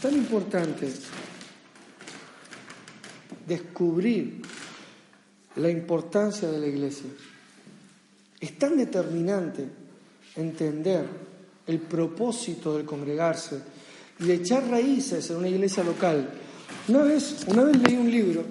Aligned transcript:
tan 0.00 0.14
importante 0.14 0.88
descubrir 3.46 4.42
la 5.56 5.68
importancia 5.68 6.48
de 6.48 6.58
la 6.58 6.66
iglesia. 6.66 7.10
Es 8.40 8.58
tan 8.58 8.76
determinante 8.76 9.66
entender 10.36 11.04
el 11.66 11.78
propósito 11.80 12.76
del 12.76 12.86
congregarse 12.86 13.60
y 14.18 14.24
de 14.24 14.34
echar 14.34 14.68
raíces 14.68 15.28
en 15.30 15.36
una 15.36 15.48
iglesia 15.48 15.84
local. 15.84 16.30
Una 16.88 17.02
vez, 17.02 17.44
una 17.46 17.64
vez 17.64 17.76
leí 17.78 17.96
un 17.96 18.10
libro, 18.10 18.44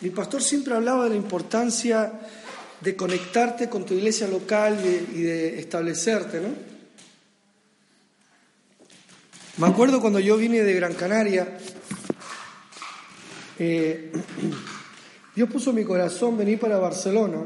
mi 0.00 0.10
pastor 0.10 0.42
siempre 0.42 0.74
hablaba 0.74 1.04
de 1.04 1.10
la 1.10 1.16
importancia 1.16 2.12
de 2.80 2.96
conectarte 2.96 3.68
con 3.68 3.84
tu 3.84 3.94
iglesia 3.94 4.26
local 4.26 4.78
y 5.14 5.20
de, 5.20 5.58
establecerte, 5.58 6.40
¿no? 6.40 6.69
Me 9.60 9.66
acuerdo 9.66 10.00
cuando 10.00 10.20
yo 10.20 10.38
vine 10.38 10.62
de 10.62 10.72
Gran 10.72 10.94
Canaria, 10.94 11.46
eh, 13.58 14.10
Dios 15.36 15.50
puso 15.50 15.74
mi 15.74 15.84
corazón 15.84 16.38
venir 16.38 16.58
para 16.58 16.78
Barcelona 16.78 17.42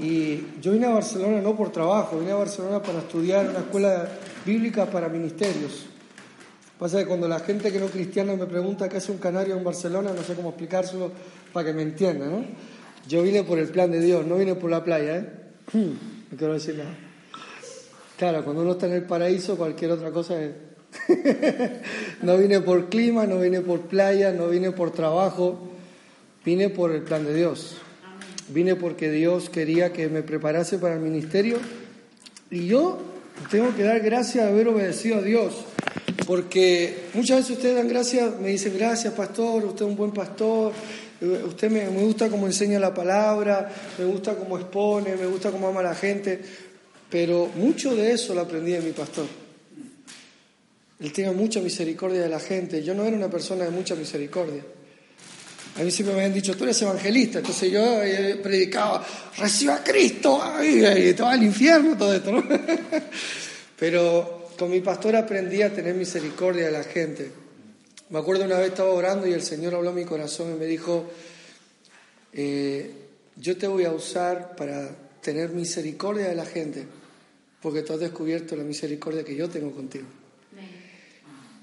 y 0.00 0.46
yo 0.62 0.72
vine 0.72 0.86
a 0.86 0.94
Barcelona 0.94 1.42
no 1.42 1.54
por 1.54 1.72
trabajo, 1.72 2.18
vine 2.18 2.32
a 2.32 2.36
Barcelona 2.36 2.82
para 2.82 3.00
estudiar 3.00 3.50
una 3.50 3.58
escuela 3.58 4.08
bíblica 4.46 4.86
para 4.86 5.10
ministerios. 5.10 5.88
Pasa 6.78 7.00
que 7.00 7.06
cuando 7.06 7.28
la 7.28 7.40
gente 7.40 7.70
que 7.70 7.78
no 7.78 7.88
cristiana 7.88 8.34
me 8.34 8.46
pregunta 8.46 8.88
qué 8.88 8.96
hace 8.96 9.12
un 9.12 9.18
canario 9.18 9.58
en 9.58 9.62
Barcelona, 9.62 10.14
no 10.16 10.22
sé 10.22 10.32
cómo 10.32 10.48
explicárselo 10.48 11.12
para 11.52 11.66
que 11.66 11.74
me 11.74 11.82
entienda, 11.82 12.28
¿no? 12.28 12.46
Yo 13.06 13.22
vine 13.22 13.44
por 13.44 13.58
el 13.58 13.68
plan 13.68 13.90
de 13.92 14.00
Dios, 14.00 14.24
no 14.24 14.36
vine 14.36 14.54
por 14.54 14.70
la 14.70 14.82
playa, 14.82 15.18
¿eh? 15.18 15.30
No 16.30 16.38
quiero 16.38 16.54
decir 16.54 16.76
nada. 16.76 17.05
Claro, 18.16 18.42
cuando 18.44 18.62
uno 18.62 18.72
está 18.72 18.86
en 18.86 18.94
el 18.94 19.02
paraíso, 19.02 19.56
cualquier 19.56 19.90
otra 19.90 20.10
cosa 20.10 20.40
es... 20.42 20.52
no 22.22 22.38
vine 22.38 22.60
por 22.60 22.88
clima, 22.88 23.26
no 23.26 23.38
vine 23.38 23.60
por 23.60 23.80
playa, 23.82 24.32
no 24.32 24.48
vine 24.48 24.72
por 24.72 24.90
trabajo, 24.90 25.58
vine 26.42 26.70
por 26.70 26.92
el 26.92 27.02
plan 27.02 27.26
de 27.26 27.34
Dios. 27.34 27.76
Vine 28.48 28.76
porque 28.76 29.10
Dios 29.10 29.50
quería 29.50 29.92
que 29.92 30.08
me 30.08 30.22
preparase 30.22 30.78
para 30.78 30.94
el 30.94 31.00
ministerio 31.00 31.58
y 32.50 32.66
yo 32.66 32.98
tengo 33.50 33.74
que 33.74 33.82
dar 33.82 34.00
gracias 34.00 34.44
de 34.44 34.50
haber 34.50 34.68
obedecido 34.68 35.18
a 35.18 35.22
Dios. 35.22 35.66
Porque 36.26 37.08
muchas 37.14 37.38
veces 37.38 37.56
ustedes 37.56 37.76
dan 37.76 37.88
gracias, 37.88 38.40
me 38.40 38.48
dicen 38.48 38.74
gracias 38.78 39.12
pastor, 39.12 39.64
usted 39.64 39.84
es 39.84 39.90
un 39.90 39.96
buen 39.96 40.12
pastor, 40.12 40.72
usted 41.20 41.70
me, 41.70 41.88
me 41.90 42.02
gusta 42.02 42.28
cómo 42.28 42.46
enseña 42.46 42.78
la 42.78 42.94
palabra, 42.94 43.70
me 43.98 44.04
gusta 44.04 44.34
cómo 44.34 44.58
expone, 44.58 45.16
me 45.16 45.26
gusta 45.26 45.50
cómo 45.50 45.68
ama 45.68 45.80
a 45.80 45.84
la 45.84 45.94
gente, 45.94 46.40
pero 47.10 47.50
mucho 47.54 47.94
de 47.94 48.12
eso 48.12 48.34
lo 48.34 48.42
aprendí 48.42 48.72
de 48.72 48.80
mi 48.80 48.92
pastor. 48.92 49.26
Él 50.98 51.12
tenía 51.12 51.32
mucha 51.32 51.60
misericordia 51.60 52.22
de 52.22 52.28
la 52.28 52.40
gente, 52.40 52.82
yo 52.82 52.94
no 52.94 53.04
era 53.04 53.16
una 53.16 53.30
persona 53.30 53.64
de 53.64 53.70
mucha 53.70 53.94
misericordia. 53.94 54.64
A 55.78 55.82
mí 55.82 55.90
siempre 55.90 56.14
me 56.14 56.22
habían 56.22 56.32
dicho, 56.32 56.56
tú 56.56 56.64
eres 56.64 56.80
evangelista, 56.80 57.40
entonces 57.40 57.70
yo 57.70 58.02
eh, 58.02 58.36
predicaba, 58.42 59.06
reciba 59.36 59.76
a 59.76 59.84
Cristo, 59.84 60.42
y 60.62 61.12
te 61.12 61.22
va 61.22 61.32
al 61.32 61.42
infierno, 61.42 61.98
todo 61.98 62.14
esto, 62.14 62.32
¿no? 62.32 62.42
Pero 63.78 64.48
con 64.58 64.70
mi 64.70 64.80
pastor 64.80 65.16
aprendí 65.16 65.60
a 65.60 65.72
tener 65.72 65.94
misericordia 65.94 66.64
de 66.64 66.72
la 66.72 66.82
gente. 66.82 67.30
Me 68.08 68.18
acuerdo 68.18 68.44
una 68.44 68.58
vez 68.58 68.68
estaba 68.68 68.90
orando 68.90 69.26
y 69.26 69.34
el 69.34 69.42
Señor 69.42 69.74
habló 69.74 69.90
a 69.90 69.92
mi 69.92 70.06
corazón 70.06 70.54
y 70.54 70.58
me 70.58 70.64
dijo, 70.64 71.10
eh, 72.32 72.90
yo 73.36 73.58
te 73.58 73.66
voy 73.66 73.84
a 73.84 73.92
usar 73.92 74.56
para 74.56 74.90
tener 75.26 75.50
misericordia 75.50 76.28
de 76.28 76.36
la 76.36 76.46
gente, 76.46 76.86
porque 77.60 77.82
tú 77.82 77.94
has 77.94 77.98
descubierto 77.98 78.54
la 78.54 78.62
misericordia 78.62 79.24
que 79.24 79.34
yo 79.34 79.50
tengo 79.50 79.72
contigo. 79.72 80.06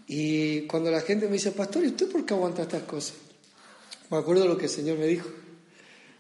Y 0.06 0.67
cuando 0.67 0.92
la 0.92 1.00
gente 1.00 1.28
me 1.28 1.33
dice, 1.33 1.53
pastor, 1.53 1.86
¿y 1.86 1.88
usted 1.88 2.11
por 2.11 2.25
qué 2.25 2.34
aguanta 2.34 2.64
estas 2.64 2.84
cosas? 2.84 3.16
Me 4.11 4.17
acuerdo 4.17 4.45
lo 4.45 4.58
que 4.58 4.66
el 4.66 4.69
Señor 4.69 4.97
me 4.97 5.08
dijo, 5.08 5.30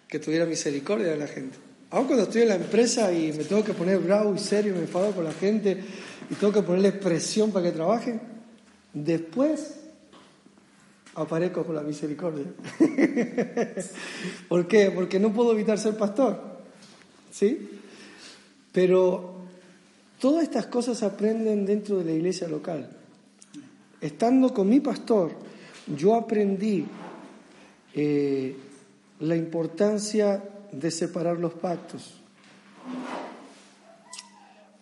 que 0.07 0.19
tuviera 0.19 0.45
misericordia 0.45 1.07
de 1.07 1.17
la 1.17 1.27
gente. 1.27 1.57
Aún 1.89 2.05
cuando 2.05 2.23
estoy 2.23 2.43
en 2.43 2.47
la 2.47 2.55
empresa 2.55 3.11
y 3.11 3.33
me 3.33 3.43
tengo 3.43 3.61
que 3.61 3.73
poner 3.73 3.99
bravo 3.99 4.33
y 4.33 4.39
serio, 4.39 4.73
me 4.73 4.79
enfado 4.79 5.11
con 5.11 5.25
la 5.25 5.33
gente 5.33 5.83
y 6.29 6.35
tengo 6.35 6.53
que 6.53 6.61
ponerle 6.61 6.93
presión 6.93 7.51
para 7.51 7.65
que 7.65 7.71
trabajen, 7.73 8.21
después 8.93 9.81
aparezco 11.15 11.65
con 11.65 11.75
la 11.75 11.81
misericordia. 11.81 12.45
¿Por 14.47 14.65
qué? 14.65 14.91
Porque 14.91 15.19
no 15.19 15.33
puedo 15.33 15.51
evitar 15.51 15.77
ser 15.77 15.97
pastor. 15.97 16.52
¿Sí? 17.33 17.67
Pero 18.71 19.33
todas 20.19 20.43
estas 20.43 20.67
cosas 20.67 21.01
aprenden 21.01 21.65
dentro 21.65 21.97
de 21.97 22.05
la 22.05 22.11
iglesia 22.11 22.47
local. 22.47 22.87
Estando 23.99 24.53
con 24.53 24.69
mi 24.69 24.79
pastor, 24.79 25.31
yo 25.97 26.13
aprendí 26.13 26.85
eh, 27.95 28.55
la 29.21 29.35
importancia 29.35 30.43
de 30.71 30.91
separar 30.91 31.39
los 31.39 31.53
pactos. 31.53 32.21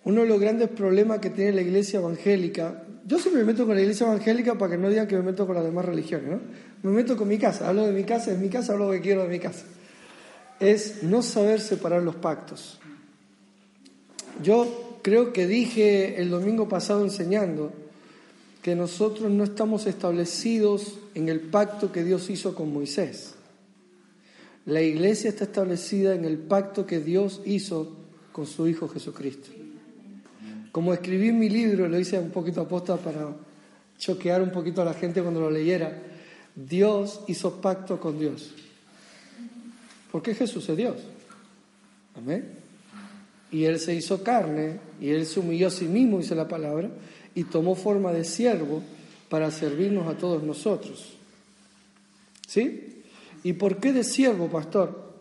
Uno 0.03 0.22
de 0.22 0.28
los 0.28 0.40
grandes 0.40 0.67
problemas 0.69 1.19
que 1.19 1.29
tiene 1.29 1.53
la 1.53 1.61
iglesia 1.61 2.00
evangélica, 2.00 2.84
yo 3.06 3.17
siempre 3.17 3.44
me 3.44 3.53
meto 3.53 3.66
con 3.66 3.75
la 3.75 3.81
iglesia 3.81 4.07
evangélica 4.07 4.57
para 4.57 4.72
que 4.72 4.78
no 4.78 4.90
digan 4.90 5.07
que 5.07 5.16
me 5.16 5.23
meto 5.23 5.45
con 5.45 5.56
las 5.56 5.63
demás 5.63 5.85
religiones. 5.85 6.40
Me 6.84 6.91
meto 6.91 7.16
con 7.16 7.29
mi 7.29 7.38
casa, 7.38 7.69
hablo 7.69 7.85
de 7.85 7.94
mi 7.94 8.03
casa, 8.03 8.31
es 8.31 8.40
mi 8.40 8.50
casa, 8.50 8.73
hablo 8.73 8.88
lo 8.88 8.91
que 8.91 9.01
quiero 9.01 9.23
de 9.23 9.29
mi 9.29 9.40
casa. 9.40 9.63
Es 10.61 11.03
no 11.03 11.22
saber 11.22 11.59
separar 11.59 12.03
los 12.03 12.16
pactos. 12.16 12.79
Yo 14.41 14.99
creo 15.01 15.33
que 15.33 15.47
dije 15.47 16.22
el 16.22 16.29
domingo 16.29 16.69
pasado 16.69 17.03
enseñando 17.03 17.73
que 18.61 18.75
nosotros 18.75 19.31
no 19.31 19.44
estamos 19.44 19.88
establecidos 19.88 20.99
en 21.16 21.29
el 21.29 21.39
pacto 21.39 21.91
que 21.91 22.03
Dios 22.03 22.29
hizo 22.29 22.53
con 22.55 22.72
Moisés. 22.72 23.33
La 24.66 24.81
iglesia 24.81 25.29
está 25.29 25.45
establecida 25.45 26.13
en 26.13 26.25
el 26.25 26.38
pacto 26.38 26.85
que 26.85 26.99
Dios 26.99 27.41
hizo 27.45 27.97
con 28.31 28.45
su 28.45 28.67
Hijo 28.67 28.88
Jesucristo. 28.88 29.49
Como 30.72 30.93
escribí 30.93 31.29
en 31.29 31.39
mi 31.39 31.49
libro, 31.49 31.89
lo 31.89 31.99
hice 31.99 32.19
un 32.19 32.29
poquito 32.29 32.61
aposta 32.61 32.97
para 32.97 33.35
choquear 33.97 34.41
un 34.41 34.51
poquito 34.51 34.81
a 34.81 34.85
la 34.85 34.93
gente 34.93 35.22
cuando 35.22 35.41
lo 35.41 35.49
leyera, 35.49 36.01
Dios 36.55 37.22
hizo 37.28 37.59
pacto 37.61 37.99
con 37.99 38.19
Dios. 38.19 38.53
Porque 40.11 40.35
Jesús 40.35 40.67
es 40.69 40.77
Dios. 40.77 40.97
Amén. 42.16 42.59
Y 43.51 43.66
Él 43.66 43.79
se 43.79 43.94
hizo 43.94 44.23
carne 44.23 44.79
y 44.99 45.09
Él 45.09 45.25
se 45.25 45.39
humilló 45.39 45.67
a 45.67 45.72
sí 45.72 45.85
mismo, 45.85 46.19
dice 46.19 46.35
la 46.35 46.47
palabra, 46.47 46.89
y 47.35 47.44
tomó 47.45 47.75
forma 47.75 48.11
de 48.11 48.23
siervo 48.23 48.81
para 49.29 49.51
servirnos 49.51 50.07
a 50.07 50.17
todos 50.17 50.44
nosotros. 50.44 51.13
¿Sí? 52.47 53.03
¿Y 53.44 53.53
por 53.53 53.77
qué 53.77 53.94
de 53.94 54.03
siervo, 54.03 54.47
pastor? 54.47 55.13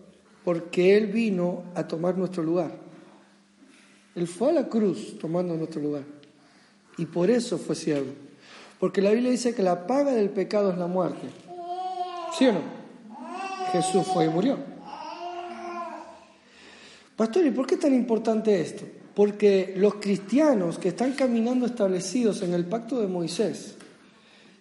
Porque 0.45 0.97
Él 0.97 1.07
vino 1.07 1.65
a 1.75 1.87
tomar 1.87 2.17
nuestro 2.17 2.43
lugar. 2.43 2.77
Él 4.15 4.27
fue 4.27 4.51
a 4.51 4.53
la 4.53 4.69
cruz 4.69 5.19
tomando 5.19 5.57
nuestro 5.57 5.81
lugar. 5.81 6.03
Y 6.99 7.07
por 7.07 7.31
eso 7.31 7.59
fue 7.59 7.77
siervo. 7.77 8.13
Porque 8.79 9.01
la 9.01 9.11
Biblia 9.11 9.31
dice 9.31 9.55
que 9.55 9.63
la 9.63 9.87
paga 9.87 10.13
del 10.13 10.31
pecado 10.31 10.73
es 10.73 10.79
la 10.79 10.87
muerte. 10.87 11.29
¿Sí 12.37 12.47
o 12.47 12.53
no? 12.53 12.61
Jesús 13.73 14.07
fue 14.13 14.27
y 14.27 14.29
murió. 14.29 14.59
Pastor, 17.21 17.45
¿y 17.45 17.51
por 17.51 17.67
qué 17.67 17.75
es 17.75 17.81
tan 17.83 17.93
importante 17.93 18.63
esto? 18.63 18.87
Porque 19.15 19.75
los 19.77 19.97
cristianos 19.97 20.79
que 20.79 20.89
están 20.89 21.13
caminando 21.13 21.67
establecidos 21.67 22.41
en 22.41 22.55
el 22.55 22.65
pacto 22.65 22.99
de 22.99 23.09
Moisés 23.09 23.75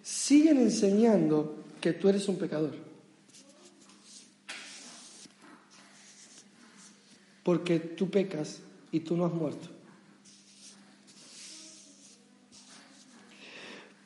siguen 0.02 0.58
enseñando 0.58 1.64
que 1.80 1.94
tú 1.94 2.10
eres 2.10 2.28
un 2.28 2.36
pecador. 2.36 2.74
Porque 7.44 7.80
tú 7.80 8.10
pecas 8.10 8.58
y 8.92 9.00
tú 9.00 9.16
no 9.16 9.24
has 9.24 9.32
muerto. 9.32 9.66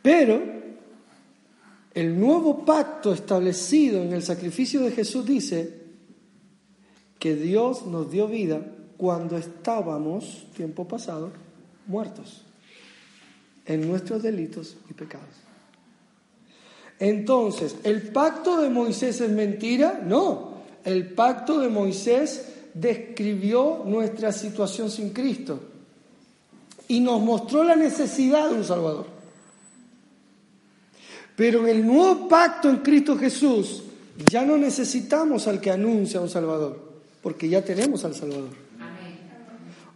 Pero 0.01 0.41
el 1.93 2.21
nuevo 2.21 2.65
pacto 2.65 3.13
establecido 3.13 4.01
en 4.01 4.13
el 4.13 4.23
sacrificio 4.23 4.83
de 4.83 4.93
Jesús 4.93 5.27
dice 5.27 5.84
que 7.25 7.37
Dios 7.37 7.87
nos 7.87 8.11
dio 8.11 8.29
vida 8.29 8.61
cuando 8.99 9.39
estábamos, 9.39 10.45
tiempo 10.55 10.87
pasado, 10.87 11.33
muertos 11.87 12.43
en 13.65 13.89
nuestros 13.89 14.23
delitos 14.23 14.77
y 14.91 14.93
pecados. 14.93 15.35
Entonces, 16.99 17.77
¿el 17.83 18.03
pacto 18.09 18.61
de 18.61 18.69
Moisés 18.69 19.23
es 19.23 19.31
mentira? 19.31 20.03
No, 20.05 20.59
el 20.85 21.15
pacto 21.15 21.61
de 21.61 21.71
Moisés 21.71 22.57
describió 22.75 23.85
nuestra 23.87 24.31
situación 24.31 24.91
sin 24.91 25.15
Cristo 25.15 25.61
y 26.89 27.01
nos 27.01 27.23
mostró 27.23 27.65
la 27.65 27.75
necesidad 27.75 28.51
de 28.51 28.57
un 28.57 28.65
Salvador. 28.65 29.07
Pero 31.37 31.61
en 31.61 31.69
el 31.71 31.87
nuevo 31.87 32.29
pacto 32.29 32.69
en 32.69 32.81
Cristo 32.81 33.17
Jesús 33.17 33.83
ya 34.31 34.45
no 34.45 34.59
necesitamos 34.59 35.49
al 35.49 35.59
que 35.63 35.71
anuncia 35.71 36.21
un 36.21 36.29
Salvador, 36.29 36.93
porque 37.25 37.49
ya 37.49 37.65
tenemos 37.65 38.05
al 38.05 38.15
Salvador. 38.15 38.51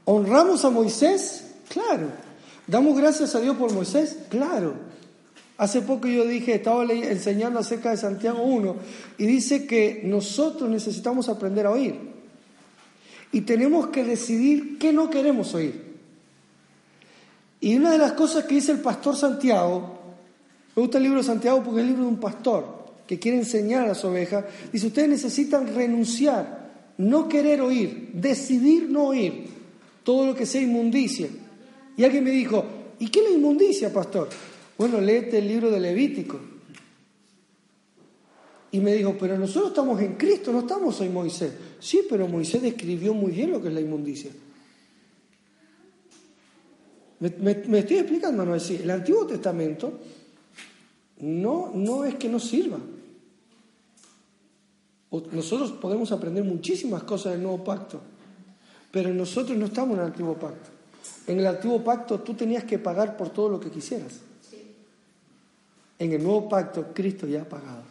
¿Honramos 0.07 0.65
a 0.65 0.71
Moisés? 0.71 1.45
Claro. 1.69 2.11
¿Damos 2.67 2.97
gracias 2.97 3.35
a 3.35 3.41
Dios 3.41 3.55
por 3.59 3.71
Moisés? 3.75 4.17
Claro. 4.31 4.75
Hace 5.59 5.83
poco 5.83 6.09
yo 6.09 6.25
dije, 6.25 6.55
estaba 6.55 6.85
enseñando 6.85 7.59
acerca 7.59 7.91
de 7.91 7.99
Santiago 7.99 8.43
1 8.43 8.77
y 9.19 9.27
dice 9.27 9.67
que 9.67 10.01
nosotros 10.05 10.71
necesitamos 10.71 11.29
aprender 11.29 11.67
a 11.67 11.73
oír. 11.73 12.01
Y 13.31 13.43
tenemos 13.43 13.89
que 13.89 14.05
decidir 14.05 14.79
qué 14.79 14.95
no 14.95 15.11
queremos 15.11 15.53
oír. 15.55 15.85
Y 17.61 17.77
una 17.77 17.93
de 17.93 17.99
las 17.99 18.13
cosas 18.13 18.45
que 18.45 18.55
dice 18.55 18.73
el 18.73 18.81
pastor 18.81 19.15
Santiago, 19.15 19.99
me 20.75 20.81
gusta 20.81 20.97
el 20.97 21.05
libro 21.05 21.19
de 21.19 21.27
Santiago 21.27 21.63
porque 21.63 21.81
es 21.81 21.85
el 21.85 21.89
libro 21.89 22.05
de 22.05 22.09
un 22.09 22.21
pastor 22.21 22.79
que 23.07 23.19
quiere 23.19 23.37
enseñar 23.37 23.85
a 23.85 23.89
las 23.89 24.03
ovejas, 24.05 24.47
dice, 24.73 24.87
ustedes 24.87 25.09
necesitan 25.11 25.75
renunciar, 25.75 26.68
no 26.99 27.29
querer 27.29 27.61
oír, 27.61 28.11
decidir 28.13 28.91
no 28.91 29.09
oír 29.09 29.45
todo 30.03 30.27
lo 30.27 30.35
que 30.35 30.47
sea 30.47 30.61
inmundicia. 30.61 31.29
Y 31.97 32.05
alguien 32.05 32.25
me 32.25 32.31
dijo, 32.31 32.65
¿y 32.99 33.09
qué 33.09 33.21
es 33.21 33.31
la 33.31 33.37
inmundicia, 33.37 33.93
pastor? 33.93 34.29
Bueno, 34.77 35.01
léete 35.01 35.39
el 35.39 35.49
libro 35.49 35.71
de 35.71 35.81
Levítico. 35.81 36.39
Y 38.71 38.81
me 38.81 38.95
dijo, 38.95 39.17
pero 39.19 39.39
nosotros 39.39 39.71
estamos 39.71 40.01
en 40.01 40.17
Cristo, 40.17 40.53
no 40.53 40.61
estamos 40.61 41.01
en 41.01 41.13
Moisés. 41.13 41.53
Sí, 41.81 42.03
pero 42.09 42.29
Moisés 42.29 42.63
describió 42.63 43.15
muy 43.15 43.33
bien 43.33 43.51
lo 43.53 43.63
que 43.63 43.69
es 43.69 43.75
la 43.75 43.81
inmundicia. 43.81 44.31
Me, 47.21 47.79
estoy 47.79 47.97
explicando, 47.97 48.45
no 48.45 48.55
es 48.55 48.63
decir, 48.63 48.83
el 48.83 48.91
Antiguo 48.91 49.27
Testamento 49.27 49.99
no, 51.21 51.73
no 51.75 52.05
es 52.05 52.15
que 52.15 52.29
no 52.29 52.39
sirva. 52.39 52.79
Nosotros 55.11 55.73
podemos 55.73 56.13
aprender 56.13 56.45
muchísimas 56.45 57.03
cosas 57.03 57.33
del 57.33 57.43
nuevo 57.43 57.65
pacto, 57.65 58.01
pero 58.91 59.13
nosotros 59.13 59.57
no 59.57 59.67
estamos 59.67 59.95
en 59.95 60.01
el 60.01 60.07
antiguo 60.07 60.35
pacto. 60.35 60.71
En 61.27 61.39
el 61.39 61.47
antiguo 61.47 61.83
pacto 61.83 62.21
tú 62.21 62.35
tenías 62.35 62.65
que 62.65 62.79
pagar 62.79 63.17
por 63.17 63.31
todo 63.31 63.49
lo 63.49 63.61
que 63.61 63.71
quisieras. 63.71 64.21
En 65.99 66.13
el 66.13 66.23
nuevo 66.23 66.49
pacto 66.49 66.89
Cristo 66.95 67.27
ya 67.27 67.43
ha 67.43 67.49
pagado. 67.49 67.83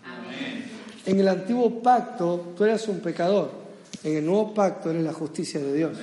En 1.06 1.20
el 1.20 1.28
antiguo 1.28 1.82
pacto 1.82 2.54
tú 2.56 2.64
eras 2.64 2.88
un 2.88 3.00
pecador. 3.00 3.52
En 4.04 4.18
el 4.18 4.26
nuevo 4.26 4.54
pacto 4.54 4.92
eres 4.92 5.04
la 5.04 5.14
justicia 5.14 5.60
de 5.60 5.74
Dios. 5.74 5.98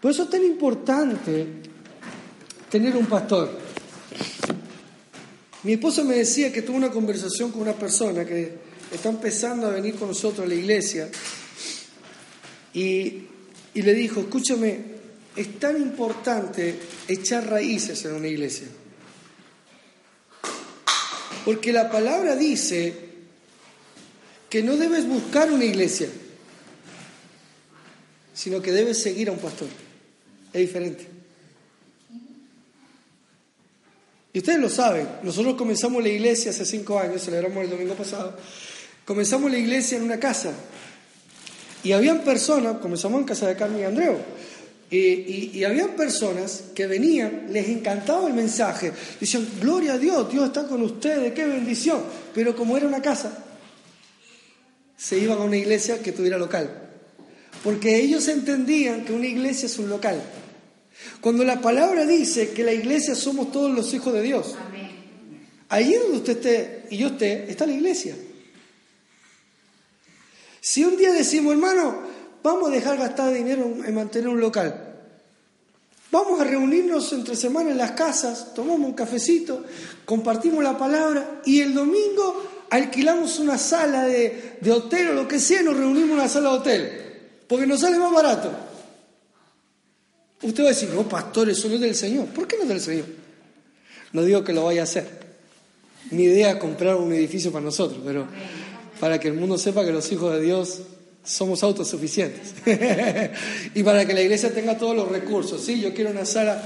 Por 0.00 0.10
eso 0.10 0.24
es 0.24 0.30
tan 0.30 0.44
importante 0.44 1.46
tener 2.70 2.96
un 2.96 3.06
pastor. 3.06 3.50
Mi 5.64 5.72
esposa 5.72 6.04
me 6.04 6.16
decía 6.16 6.52
que 6.52 6.62
tuvo 6.62 6.76
una 6.76 6.90
conversación 6.90 7.50
con 7.50 7.62
una 7.62 7.72
persona 7.72 8.24
que 8.24 8.73
está 8.96 9.08
empezando 9.08 9.66
a 9.66 9.70
venir 9.70 9.96
con 9.96 10.08
nosotros 10.08 10.46
a 10.46 10.48
la 10.48 10.54
iglesia 10.54 11.10
y, 12.72 13.24
y 13.74 13.82
le 13.82 13.94
dijo, 13.94 14.20
escúchame, 14.20 14.94
es 15.36 15.58
tan 15.58 15.76
importante 15.76 16.78
echar 17.08 17.48
raíces 17.48 18.04
en 18.04 18.14
una 18.14 18.28
iglesia. 18.28 18.68
Porque 21.44 21.72
la 21.72 21.90
palabra 21.90 22.36
dice 22.36 22.94
que 24.48 24.62
no 24.62 24.76
debes 24.76 25.06
buscar 25.06 25.50
una 25.50 25.64
iglesia, 25.64 26.08
sino 28.32 28.62
que 28.62 28.72
debes 28.72 29.02
seguir 29.02 29.28
a 29.28 29.32
un 29.32 29.38
pastor. 29.38 29.68
Es 30.52 30.60
diferente. 30.60 31.14
Y 34.32 34.38
ustedes 34.38 34.58
lo 34.58 34.68
saben, 34.68 35.08
nosotros 35.22 35.54
comenzamos 35.54 36.02
la 36.02 36.08
iglesia 36.08 36.50
hace 36.50 36.64
cinco 36.64 36.98
años, 36.98 37.22
celebramos 37.22 37.64
el 37.64 37.70
domingo 37.70 37.94
pasado, 37.94 38.36
comenzamos 39.04 39.50
la 39.50 39.58
iglesia 39.58 39.98
en 39.98 40.04
una 40.04 40.18
casa. 40.18 40.52
Y 41.82 41.92
habían 41.92 42.20
personas, 42.20 42.78
comenzamos 42.78 43.20
en 43.20 43.26
casa 43.26 43.46
de 43.46 43.56
Carmen 43.56 43.80
y 43.80 43.84
Andreu, 43.84 44.16
y, 44.90 45.50
y, 45.58 45.64
habían 45.64 45.90
personas 45.96 46.64
que 46.74 46.86
venían, 46.86 47.46
les 47.50 47.68
encantaba 47.68 48.28
el 48.28 48.34
mensaje, 48.34 48.92
decían, 49.18 49.46
gloria 49.60 49.94
a 49.94 49.98
Dios, 49.98 50.30
Dios 50.30 50.46
está 50.46 50.68
con 50.68 50.82
ustedes, 50.82 51.32
qué 51.32 51.44
bendición. 51.46 52.00
Pero 52.32 52.54
como 52.54 52.76
era 52.76 52.86
una 52.86 53.02
casa, 53.02 53.44
se 54.96 55.18
iban 55.18 55.38
a 55.38 55.42
una 55.42 55.56
iglesia 55.56 56.00
que 56.00 56.12
tuviera 56.12 56.38
local. 56.38 56.70
Porque 57.64 57.96
ellos 57.96 58.28
entendían 58.28 59.04
que 59.04 59.12
una 59.12 59.26
iglesia 59.26 59.66
es 59.66 59.78
un 59.78 59.88
local. 59.88 60.22
Cuando 61.20 61.44
la 61.44 61.60
palabra 61.60 62.06
dice 62.06 62.50
que 62.50 62.62
la 62.62 62.72
iglesia 62.72 63.14
somos 63.14 63.50
todos 63.50 63.74
los 63.74 63.92
hijos 63.94 64.12
de 64.12 64.22
Dios, 64.22 64.54
ahí 65.70 65.94
donde 65.94 66.18
usted 66.18 66.36
esté 66.36 66.84
y 66.90 66.98
yo 66.98 67.08
esté, 67.08 67.50
está 67.50 67.66
la 67.66 67.72
iglesia. 67.72 68.14
Si 70.64 70.82
un 70.82 70.96
día 70.96 71.12
decimos, 71.12 71.52
hermano, 71.52 71.94
vamos 72.42 72.70
a 72.70 72.72
dejar 72.72 72.96
gastar 72.96 73.34
dinero 73.34 73.70
en 73.84 73.94
mantener 73.94 74.30
un 74.30 74.40
local. 74.40 74.94
Vamos 76.10 76.40
a 76.40 76.44
reunirnos 76.44 77.12
entre 77.12 77.36
semanas 77.36 77.72
en 77.72 77.76
las 77.76 77.90
casas, 77.90 78.54
tomamos 78.54 78.88
un 78.88 78.94
cafecito, 78.94 79.62
compartimos 80.06 80.64
la 80.64 80.78
palabra 80.78 81.42
y 81.44 81.60
el 81.60 81.74
domingo 81.74 82.64
alquilamos 82.70 83.40
una 83.40 83.58
sala 83.58 84.04
de, 84.06 84.56
hotel 84.70 85.08
o 85.08 85.12
lo 85.12 85.28
que 85.28 85.38
sea, 85.38 85.62
nos 85.62 85.76
reunimos 85.76 86.08
en 86.08 86.14
una 86.14 86.28
sala 86.30 86.48
de 86.52 86.56
hotel, 86.56 86.92
porque 87.46 87.66
nos 87.66 87.80
sale 87.80 87.98
más 87.98 88.10
barato. 88.10 88.50
Usted 90.40 90.62
va 90.62 90.68
a 90.68 90.72
decir, 90.72 90.88
no, 90.94 91.06
pastor, 91.06 91.50
eso 91.50 91.68
no 91.68 91.74
es 91.74 91.80
del 91.82 91.94
Señor. 91.94 92.28
¿Por 92.28 92.48
qué 92.48 92.56
no 92.56 92.62
es 92.62 92.68
del 92.70 92.80
Señor? 92.80 93.06
No 94.14 94.22
digo 94.22 94.42
que 94.42 94.54
lo 94.54 94.64
vaya 94.64 94.80
a 94.80 94.84
hacer. 94.84 95.24
Mi 96.10 96.22
idea 96.22 96.52
es 96.52 96.56
comprar 96.56 96.96
un 96.96 97.12
edificio 97.12 97.52
para 97.52 97.66
nosotros, 97.66 98.00
pero 98.02 98.26
para 99.00 99.18
que 99.18 99.28
el 99.28 99.34
mundo 99.34 99.58
sepa 99.58 99.84
que 99.84 99.92
los 99.92 100.10
hijos 100.12 100.32
de 100.34 100.40
Dios 100.40 100.80
somos 101.24 101.62
autosuficientes. 101.62 102.54
y 103.74 103.82
para 103.82 104.06
que 104.06 104.14
la 104.14 104.22
iglesia 104.22 104.52
tenga 104.52 104.76
todos 104.76 104.94
los 104.94 105.08
recursos. 105.08 105.64
Sí, 105.64 105.80
yo 105.80 105.94
quiero 105.94 106.10
una 106.10 106.24
sala 106.24 106.62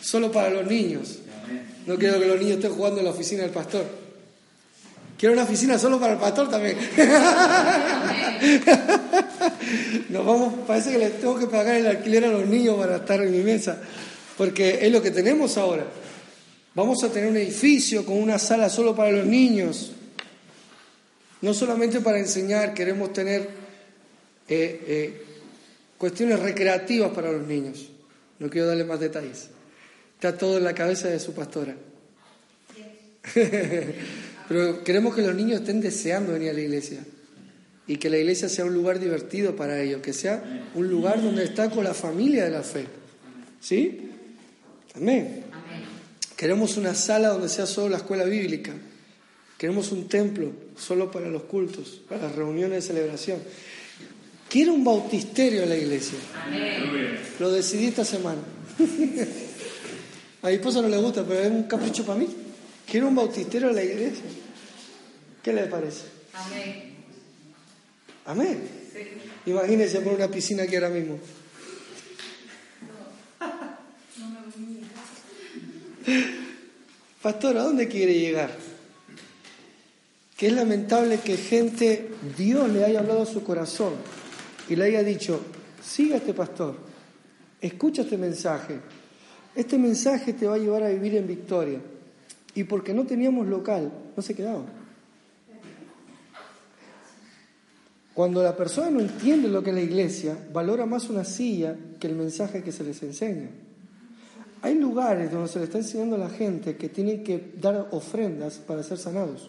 solo 0.00 0.32
para 0.32 0.50
los 0.50 0.66
niños. 0.66 1.18
No 1.86 1.96
quiero 1.96 2.20
que 2.20 2.26
los 2.26 2.38
niños 2.38 2.56
estén 2.56 2.72
jugando 2.72 3.00
en 3.00 3.06
la 3.06 3.12
oficina 3.12 3.42
del 3.42 3.50
pastor. 3.50 3.84
Quiero 5.18 5.34
una 5.34 5.44
oficina 5.44 5.78
solo 5.78 6.00
para 6.00 6.14
el 6.14 6.18
pastor 6.18 6.50
también. 6.50 6.76
Nos 10.08 10.26
vamos, 10.26 10.54
parece 10.66 10.90
que 10.90 10.98
le 10.98 11.10
tengo 11.10 11.38
que 11.38 11.46
pagar 11.46 11.76
el 11.76 11.86
alquiler 11.86 12.24
a 12.24 12.32
los 12.32 12.44
niños 12.46 12.76
para 12.76 12.96
estar 12.96 13.22
en 13.22 13.30
mi 13.30 13.38
mesa, 13.38 13.80
porque 14.36 14.80
es 14.82 14.90
lo 14.90 15.00
que 15.00 15.12
tenemos 15.12 15.56
ahora. 15.58 15.86
Vamos 16.74 17.04
a 17.04 17.08
tener 17.08 17.30
un 17.30 17.36
edificio 17.36 18.04
con 18.04 18.20
una 18.20 18.36
sala 18.38 18.68
solo 18.68 18.96
para 18.96 19.12
los 19.12 19.24
niños. 19.24 19.92
No 21.42 21.52
solamente 21.52 22.00
para 22.00 22.18
enseñar, 22.18 22.72
queremos 22.72 23.12
tener 23.12 23.42
eh, 24.48 24.84
eh, 24.86 25.22
cuestiones 25.98 26.40
recreativas 26.40 27.10
para 27.12 27.32
los 27.32 27.46
niños. 27.46 27.88
No 28.38 28.48
quiero 28.48 28.68
darle 28.68 28.84
más 28.84 29.00
detalles. 29.00 29.48
Está 30.14 30.38
todo 30.38 30.58
en 30.58 30.64
la 30.64 30.74
cabeza 30.74 31.08
de 31.08 31.18
su 31.18 31.34
pastora. 31.34 31.74
Pero 34.48 34.84
queremos 34.84 35.14
que 35.14 35.22
los 35.22 35.34
niños 35.34 35.60
estén 35.60 35.80
deseando 35.80 36.32
venir 36.32 36.50
a 36.50 36.52
la 36.52 36.60
iglesia 36.60 37.04
y 37.86 37.96
que 37.96 38.08
la 38.08 38.18
iglesia 38.18 38.48
sea 38.48 38.64
un 38.64 38.74
lugar 38.74 39.00
divertido 39.00 39.56
para 39.56 39.80
ellos, 39.80 40.00
que 40.00 40.12
sea 40.12 40.70
un 40.74 40.88
lugar 40.88 41.20
donde 41.22 41.44
está 41.44 41.70
con 41.70 41.84
la 41.84 41.94
familia 41.94 42.44
de 42.44 42.50
la 42.50 42.62
fe. 42.62 42.86
¿Sí? 43.60 44.10
Amén. 44.94 45.44
Queremos 46.36 46.76
una 46.76 46.94
sala 46.94 47.28
donde 47.28 47.48
sea 47.48 47.66
solo 47.66 47.88
la 47.88 47.96
escuela 47.98 48.24
bíblica. 48.24 48.72
Queremos 49.62 49.92
un 49.92 50.08
templo 50.08 50.50
solo 50.76 51.08
para 51.08 51.28
los 51.28 51.44
cultos, 51.44 52.00
para 52.08 52.22
las 52.22 52.34
reuniones 52.34 52.82
de 52.82 52.94
celebración. 52.94 53.38
Quiero 54.50 54.74
un 54.74 54.82
bautisterio 54.82 55.62
en 55.62 55.68
la 55.68 55.76
iglesia. 55.76 56.18
Lo 57.38 57.48
decidí 57.48 57.86
esta 57.86 58.04
semana. 58.04 58.40
a 60.42 60.48
mi 60.48 60.54
esposa 60.54 60.82
no 60.82 60.88
le 60.88 60.96
gusta, 60.96 61.24
pero 61.24 61.42
es 61.42 61.50
un 61.52 61.62
capricho 61.62 62.04
para 62.04 62.18
mí. 62.18 62.26
Quiero 62.90 63.06
un 63.06 63.14
bautisterio 63.14 63.68
en 63.68 63.76
la 63.76 63.84
iglesia. 63.84 64.24
¿Qué 65.44 65.52
le 65.52 65.66
parece? 65.66 66.06
Amén. 66.32 66.94
Amén. 68.24 68.68
Imagínense 69.46 70.00
por 70.00 70.14
una 70.14 70.26
piscina 70.26 70.64
aquí 70.64 70.74
ahora 70.74 70.88
mismo. 70.88 71.20
Pastor, 77.22 77.58
¿a 77.58 77.62
dónde 77.62 77.86
quiere 77.86 78.18
llegar? 78.18 78.71
Es 80.42 80.52
lamentable 80.52 81.18
que 81.18 81.36
gente, 81.36 82.10
Dios 82.36 82.68
le 82.68 82.84
haya 82.84 82.98
hablado 82.98 83.22
a 83.22 83.26
su 83.26 83.44
corazón 83.44 83.92
y 84.68 84.74
le 84.74 84.86
haya 84.86 85.04
dicho, 85.04 85.40
siga 85.80 86.16
este 86.16 86.34
pastor, 86.34 86.74
escucha 87.60 88.02
este 88.02 88.18
mensaje, 88.18 88.80
este 89.54 89.78
mensaje 89.78 90.32
te 90.32 90.48
va 90.48 90.56
a 90.56 90.58
llevar 90.58 90.82
a 90.82 90.88
vivir 90.88 91.14
en 91.14 91.28
victoria. 91.28 91.78
Y 92.56 92.64
porque 92.64 92.92
no 92.92 93.06
teníamos 93.06 93.46
local, 93.46 93.92
no 94.16 94.20
se 94.20 94.34
quedaba. 94.34 94.64
Cuando 98.12 98.42
la 98.42 98.56
persona 98.56 98.90
no 98.90 98.98
entiende 98.98 99.46
lo 99.46 99.62
que 99.62 99.70
es 99.70 99.76
la 99.76 99.82
iglesia, 99.82 100.36
valora 100.52 100.86
más 100.86 101.08
una 101.08 101.22
silla 101.22 101.76
que 102.00 102.08
el 102.08 102.16
mensaje 102.16 102.64
que 102.64 102.72
se 102.72 102.82
les 102.82 103.00
enseña. 103.04 103.48
Hay 104.62 104.74
lugares 104.74 105.30
donde 105.30 105.48
se 105.48 105.60
le 105.60 105.66
está 105.66 105.78
enseñando 105.78 106.16
a 106.16 106.18
la 106.18 106.30
gente 106.30 106.76
que 106.76 106.88
tienen 106.88 107.22
que 107.22 107.52
dar 107.60 107.86
ofrendas 107.92 108.56
para 108.58 108.82
ser 108.82 108.98
sanados. 108.98 109.48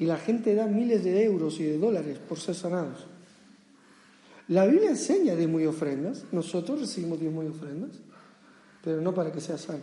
Y 0.00 0.06
la 0.06 0.16
gente 0.16 0.54
da 0.54 0.66
miles 0.66 1.04
de 1.04 1.22
euros 1.22 1.60
y 1.60 1.64
de 1.64 1.78
dólares 1.78 2.18
por 2.26 2.40
ser 2.40 2.54
sanados. 2.54 3.06
La 4.48 4.66
Biblia 4.66 4.90
enseña 4.90 5.36
de 5.36 5.46
muy 5.46 5.66
ofrendas. 5.66 6.24
Nosotros 6.32 6.80
recibimos 6.80 7.20
diezmos 7.20 7.44
y 7.44 7.48
ofrendas, 7.48 7.90
pero 8.82 9.02
no 9.02 9.14
para 9.14 9.30
que 9.30 9.42
sea 9.42 9.58
sano. 9.58 9.82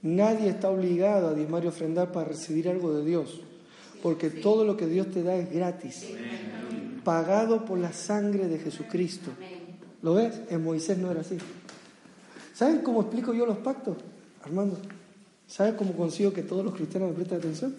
Nadie 0.00 0.50
está 0.50 0.70
obligado 0.70 1.28
a 1.28 1.34
diezmar 1.34 1.64
y 1.64 1.66
ofrendar 1.66 2.12
para 2.12 2.28
recibir 2.28 2.68
algo 2.68 2.94
de 2.94 3.04
Dios, 3.04 3.40
porque 4.00 4.30
todo 4.30 4.64
lo 4.64 4.76
que 4.76 4.86
Dios 4.86 5.10
te 5.10 5.24
da 5.24 5.34
es 5.34 5.52
gratis, 5.52 6.06
pagado 7.02 7.64
por 7.64 7.78
la 7.78 7.92
sangre 7.92 8.46
de 8.46 8.60
Jesucristo. 8.60 9.32
¿Lo 10.02 10.14
ves? 10.14 10.40
En 10.50 10.62
Moisés 10.62 10.98
no 10.98 11.10
era 11.10 11.22
así. 11.22 11.36
¿Saben 12.54 12.78
cómo 12.78 13.00
explico 13.00 13.34
yo 13.34 13.44
los 13.44 13.58
pactos, 13.58 13.96
Armando? 14.44 14.78
¿Sabes 15.48 15.74
cómo 15.74 15.92
consigo 15.92 16.32
que 16.32 16.42
todos 16.42 16.64
los 16.64 16.74
cristianos 16.74 17.10
me 17.10 17.14
presten 17.14 17.38
atención? 17.38 17.74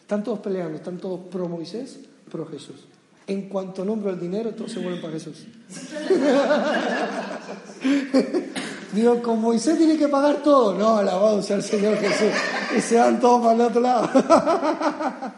Están 0.00 0.24
todos 0.24 0.40
peleando, 0.40 0.76
están 0.76 0.98
todos 0.98 1.20
pro 1.30 1.48
Moisés, 1.48 2.00
pro 2.30 2.46
Jesús. 2.46 2.86
En 3.26 3.48
cuanto 3.48 3.84
nombro 3.84 4.10
el 4.10 4.18
dinero, 4.18 4.50
todos 4.50 4.72
se 4.72 4.80
vuelven 4.80 5.00
para 5.00 5.12
Jesús. 5.12 5.46
Digo, 8.92 9.22
con 9.22 9.40
Moisés 9.40 9.78
tiene 9.78 9.96
que 9.96 10.08
pagar 10.08 10.42
todo. 10.42 10.74
No, 10.74 10.96
alabado 10.96 11.40
sea 11.42 11.56
el 11.56 11.62
Señor 11.62 11.96
Jesús. 11.98 12.32
Y 12.76 12.80
se 12.80 12.96
van 12.96 13.20
todos 13.20 13.42
para 13.42 13.54
el 13.54 13.60
otro 13.60 13.80
lado. 13.80 14.10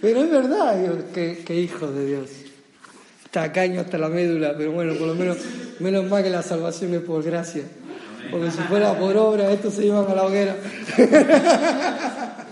Pero 0.00 0.22
es 0.22 0.30
verdad, 0.30 1.04
que, 1.12 1.42
que 1.44 1.60
hijo 1.60 1.88
de 1.88 2.06
Dios. 2.06 2.30
Tacaño 3.30 3.80
hasta 3.80 3.98
la 3.98 4.08
médula, 4.08 4.54
pero 4.56 4.72
bueno, 4.72 4.94
por 4.94 5.06
lo 5.06 5.14
menos, 5.14 5.36
menos 5.78 6.08
mal 6.10 6.24
que 6.24 6.30
la 6.30 6.42
salvación 6.42 6.94
es 6.94 7.02
por 7.02 7.22
gracia. 7.22 7.62
Porque 8.30 8.50
si 8.50 8.58
fuera 8.58 8.98
por 8.98 9.16
obra, 9.16 9.52
estos 9.52 9.74
se 9.74 9.86
iban 9.86 10.06
a 10.08 10.14
la 10.14 10.24
hoguera. 10.24 10.56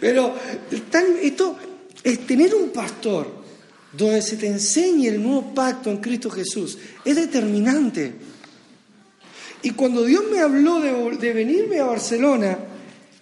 Pero 0.00 0.34
esto 1.22 1.56
es 2.02 2.26
tener 2.26 2.54
un 2.54 2.70
pastor 2.70 3.26
donde 3.92 4.22
se 4.22 4.36
te 4.36 4.46
enseñe 4.46 5.08
el 5.08 5.22
nuevo 5.22 5.54
pacto 5.54 5.90
en 5.90 5.98
Cristo 5.98 6.30
Jesús. 6.30 6.78
Es 7.04 7.16
determinante. 7.16 8.12
Y 9.62 9.70
cuando 9.70 10.04
Dios 10.04 10.24
me 10.30 10.40
habló 10.40 10.80
de, 10.80 11.16
de 11.16 11.32
venirme 11.32 11.80
a 11.80 11.86
Barcelona, 11.86 12.58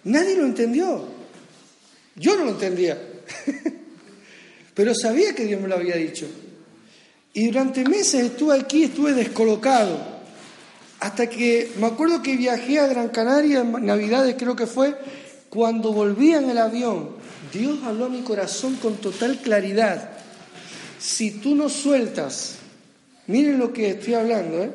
nadie 0.03 0.35
lo 0.35 0.45
entendió. 0.45 1.05
Yo 2.15 2.35
no 2.37 2.45
lo 2.45 2.51
entendía. 2.51 3.01
Pero 4.73 4.93
sabía 4.93 5.33
que 5.33 5.45
Dios 5.45 5.61
me 5.61 5.67
lo 5.67 5.75
había 5.75 5.95
dicho. 5.95 6.27
Y 7.33 7.47
durante 7.47 7.83
meses 7.83 8.25
estuve 8.25 8.59
aquí, 8.59 8.83
estuve 8.85 9.13
descolocado. 9.13 10.14
Hasta 11.05 11.29
que 11.29 11.71
me 11.77 11.85
acuerdo 11.85 12.23
que 12.23 12.35
viajé 12.35 12.79
a 12.79 12.87
Gran 12.87 13.09
Canaria 13.09 13.59
en 13.59 13.85
Navidades, 13.85 14.35
creo 14.39 14.55
que 14.55 14.65
fue, 14.65 14.97
cuando 15.49 15.93
volví 15.93 16.33
en 16.33 16.49
el 16.49 16.57
avión, 16.57 17.11
Dios 17.53 17.77
habló 17.83 18.05
a 18.05 18.09
mi 18.09 18.23
corazón 18.23 18.77
con 18.77 18.95
total 18.95 19.37
claridad. 19.37 20.09
Si 20.97 21.29
tú 21.29 21.53
no 21.53 21.69
sueltas, 21.69 22.55
miren 23.27 23.59
lo 23.59 23.71
que 23.71 23.91
estoy 23.91 24.15
hablando, 24.15 24.63
¿eh? 24.63 24.71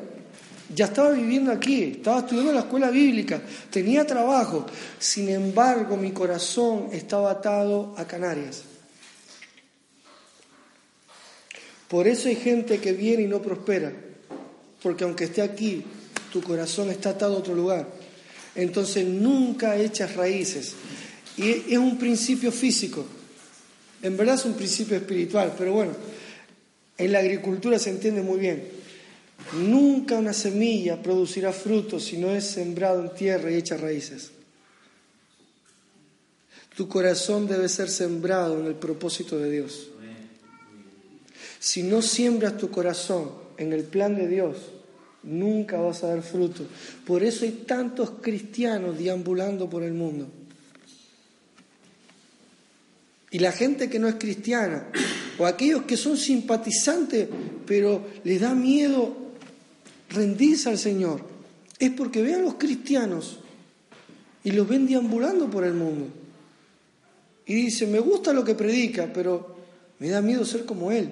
ya 0.73 0.85
estaba 0.85 1.09
viviendo 1.11 1.51
aquí, 1.51 1.95
estaba 1.97 2.19
estudiando 2.19 2.51
en 2.51 2.55
la 2.55 2.61
escuela 2.61 2.89
bíblica, 2.89 3.41
tenía 3.69 4.07
trabajo, 4.07 4.65
sin 4.99 5.27
embargo 5.27 5.97
mi 5.97 6.11
corazón 6.11 6.87
estaba 6.93 7.31
atado 7.31 7.93
a 7.97 8.07
Canarias. 8.07 8.63
Por 11.89 12.07
eso 12.07 12.29
hay 12.29 12.37
gente 12.37 12.79
que 12.79 12.93
viene 12.93 13.23
y 13.23 13.27
no 13.27 13.41
prospera, 13.41 13.91
porque 14.81 15.03
aunque 15.03 15.25
esté 15.25 15.41
aquí, 15.41 15.83
tu 16.31 16.41
corazón 16.41 16.89
está 16.89 17.11
atado 17.11 17.35
a 17.35 17.39
otro 17.39 17.53
lugar. 17.53 17.87
Entonces 18.55 19.05
nunca 19.05 19.77
echas 19.77 20.15
raíces. 20.15 20.73
Y 21.37 21.73
es 21.73 21.77
un 21.77 21.97
principio 21.97 22.51
físico. 22.51 23.05
En 24.01 24.17
verdad 24.17 24.35
es 24.35 24.45
un 24.45 24.53
principio 24.53 24.97
espiritual, 24.97 25.53
pero 25.57 25.73
bueno, 25.73 25.93
en 26.97 27.11
la 27.11 27.19
agricultura 27.19 27.77
se 27.77 27.91
entiende 27.91 28.21
muy 28.21 28.39
bien. 28.39 28.67
Nunca 29.53 30.17
una 30.17 30.33
semilla 30.33 31.01
producirá 31.01 31.51
frutos 31.51 32.05
si 32.05 32.17
no 32.17 32.31
es 32.31 32.45
sembrado 32.45 33.01
en 33.01 33.13
tierra 33.13 33.51
y 33.51 33.55
echa 33.55 33.77
raíces. 33.77 34.31
Tu 36.75 36.87
corazón 36.87 37.47
debe 37.47 37.67
ser 37.69 37.89
sembrado 37.89 38.59
en 38.59 38.65
el 38.65 38.75
propósito 38.75 39.37
de 39.37 39.51
Dios. 39.51 39.89
Si 41.59 41.83
no 41.83 42.01
siembras 42.01 42.57
tu 42.57 42.71
corazón 42.71 43.31
en 43.57 43.73
el 43.73 43.83
plan 43.83 44.15
de 44.15 44.27
Dios, 44.27 44.57
nunca 45.23 45.77
vas 45.77 46.03
a 46.03 46.07
dar 46.07 46.21
fruto. 46.21 46.65
Por 47.05 47.23
eso 47.23 47.45
hay 47.45 47.63
tantos 47.67 48.11
cristianos 48.21 48.97
deambulando 48.97 49.69
por 49.69 49.83
el 49.83 49.93
mundo. 49.93 50.27
Y 53.31 53.39
la 53.39 53.51
gente 53.51 53.89
que 53.89 53.99
no 53.99 54.07
es 54.07 54.15
cristiana, 54.15 54.87
o 55.37 55.45
aquellos 55.45 55.83
que 55.83 55.95
son 55.95 56.17
simpatizantes, 56.17 57.29
pero 57.65 58.05
les 58.25 58.41
da 58.41 58.53
miedo 58.53 59.15
rendirse 60.09 60.69
al 60.69 60.77
Señor, 60.77 61.21
es 61.79 61.91
porque 61.91 62.21
ven 62.21 62.35
a 62.35 62.39
los 62.39 62.55
cristianos 62.55 63.39
y 64.43 64.51
los 64.51 64.67
ven 64.67 64.85
deambulando 64.85 65.49
por 65.49 65.63
el 65.63 65.73
mundo. 65.73 66.07
Y 67.45 67.53
dicen, 67.55 67.91
me 67.91 67.99
gusta 67.99 68.33
lo 68.33 68.43
que 68.43 68.53
predica, 68.53 69.11
pero 69.13 69.55
me 69.99 70.09
da 70.09 70.21
miedo 70.21 70.43
ser 70.45 70.65
como 70.65 70.91
Él. 70.91 71.09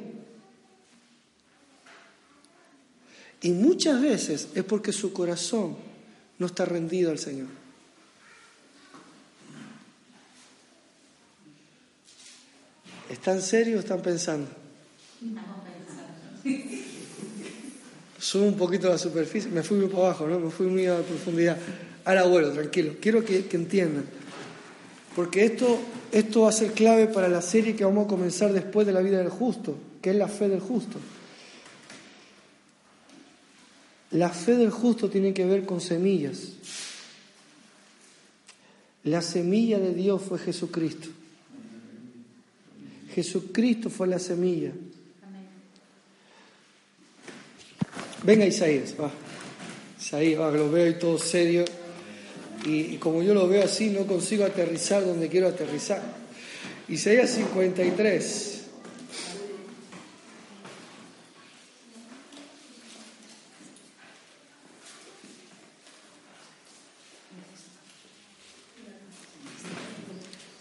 Y 3.41 3.51
muchas 3.51 4.01
veces 4.01 4.49
es 4.53 4.63
porque 4.63 4.91
su 4.91 5.13
corazón 5.13 5.77
no 6.37 6.45
está 6.45 6.65
rendido 6.65 7.11
al 7.11 7.19
Señor. 7.19 7.47
¿Están 13.09 13.41
serios 13.41 13.77
o 13.77 13.79
están 13.79 14.01
pensando? 14.01 14.47
Subo 18.19 18.43
un 18.45 18.57
poquito 18.57 18.87
a 18.87 18.91
la 18.91 18.97
superficie, 18.97 19.49
me 19.49 19.63
fui 19.63 19.77
muy 19.77 19.87
para 19.87 20.03
abajo, 20.03 20.27
¿no? 20.27 20.39
Me 20.39 20.51
fui 20.51 20.67
muy 20.67 20.85
a 20.85 20.99
la 20.99 21.01
profundidad. 21.01 21.57
Ahora 22.05 22.25
bueno, 22.25 22.51
tranquilo, 22.51 22.95
quiero 23.01 23.23
que, 23.23 23.45
que 23.45 23.57
entiendan. 23.57 24.05
Porque 25.15 25.45
esto, 25.45 25.79
esto 26.11 26.41
va 26.41 26.49
a 26.49 26.53
ser 26.53 26.73
clave 26.73 27.07
para 27.07 27.27
la 27.29 27.41
serie 27.41 27.75
que 27.75 27.83
vamos 27.83 28.05
a 28.05 28.07
comenzar 28.09 28.53
después 28.53 28.85
de 28.85 28.93
la 28.93 29.01
vida 29.01 29.17
del 29.17 29.29
justo, 29.29 29.75
que 30.01 30.11
es 30.11 30.15
la 30.15 30.27
fe 30.27 30.47
del 30.49 30.59
justo. 30.59 30.99
La 34.11 34.29
fe 34.29 34.55
del 34.55 34.71
justo 34.71 35.09
tiene 35.09 35.33
que 35.33 35.45
ver 35.45 35.65
con 35.65 35.81
semillas. 35.81 36.53
La 39.03 39.21
semilla 39.21 39.79
de 39.79 39.93
Dios 39.93 40.21
fue 40.21 40.39
Jesucristo. 40.39 41.09
Jesucristo 43.13 43.89
fue 43.89 44.07
la 44.07 44.19
semilla. 44.19 44.71
Venga 48.23 48.45
Isaías, 48.45 48.95
va. 48.99 49.11
Isaías, 49.99 50.41
va, 50.41 50.51
lo 50.51 50.69
veo 50.69 50.85
ahí 50.85 50.99
todo 50.99 51.17
serio. 51.17 51.65
Y, 52.65 52.95
y, 52.95 52.97
como 52.97 53.23
yo 53.23 53.33
lo 53.33 53.47
veo 53.47 53.63
así, 53.63 53.89
no 53.89 54.05
consigo 54.05 54.43
aterrizar 54.43 55.05
donde 55.05 55.29
quiero 55.29 55.47
aterrizar. 55.47 56.01
Isaías 56.89 57.29
53. 57.31 58.48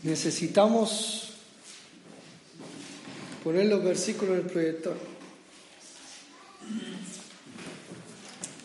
Necesitamos 0.08 1.34
poner 3.44 3.66
los 3.66 3.84
versículos 3.84 4.38
en 4.38 4.46
el 4.46 4.50
proyector. 4.50 4.96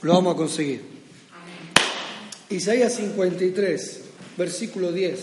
Lo 0.04 0.14
vamos 0.14 0.36
a 0.36 0.38
conseguir. 0.38 0.84
Isaías 2.50 2.94
53, 2.94 4.00
versículo 4.38 4.94
10. 4.94 5.20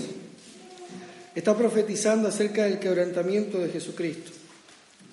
Está 1.37 1.57
profetizando 1.57 2.29
acerca 2.29 2.65
del 2.65 2.79
quebrantamiento 2.79 3.59
de 3.59 3.71
Jesucristo. 3.71 4.31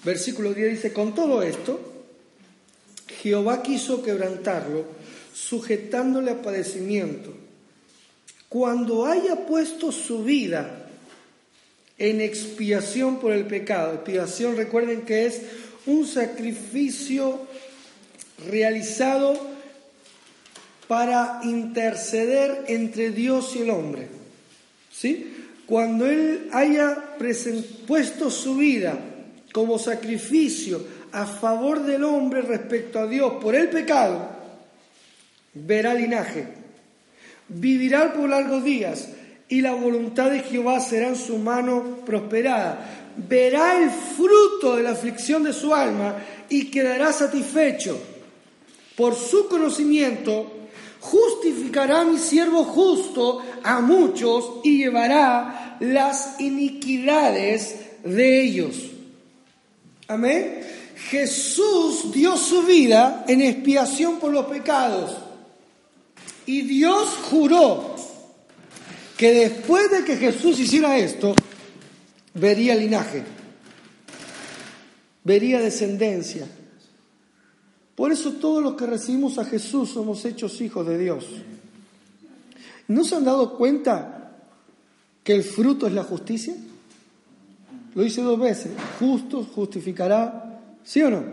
Versículo 0.04 0.54
10 0.54 0.72
dice, 0.72 0.92
con 0.92 1.16
todo 1.16 1.42
esto, 1.42 1.80
Jehová 3.22 3.64
quiso 3.64 4.04
quebrantarlo, 4.04 4.84
sujetándole 5.34 6.32
a 6.32 6.42
padecimiento. 6.42 7.34
Cuando 8.50 9.06
haya 9.06 9.46
puesto 9.46 9.94
su 9.94 10.26
vida 10.26 10.84
en 11.98 12.22
expiación 12.22 13.20
por 13.20 13.32
el 13.32 13.46
pecado. 13.46 13.94
Expiación, 13.94 14.56
recuerden 14.56 15.02
que 15.02 15.26
es 15.26 15.42
un 15.86 16.06
sacrificio 16.06 17.48
realizado 18.50 19.40
para 20.88 21.42
interceder 21.44 22.66
entre 22.68 23.12
Dios 23.12 23.56
y 23.56 23.62
el 23.62 23.70
hombre. 23.70 24.08
¿Sí? 24.92 25.34
Cuando 25.66 26.08
Él 26.08 26.50
haya 26.54 27.16
puesto 27.86 28.32
su 28.32 28.56
vida 28.56 28.98
como 29.52 29.78
sacrificio 29.80 30.86
a 31.12 31.26
favor 31.26 31.84
del 31.84 32.04
hombre 32.04 32.42
respecto 32.42 33.00
a 33.00 33.08
Dios 33.08 33.34
por 33.42 33.56
el 33.56 33.70
pecado, 33.70 34.30
verá 35.54 35.94
linaje, 35.94 36.46
vivirá 37.50 38.14
por 38.14 38.30
largos 38.30 38.64
días, 38.64 39.10
y 39.50 39.62
la 39.62 39.74
voluntad 39.74 40.30
de 40.30 40.42
Jehová 40.42 40.80
será 40.80 41.08
en 41.08 41.16
su 41.16 41.38
mano 41.38 42.00
prosperada. 42.06 43.14
Verá 43.16 43.82
el 43.82 43.90
fruto 43.90 44.76
de 44.76 44.84
la 44.84 44.92
aflicción 44.92 45.44
de 45.44 45.54
su 45.54 45.74
alma 45.74 46.16
y 46.50 46.66
quedará 46.66 47.14
satisfecho. 47.14 47.98
Por 48.96 49.16
su 49.16 49.48
conocimiento 49.48 50.52
justificará 51.00 52.04
mi 52.04 52.18
siervo 52.18 52.64
justo 52.64 53.42
a 53.64 53.80
muchos 53.80 54.60
y 54.64 54.80
llevará 54.80 55.78
las 55.80 56.40
iniquidades 56.40 57.76
de 58.04 58.42
ellos. 58.42 58.76
Amén. 60.08 60.62
Jesús 61.10 62.12
dio 62.12 62.36
su 62.38 62.64
vida 62.64 63.24
en 63.28 63.42
expiación 63.42 64.18
por 64.18 64.32
los 64.32 64.46
pecados. 64.48 65.16
Y 66.46 66.62
Dios 66.62 67.10
juró 67.30 67.97
que 69.18 69.34
después 69.34 69.90
de 69.90 70.04
que 70.04 70.16
Jesús 70.16 70.60
hiciera 70.60 70.98
esto, 70.98 71.34
vería 72.36 72.76
linaje, 72.76 73.24
vería 75.24 75.60
descendencia. 75.60 76.48
Por 77.96 78.12
eso 78.12 78.34
todos 78.34 78.62
los 78.62 78.76
que 78.76 78.86
recibimos 78.86 79.40
a 79.40 79.46
Jesús 79.46 79.90
somos 79.90 80.24
hechos 80.24 80.62
hijos 80.62 80.88
de 80.88 81.00
Dios. 81.00 81.26
¿No 82.88 83.04
se 83.04 83.16
han 83.16 83.26
dado 83.26 83.58
cuenta 83.58 84.38
que 85.24 85.34
el 85.34 85.44
fruto 85.44 85.88
es 85.88 85.94
la 85.94 86.04
justicia? 86.04 86.56
Lo 87.96 88.06
hice 88.06 88.22
dos 88.22 88.40
veces. 88.40 88.72
Justo 89.00 89.44
justificará, 89.44 90.62
¿sí 90.84 91.02
o 91.02 91.10
no? 91.10 91.24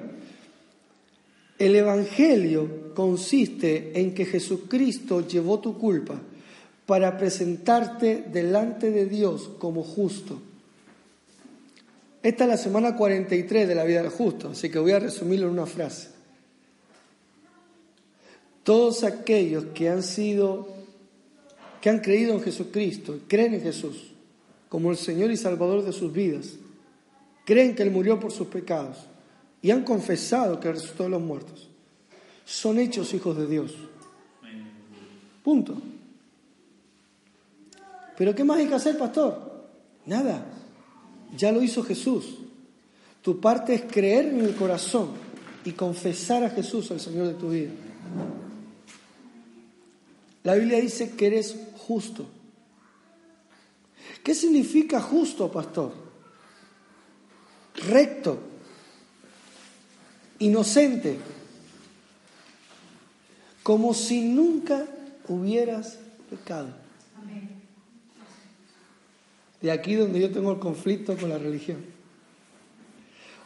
El 1.59 1.77
Evangelio 1.77 2.95
consiste 2.95 3.93
en 4.01 4.15
que 4.15 4.25
Jesucristo 4.25 5.29
llevó 5.29 5.61
tu 5.61 5.79
culpa 5.79 6.19
para 6.87 7.17
presentarte 7.17 8.25
delante 8.31 8.91
de 8.91 9.07
Dios 9.07 9.51
como 9.59 9.83
justo. 9.83 10.41
Esta 12.23 12.45
es 12.45 12.51
la 12.51 12.57
semana 12.57 12.97
43 12.97 13.69
de 13.69 13.75
la 13.75 13.85
vida 13.85 14.03
del 14.03 14.11
justo, 14.11 14.51
así 14.51 14.71
que 14.71 14.79
voy 14.79 14.93
a 14.93 14.99
resumirlo 14.99 15.47
en 15.47 15.53
una 15.53 15.67
frase. 15.67 16.09
Todos 18.63 19.05
aquellos 19.05 19.67
que 19.75 19.91
han 19.91 20.03
sido, 20.03 20.69
que 21.81 21.91
han 21.91 22.01
creído 22.01 22.35
en 22.35 22.41
Jesucristo, 22.41 23.21
creen 23.29 23.55
en 23.55 23.63
Jesús 23.63 24.11
como 24.71 24.91
el 24.91 24.97
Señor 24.97 25.31
y 25.31 25.37
Salvador 25.37 25.85
de 25.85 25.93
sus 25.93 26.13
vidas, 26.13 26.55
creen 27.45 27.75
que 27.75 27.83
Él 27.83 27.91
murió 27.91 28.19
por 28.19 28.33
sus 28.33 28.49
pecados 28.49 28.97
y 29.61 29.71
han 29.71 29.85
confesado 29.85 30.61
que 30.61 30.73
resucitó 30.73 31.05
de 31.05 31.11
los 31.11 31.23
muertos, 31.23 31.69
son 32.45 32.79
hechos 32.79 33.13
hijos 33.15 33.37
de 33.37 33.47
Dios. 33.47 33.75
Punto. 35.43 35.81
¿Pero 38.17 38.35
qué 38.35 38.45
más 38.45 38.59
hay 38.59 38.67
que 38.67 38.75
hacer, 38.75 38.97
pastor? 38.97 39.67
Nada. 40.07 40.45
Ya 41.37 41.51
lo 41.51 41.63
hizo 41.63 41.83
Jesús. 41.83 42.37
Tu 43.23 43.41
parte 43.41 43.75
es 43.75 43.83
creer 43.83 44.27
en 44.27 44.41
el 44.41 44.55
corazón 44.55 45.11
y 45.65 45.73
confesar 45.73 46.45
a 46.45 46.51
Jesús, 46.51 46.91
el 46.91 47.01
Señor 47.01 47.27
de 47.27 47.35
tu 47.35 47.51
vida. 47.51 47.71
La 50.43 50.55
Biblia 50.55 50.79
dice 50.79 51.13
que 51.13 51.27
eres 51.27 51.57
justo. 51.79 52.27
¿Qué 54.23 54.35
significa 54.35 55.01
justo, 55.01 55.51
pastor? 55.51 55.93
Recto, 57.89 58.39
inocente, 60.39 61.19
como 63.63 63.95
si 63.95 64.21
nunca 64.21 64.87
hubieras 65.29 65.99
pecado. 66.29 66.84
De 69.65 69.71
aquí 69.71 69.95
donde 69.95 70.21
yo 70.21 70.31
tengo 70.31 70.53
el 70.53 70.59
conflicto 70.59 71.17
con 71.17 71.31
la 71.31 71.39
religión. 71.39 71.79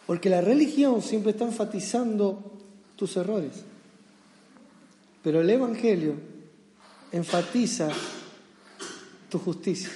Porque 0.05 0.29
la 0.29 0.41
religión 0.41 1.01
siempre 1.01 1.31
está 1.31 1.45
enfatizando 1.45 2.59
tus 2.97 3.17
errores. 3.17 3.63
Pero 5.23 5.43
el 5.43 5.49
Evangelio 5.49 6.15
enfatiza 7.13 7.91
tu 9.31 9.39
justicia. 9.39 9.91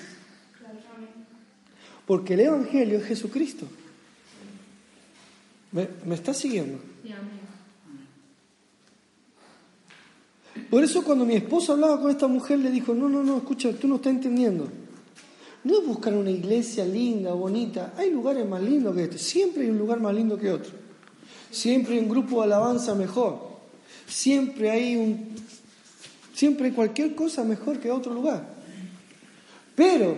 Porque 2.07 2.35
el 2.35 2.41
Evangelio 2.43 2.99
es 2.99 3.05
Jesucristo. 3.05 3.67
¿Me, 5.73 5.89
me 6.07 6.15
estás 6.15 6.37
siguiendo? 6.37 6.79
Por 10.71 10.85
eso 10.85 11.03
cuando 11.03 11.25
mi 11.25 11.35
esposa 11.35 11.73
hablaba 11.73 12.01
con 12.01 12.13
esta 12.13 12.29
mujer 12.29 12.61
le 12.61 12.71
dijo, 12.71 12.95
no, 12.95 13.09
no, 13.09 13.25
no, 13.25 13.39
escucha, 13.39 13.73
tú 13.73 13.89
no 13.89 13.97
estás 13.97 14.13
entendiendo. 14.13 14.82
No 15.65 15.79
es 15.79 15.87
buscar 15.87 16.15
una 16.15 16.31
iglesia 16.31 16.85
linda, 16.85 17.33
bonita. 17.33 17.95
Hay 17.97 18.11
lugares 18.11 18.49
más 18.49 18.63
lindos 18.63 18.95
que 18.95 19.05
este. 19.05 19.19
Siempre 19.19 19.63
hay 19.65 19.71
un 19.71 19.79
lugar 19.79 20.01
más 20.01 20.15
lindo 20.15 20.37
que 20.37 20.51
otro. 20.51 20.73
Siempre 21.51 21.95
hay 21.95 22.01
un 22.01 22.09
grupo 22.09 22.39
de 22.39 22.45
alabanza 22.45 22.95
mejor. 22.95 23.53
Siempre 24.07 24.71
hay 24.71 24.97
un 24.97 25.33
Siempre 26.35 26.67
hay 26.67 26.73
cualquier 26.73 27.15
cosa 27.15 27.45
mejor 27.45 27.79
que 27.79 27.91
otro 27.91 28.13
lugar. 28.13 28.45
Pero 29.77 30.17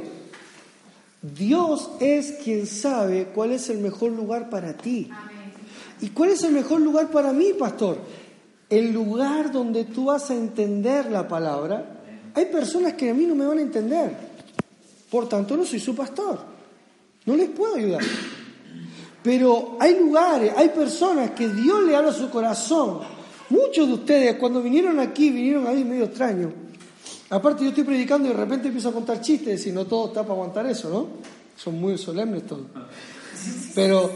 Dios 1.20 1.90
es 2.00 2.33
quien 2.42 2.66
sabe 2.66 3.26
cuál 3.35 3.52
es 3.52 3.68
el 3.68 3.78
mejor 3.78 4.12
lugar 4.12 4.48
para 4.48 4.74
ti. 4.74 5.11
¿Y 6.00 6.09
cuál 6.09 6.30
es 6.30 6.42
el 6.44 6.52
mejor 6.52 6.80
lugar 6.80 7.11
para 7.11 7.33
mí, 7.33 7.52
pastor? 7.59 7.98
El 8.70 8.92
lugar 8.92 9.52
donde 9.52 9.85
tú 9.85 10.07
vas 10.07 10.30
a 10.30 10.35
entender 10.35 11.11
la 11.11 11.28
palabra. 11.28 12.00
Hay 12.35 12.46
personas 12.46 12.94
que 12.94 13.11
a 13.11 13.14
mí 13.14 13.26
no 13.26 13.35
me 13.35 13.46
van 13.46 13.59
a 13.59 13.62
entender. 13.62 14.23
Por 15.14 15.29
tanto, 15.29 15.57
no 15.57 15.64
soy 15.64 15.79
su 15.79 15.94
pastor. 15.94 16.40
No 17.24 17.37
les 17.37 17.48
puedo 17.50 17.77
ayudar. 17.77 18.03
Pero 19.22 19.77
hay 19.79 19.96
lugares, 19.96 20.53
hay 20.57 20.70
personas 20.70 21.31
que 21.31 21.48
Dios 21.50 21.85
le 21.85 21.94
habla 21.94 22.11
a 22.11 22.12
su 22.12 22.29
corazón 22.29 22.98
Muchos 23.48 23.87
de 23.87 23.94
ustedes 23.94 24.35
cuando 24.38 24.61
vinieron 24.61 24.98
aquí, 24.98 25.31
vinieron 25.31 25.68
ahí 25.68 25.85
medio 25.85 26.07
extraño. 26.07 26.53
Aparte 27.31 27.62
yo 27.62 27.68
estoy 27.68 27.85
predicando 27.85 28.27
y 28.27 28.33
de 28.33 28.38
repente 28.38 28.66
empiezo 28.66 28.88
a 28.88 28.92
contar 28.92 29.20
chistes 29.20 29.64
y 29.68 29.70
no 29.70 29.85
todo 29.85 30.09
está 30.09 30.22
para 30.22 30.35
aguantar 30.35 30.66
eso, 30.66 30.90
¿no? 30.90 31.09
Son 31.57 31.81
muy 31.81 31.96
solemnes 31.96 32.44
todos. 32.48 32.66
Pero, 33.72 34.11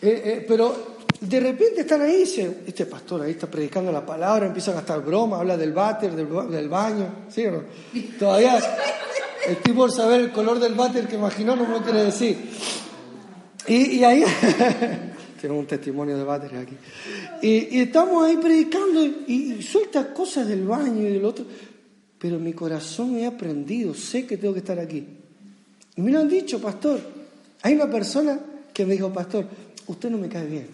eh, 0.00 0.22
eh, 0.24 0.44
pero 0.48 0.96
de 1.20 1.40
repente 1.40 1.82
están 1.82 2.00
ahí 2.00 2.14
y 2.14 2.18
dicen, 2.20 2.62
este 2.66 2.86
pastor 2.86 3.20
ahí 3.20 3.32
está 3.32 3.46
predicando 3.46 3.92
la 3.92 4.06
palabra, 4.06 4.46
empieza 4.46 4.70
a 4.70 4.74
gastar 4.76 5.04
broma, 5.04 5.40
habla 5.40 5.58
del 5.58 5.74
váter, 5.74 6.16
del, 6.16 6.68
baño, 6.70 7.26
¿sí 7.28 7.44
o 7.44 7.52
no? 7.52 7.62
Todavía 8.18 8.58
estoy 9.46 9.72
por 9.72 9.92
saber 9.92 10.20
el 10.20 10.32
color 10.32 10.58
del 10.58 10.74
váter 10.74 11.08
que 11.08 11.16
imaginó, 11.16 11.56
no 11.56 11.66
me 11.66 11.78
lo 11.78 11.82
quiere 11.82 12.04
decir. 12.04 12.38
Y, 13.66 13.96
y 13.96 14.04
ahí... 14.04 14.24
Tengo 15.44 15.58
un 15.58 15.66
testimonio 15.66 16.16
de 16.16 16.24
váteres 16.24 16.58
aquí. 16.58 16.74
Y, 17.42 17.80
estamos 17.80 18.24
ahí 18.24 18.38
predicando 18.38 19.04
y, 19.04 19.60
suelta 19.60 20.14
cosas 20.14 20.48
del 20.48 20.64
baño 20.64 21.02
y 21.02 21.12
del 21.12 21.22
otro. 21.22 21.44
Pero 22.18 22.38
mi 22.38 22.54
corazón 22.54 23.22
ha 23.22 23.28
aprendido, 23.28 23.92
sé 23.92 24.26
que 24.26 24.38
tengo 24.38 24.54
que 24.54 24.60
estar 24.60 24.78
aquí. 24.78 25.06
Y 25.96 26.00
me 26.00 26.10
lo 26.10 26.20
han 26.20 26.30
dicho, 26.30 26.58
pastor. 26.62 26.98
Hay 27.60 27.74
una 27.74 27.90
persona 27.90 28.40
que 28.72 28.86
me 28.86 28.94
dijo, 28.94 29.12
pastor, 29.12 29.46
usted 29.86 30.08
no 30.08 30.16
me 30.16 30.30
cae 30.30 30.46
bien. 30.46 30.66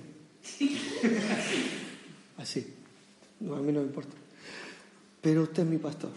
Así. 2.38 2.64
No, 3.40 3.56
a 3.56 3.60
mí 3.60 3.72
no 3.72 3.80
me 3.80 3.86
importa. 3.86 4.14
Pero 5.20 5.42
usted 5.42 5.64
es 5.64 5.68
mi 5.68 5.78
pastor. 5.78 6.10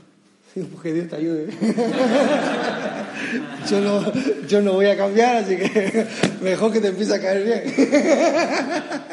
Porque 0.71 0.93
Dios 0.93 1.09
te 1.09 1.15
ayude. 1.15 1.47
yo, 3.69 3.81
no, 3.81 4.13
yo 4.47 4.61
no 4.61 4.73
voy 4.73 4.85
a 4.85 4.95
cambiar, 4.95 5.37
así 5.37 5.57
que 5.57 6.05
mejor 6.41 6.71
que 6.71 6.79
te 6.79 6.89
empiece 6.89 7.15
a 7.15 7.21
caer 7.21 7.43
bien. 7.43 7.63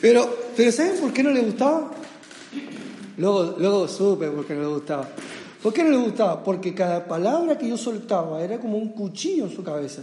pero, 0.00 0.50
pero 0.54 0.72
¿saben 0.72 0.98
por 1.00 1.14
qué 1.14 1.22
no 1.22 1.30
le 1.30 1.40
gustaba? 1.40 1.92
Luego, 3.16 3.56
luego 3.58 3.88
supe 3.88 4.28
por 4.28 4.46
qué 4.46 4.54
no 4.54 4.60
le 4.60 4.68
gustaba. 4.68 5.08
¿Por 5.62 5.72
qué 5.72 5.82
no 5.82 5.90
le 5.90 5.96
gustaba? 5.96 6.44
Porque 6.44 6.74
cada 6.74 7.06
palabra 7.06 7.56
que 7.56 7.68
yo 7.68 7.78
soltaba 7.78 8.42
era 8.42 8.58
como 8.58 8.76
un 8.76 8.90
cuchillo 8.92 9.46
en 9.46 9.56
su 9.56 9.64
cabeza. 9.64 10.02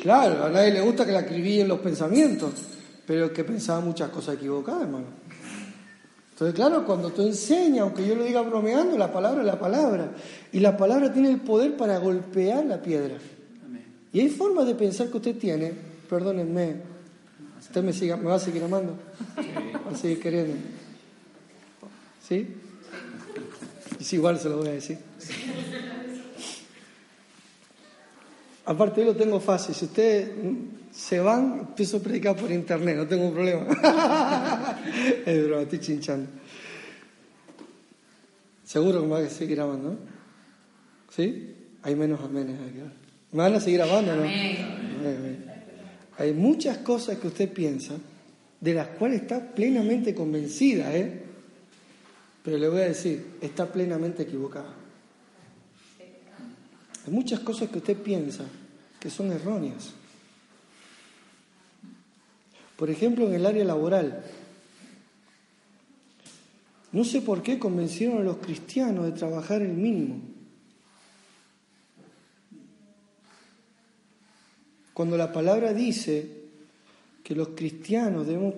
Claro, 0.00 0.46
a 0.46 0.48
nadie 0.48 0.72
le 0.72 0.80
gusta 0.80 1.04
que 1.04 1.12
la 1.12 1.20
en 1.20 1.68
los 1.68 1.80
pensamientos, 1.80 2.52
pero 3.06 3.30
que 3.30 3.44
pensaba 3.44 3.80
muchas 3.80 4.08
cosas 4.08 4.36
equivocadas, 4.36 4.82
hermano. 4.82 5.19
Entonces, 6.40 6.56
claro, 6.56 6.86
cuando 6.86 7.10
tú 7.10 7.20
enseñas, 7.20 7.82
aunque 7.82 8.06
yo 8.06 8.14
lo 8.14 8.24
diga 8.24 8.40
bromeando, 8.40 8.96
la 8.96 9.12
palabra 9.12 9.42
es 9.42 9.46
la 9.46 9.58
palabra. 9.58 10.08
Y 10.52 10.60
la 10.60 10.74
palabra 10.74 11.12
tiene 11.12 11.28
el 11.28 11.40
poder 11.40 11.76
para 11.76 11.98
golpear 11.98 12.64
la 12.64 12.80
piedra. 12.80 13.18
Y 14.10 14.20
hay 14.20 14.30
formas 14.30 14.66
de 14.66 14.74
pensar 14.74 15.10
que 15.10 15.18
usted 15.18 15.36
tiene, 15.36 15.74
perdónenme, 16.08 16.76
usted 17.60 17.82
me, 17.82 17.92
siga, 17.92 18.16
me 18.16 18.24
va 18.24 18.36
a 18.36 18.38
seguir 18.38 18.64
amando, 18.64 18.96
va 19.86 19.90
a 19.92 19.94
seguir 19.94 20.18
queriendo. 20.18 20.54
¿Sí? 22.26 22.56
Y 23.98 24.14
igual 24.14 24.38
se 24.38 24.48
lo 24.48 24.56
voy 24.56 24.68
a 24.68 24.72
decir. 24.72 24.96
Aparte, 28.70 29.00
yo 29.00 29.08
lo 29.08 29.16
tengo 29.16 29.40
fácil. 29.40 29.74
Si 29.74 29.86
usted 29.86 30.30
se 30.92 31.18
van, 31.18 31.58
empiezo 31.58 31.96
a 31.96 32.00
predicar 32.00 32.36
por 32.36 32.52
internet, 32.52 32.98
no 32.98 33.04
tengo 33.08 33.32
problema. 33.32 33.66
es 35.26 35.44
broma, 35.44 35.62
estoy 35.62 35.80
chinchando. 35.80 36.30
Seguro 38.62 39.00
que 39.00 39.06
me 39.08 39.12
van 39.12 39.24
a 39.24 39.28
seguir 39.28 39.56
grabando, 39.56 39.90
¿no? 39.90 39.98
¿Sí? 41.10 41.52
Hay 41.82 41.96
menos 41.96 42.20
amenes 42.20 42.60
aquí. 42.60 42.78
¿Me 43.32 43.42
van 43.42 43.56
a 43.56 43.60
seguir 43.60 43.80
grabando, 43.80 44.14
no? 44.14 44.22
Hay 46.18 46.32
muchas 46.32 46.78
cosas 46.78 47.18
que 47.18 47.26
usted 47.26 47.52
piensa, 47.52 47.94
de 48.60 48.72
las 48.72 48.86
cuales 48.86 49.22
está 49.22 49.52
plenamente 49.52 50.14
convencida, 50.14 50.96
¿eh? 50.96 51.24
Pero 52.44 52.56
le 52.56 52.68
voy 52.68 52.82
a 52.82 52.84
decir, 52.84 53.32
está 53.40 53.66
plenamente 53.66 54.22
equivocada. 54.22 54.74
Hay 57.04 57.12
muchas 57.12 57.40
cosas 57.40 57.68
que 57.68 57.78
usted 57.78 57.96
piensa 57.96 58.44
que 59.00 59.10
son 59.10 59.32
erróneas. 59.32 59.94
Por 62.76 62.90
ejemplo, 62.90 63.26
en 63.26 63.34
el 63.34 63.46
área 63.46 63.64
laboral. 63.64 64.22
No 66.92 67.04
sé 67.04 67.22
por 67.22 67.42
qué 67.42 67.58
convencieron 67.58 68.18
a 68.18 68.24
los 68.24 68.38
cristianos 68.38 69.06
de 69.06 69.12
trabajar 69.12 69.62
el 69.62 69.72
mínimo. 69.72 70.20
Cuando 74.92 75.16
la 75.16 75.32
palabra 75.32 75.72
dice 75.72 76.40
que 77.22 77.34
los 77.34 77.48
cristianos 77.48 78.26
debemos 78.26 78.54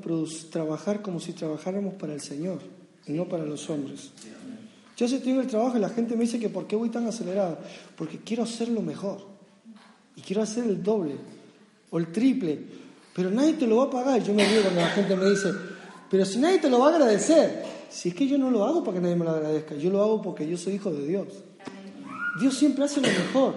trabajar 0.50 1.02
como 1.02 1.20
si 1.20 1.34
trabajáramos 1.34 1.94
para 1.94 2.14
el 2.14 2.20
Señor 2.20 2.60
y 3.06 3.12
no 3.12 3.28
para 3.28 3.44
los 3.44 3.68
hombres. 3.70 4.10
Yo 4.96 5.08
sé 5.08 5.20
tengo 5.20 5.40
el 5.40 5.46
trabajo 5.46 5.76
y 5.76 5.80
la 5.80 5.88
gente 5.88 6.16
me 6.16 6.22
dice 6.22 6.38
que 6.38 6.48
por 6.48 6.66
qué 6.66 6.76
voy 6.76 6.88
tan 6.88 7.06
acelerado, 7.06 7.58
porque 7.96 8.18
quiero 8.18 8.44
hacerlo 8.44 8.82
mejor 8.82 9.31
y 10.16 10.20
quiero 10.20 10.42
hacer 10.42 10.64
el 10.64 10.82
doble 10.82 11.16
o 11.90 11.98
el 11.98 12.12
triple, 12.12 12.58
pero 13.14 13.30
nadie 13.30 13.54
te 13.54 13.66
lo 13.66 13.76
va 13.76 13.84
a 13.84 13.90
pagar. 13.90 14.22
Yo 14.22 14.34
me 14.34 14.44
río 14.46 14.62
cuando 14.62 14.80
la 14.80 14.88
gente 14.88 15.16
me 15.16 15.30
dice, 15.30 15.52
pero 16.10 16.24
si 16.24 16.38
nadie 16.38 16.58
te 16.58 16.70
lo 16.70 16.78
va 16.78 16.88
a 16.88 16.94
agradecer, 16.94 17.64
si 17.88 18.10
es 18.10 18.14
que 18.14 18.26
yo 18.26 18.38
no 18.38 18.50
lo 18.50 18.64
hago 18.64 18.82
para 18.82 18.96
que 18.96 19.02
nadie 19.02 19.16
me 19.16 19.24
lo 19.24 19.32
agradezca, 19.32 19.74
yo 19.74 19.90
lo 19.90 20.02
hago 20.02 20.22
porque 20.22 20.48
yo 20.48 20.56
soy 20.56 20.74
hijo 20.74 20.90
de 20.90 21.06
Dios. 21.06 21.28
Dios 22.40 22.56
siempre 22.56 22.84
hace 22.84 23.00
lo 23.00 23.08
mejor. 23.08 23.54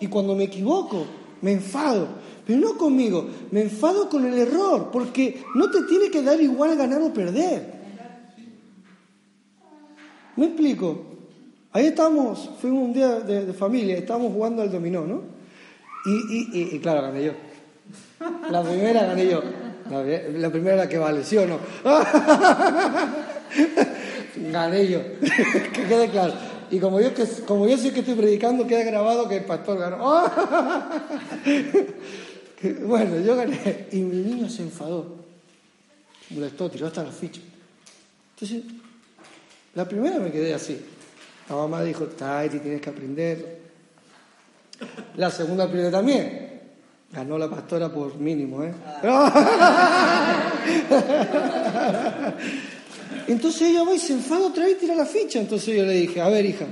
Y 0.00 0.06
cuando 0.06 0.34
me 0.34 0.44
equivoco, 0.44 1.04
me 1.40 1.52
enfado, 1.52 2.08
pero 2.46 2.58
no 2.58 2.76
conmigo, 2.76 3.26
me 3.50 3.62
enfado 3.62 4.08
con 4.08 4.24
el 4.24 4.38
error, 4.38 4.90
porque 4.92 5.44
no 5.54 5.70
te 5.70 5.82
tiene 5.82 6.10
que 6.10 6.22
dar 6.22 6.40
igual 6.40 6.76
ganar 6.76 7.02
o 7.02 7.12
perder. 7.12 7.82
¿Me 10.36 10.46
explico? 10.46 11.12
Ahí 11.72 11.86
estamos, 11.86 12.50
fuimos 12.60 12.84
un 12.84 12.92
día 12.92 13.20
de, 13.20 13.52
familia, 13.52 13.96
estábamos 13.96 14.32
jugando 14.32 14.62
al 14.62 14.70
dominó, 14.70 15.06
¿no? 15.06 15.22
Y, 16.04 16.78
claro, 16.80 17.02
gané 17.02 17.24
yo. 17.24 17.32
La 18.50 18.62
primera 18.62 19.06
gané 19.06 19.28
yo. 19.28 19.42
La, 19.90 20.50
primera 20.50 20.76
la 20.76 20.88
que 20.88 20.98
vale, 20.98 21.24
¿sí 21.24 21.36
o 21.36 21.46
no? 21.46 21.58
gané 24.50 24.88
yo. 24.88 25.00
que 25.72 25.84
quede 25.84 26.10
claro. 26.10 26.34
Y 26.70 26.78
como 26.78 27.00
yo, 27.00 27.14
que, 27.14 27.26
como 27.46 27.68
yo 27.68 27.76
sé 27.76 27.92
que 27.92 28.00
estoy 28.00 28.14
predicando, 28.14 28.66
queda 28.66 28.82
grabado 28.82 29.28
que 29.28 29.36
el 29.36 29.44
pastor 29.44 29.78
ganó. 29.78 29.98
bueno, 32.86 33.20
yo 33.20 33.36
gané. 33.36 33.86
Y 33.92 33.98
mi 33.98 34.16
niño 34.16 34.48
se 34.48 34.62
enfadó. 34.62 35.18
Molestó, 36.30 36.70
tiró 36.70 36.86
hasta 36.86 37.04
la 37.04 37.12
ficha. 37.12 37.42
Entonces, 38.34 38.64
la 39.74 39.86
primera 39.86 40.18
me 40.18 40.32
quedé 40.32 40.54
así. 40.54 40.80
La 41.48 41.56
mamá 41.56 41.82
dijo, 41.82 42.06
Taiti, 42.06 42.60
tienes 42.60 42.80
que 42.80 42.90
aprender. 42.90 43.61
La 45.16 45.30
segunda 45.30 45.64
aprendí 45.64 45.90
también. 45.90 46.50
Ganó 47.12 47.36
la 47.36 47.50
pastora 47.50 47.90
por 47.90 48.16
mínimo, 48.16 48.64
¿eh? 48.64 48.72
Entonces 53.28 53.62
ella 53.62 53.84
va 53.84 53.94
y 53.94 53.98
se 53.98 54.14
enfada 54.14 54.46
otra 54.46 54.64
vez 54.64 54.76
y 54.76 54.80
tira 54.80 54.94
la 54.94 55.04
ficha. 55.04 55.38
Entonces 55.38 55.76
yo 55.76 55.84
le 55.84 55.92
dije, 55.92 56.20
a 56.20 56.28
ver, 56.28 56.46
hija, 56.46 56.66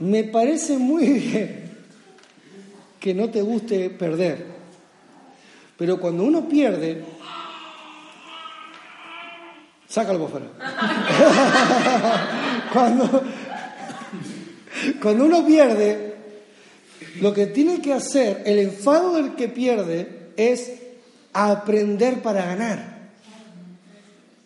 me 0.00 0.24
parece 0.24 0.76
muy 0.76 1.06
bien 1.06 1.70
que 2.98 3.14
no 3.14 3.30
te 3.30 3.42
guste 3.42 3.90
perder, 3.90 4.44
pero 5.76 6.00
cuando 6.00 6.24
uno 6.24 6.48
pierde, 6.48 7.04
Sácalo 9.94 10.26
por 10.26 10.30
fuera. 10.30 10.46
cuando, 12.72 13.22
cuando 15.00 15.24
uno 15.24 15.46
pierde, 15.46 16.14
lo 17.20 17.32
que 17.32 17.46
tiene 17.46 17.80
que 17.80 17.92
hacer, 17.92 18.42
el 18.44 18.58
enfado 18.58 19.14
del 19.14 19.34
que 19.34 19.48
pierde, 19.48 20.30
es 20.36 20.72
aprender 21.32 22.22
para 22.22 22.46
ganar. 22.46 22.94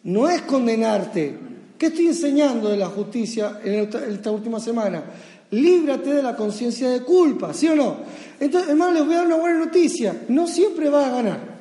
No 0.05 0.29
es 0.29 0.43
condenarte. 0.43 1.35
¿Qué 1.79 1.87
estoy 1.87 2.09
enseñando 2.09 2.71
de 2.71 2.77
la 2.77 2.89
justicia 2.89 3.61
en 3.65 3.89
esta 4.11 4.31
última 4.31 4.59
semana? 4.59 5.05
Líbrate 5.51 6.13
de 6.13 6.23
la 6.23 6.37
conciencia 6.37 6.91
de 6.91 7.03
culpa, 7.03 7.55
¿sí 7.55 7.69
o 7.69 7.77
no? 7.77 7.97
Entonces, 8.41 8.71
hermano, 8.71 8.93
les 8.93 9.05
voy 9.05 9.15
a 9.15 9.19
dar 9.19 9.27
una 9.27 9.37
buena 9.37 9.59
noticia. 9.59 10.23
No 10.29 10.47
siempre 10.47 10.91
vas 10.91 11.07
a 11.07 11.11
ganar. 11.11 11.59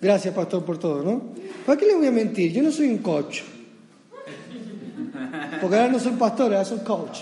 Gracias, 0.00 0.34
pastor, 0.34 0.64
por 0.64 0.78
todo, 0.78 1.02
¿no? 1.02 1.22
¿Para 1.64 1.78
qué 1.78 1.86
le 1.86 1.94
voy 1.94 2.06
a 2.06 2.10
mentir? 2.10 2.52
Yo 2.52 2.62
no 2.62 2.70
soy 2.70 2.88
un 2.88 2.98
coach. 2.98 3.40
Porque 5.60 5.76
ahora 5.76 5.92
no 5.92 5.98
soy 5.98 6.12
pastor, 6.12 6.52
ahora 6.52 6.64
soy 6.64 6.78
coach. 6.78 7.20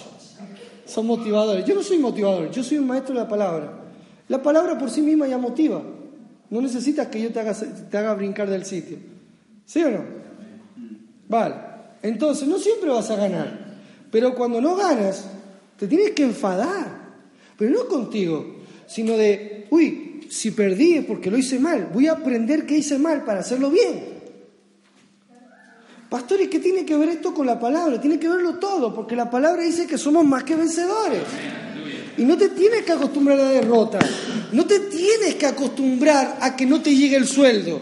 Son 0.85 1.07
motivadores. 1.07 1.65
Yo 1.65 1.75
no 1.75 1.83
soy 1.83 1.99
motivador, 1.99 2.51
yo 2.51 2.63
soy 2.63 2.79
un 2.79 2.87
maestro 2.87 3.15
de 3.15 3.21
la 3.21 3.29
palabra. 3.29 3.73
La 4.29 4.43
palabra 4.43 4.79
por 4.79 4.91
sí 4.91 5.03
misma 5.03 5.27
ya 5.27 5.39
motiva. 5.39 5.83
No 6.51 6.61
necesitas 6.61 7.09
que 7.09 7.23
yo 7.23 7.33
te 7.33 7.41
haga, 7.41 7.55
te 7.55 7.99
haga 7.99 8.15
brincar 8.15 8.49
del 8.49 8.65
sitio. 8.65 8.99
¿Sí 9.65 9.83
o 9.83 9.91
no? 9.91 10.05
Vale. 11.29 11.55
Entonces, 12.03 12.47
no 12.47 12.59
siempre 12.59 12.91
vas 12.91 13.11
a 13.11 13.17
ganar. 13.17 13.79
Pero 14.11 14.35
cuando 14.35 14.61
no 14.61 14.77
ganas, 14.77 15.27
te 15.79 15.87
tienes 15.87 16.11
que 16.11 16.25
enfadar. 16.25 17.01
Pero 17.57 17.71
no 17.71 17.87
contigo, 17.87 18.57
sino 18.87 19.17
de, 19.17 19.67
uy, 19.71 20.27
si 20.29 20.51
perdí 20.51 20.95
es 20.95 21.05
porque 21.05 21.31
lo 21.31 21.39
hice 21.39 21.59
mal. 21.59 21.89
Voy 21.93 22.09
a 22.09 22.13
aprender 22.13 22.67
qué 22.67 22.77
hice 22.77 22.99
mal 22.99 23.25
para 23.25 23.41
hacerlo 23.41 23.71
bien. 23.71 24.12
Pastores, 26.13 26.51
¿qué 26.51 26.59
tiene 26.59 26.85
que 26.85 26.95
ver 26.95 27.09
esto 27.09 27.33
con 27.33 27.47
la 27.47 27.59
palabra? 27.59 27.99
Tiene 27.99 28.19
que 28.19 28.29
verlo 28.29 28.57
todo, 28.57 28.95
porque 28.95 29.17
la 29.17 29.31
palabra 29.31 29.63
dice 29.63 29.87
que 29.87 29.97
somos 29.97 30.27
más 30.27 30.45
que 30.45 30.55
vencedores. 30.55 31.23
Y 32.19 32.25
no 32.25 32.37
te 32.37 32.51
tienes 32.51 32.85
que 32.85 32.93
acostumbrar 32.93 33.41
a 33.41 33.45
la 33.45 33.49
derrota. 33.53 33.99
No 34.53 34.67
te 34.67 34.81
tienes 34.81 35.37
que 35.37 35.47
acostumbrar 35.47 36.37
a 36.39 36.55
que 36.55 36.67
no 36.67 36.83
te 36.83 36.95
llegue 36.95 37.17
el 37.17 37.27
sueldo. 37.27 37.81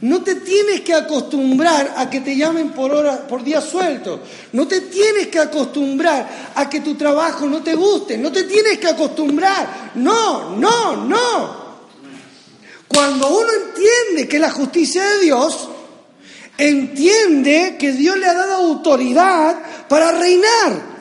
No 0.00 0.22
te 0.22 0.36
tienes 0.36 0.80
que 0.80 0.94
acostumbrar 0.94 1.92
a 1.98 2.08
que 2.08 2.22
te 2.22 2.34
llamen 2.34 2.70
por 2.70 2.90
hora, 2.94 3.28
por 3.28 3.44
día 3.44 3.60
suelto. 3.60 4.20
No 4.54 4.66
te 4.66 4.80
tienes 4.80 5.26
que 5.26 5.38
acostumbrar 5.38 6.52
a 6.54 6.70
que 6.70 6.80
tu 6.80 6.94
trabajo 6.94 7.44
no 7.44 7.62
te 7.62 7.74
guste. 7.74 8.16
No 8.16 8.32
te 8.32 8.44
tienes 8.44 8.78
que 8.78 8.86
acostumbrar. 8.88 9.92
No, 9.96 10.56
no, 10.56 11.04
no. 11.04 11.68
Cuando 12.88 13.28
uno 13.28 13.48
entiende 13.66 14.26
que 14.26 14.38
la 14.38 14.52
justicia 14.52 15.04
de 15.04 15.18
Dios, 15.18 15.68
entiende 16.58 17.76
que 17.78 17.92
Dios 17.92 18.18
le 18.18 18.26
ha 18.26 18.34
dado 18.34 18.54
autoridad 18.54 19.86
para 19.88 20.12
reinar. 20.12 20.98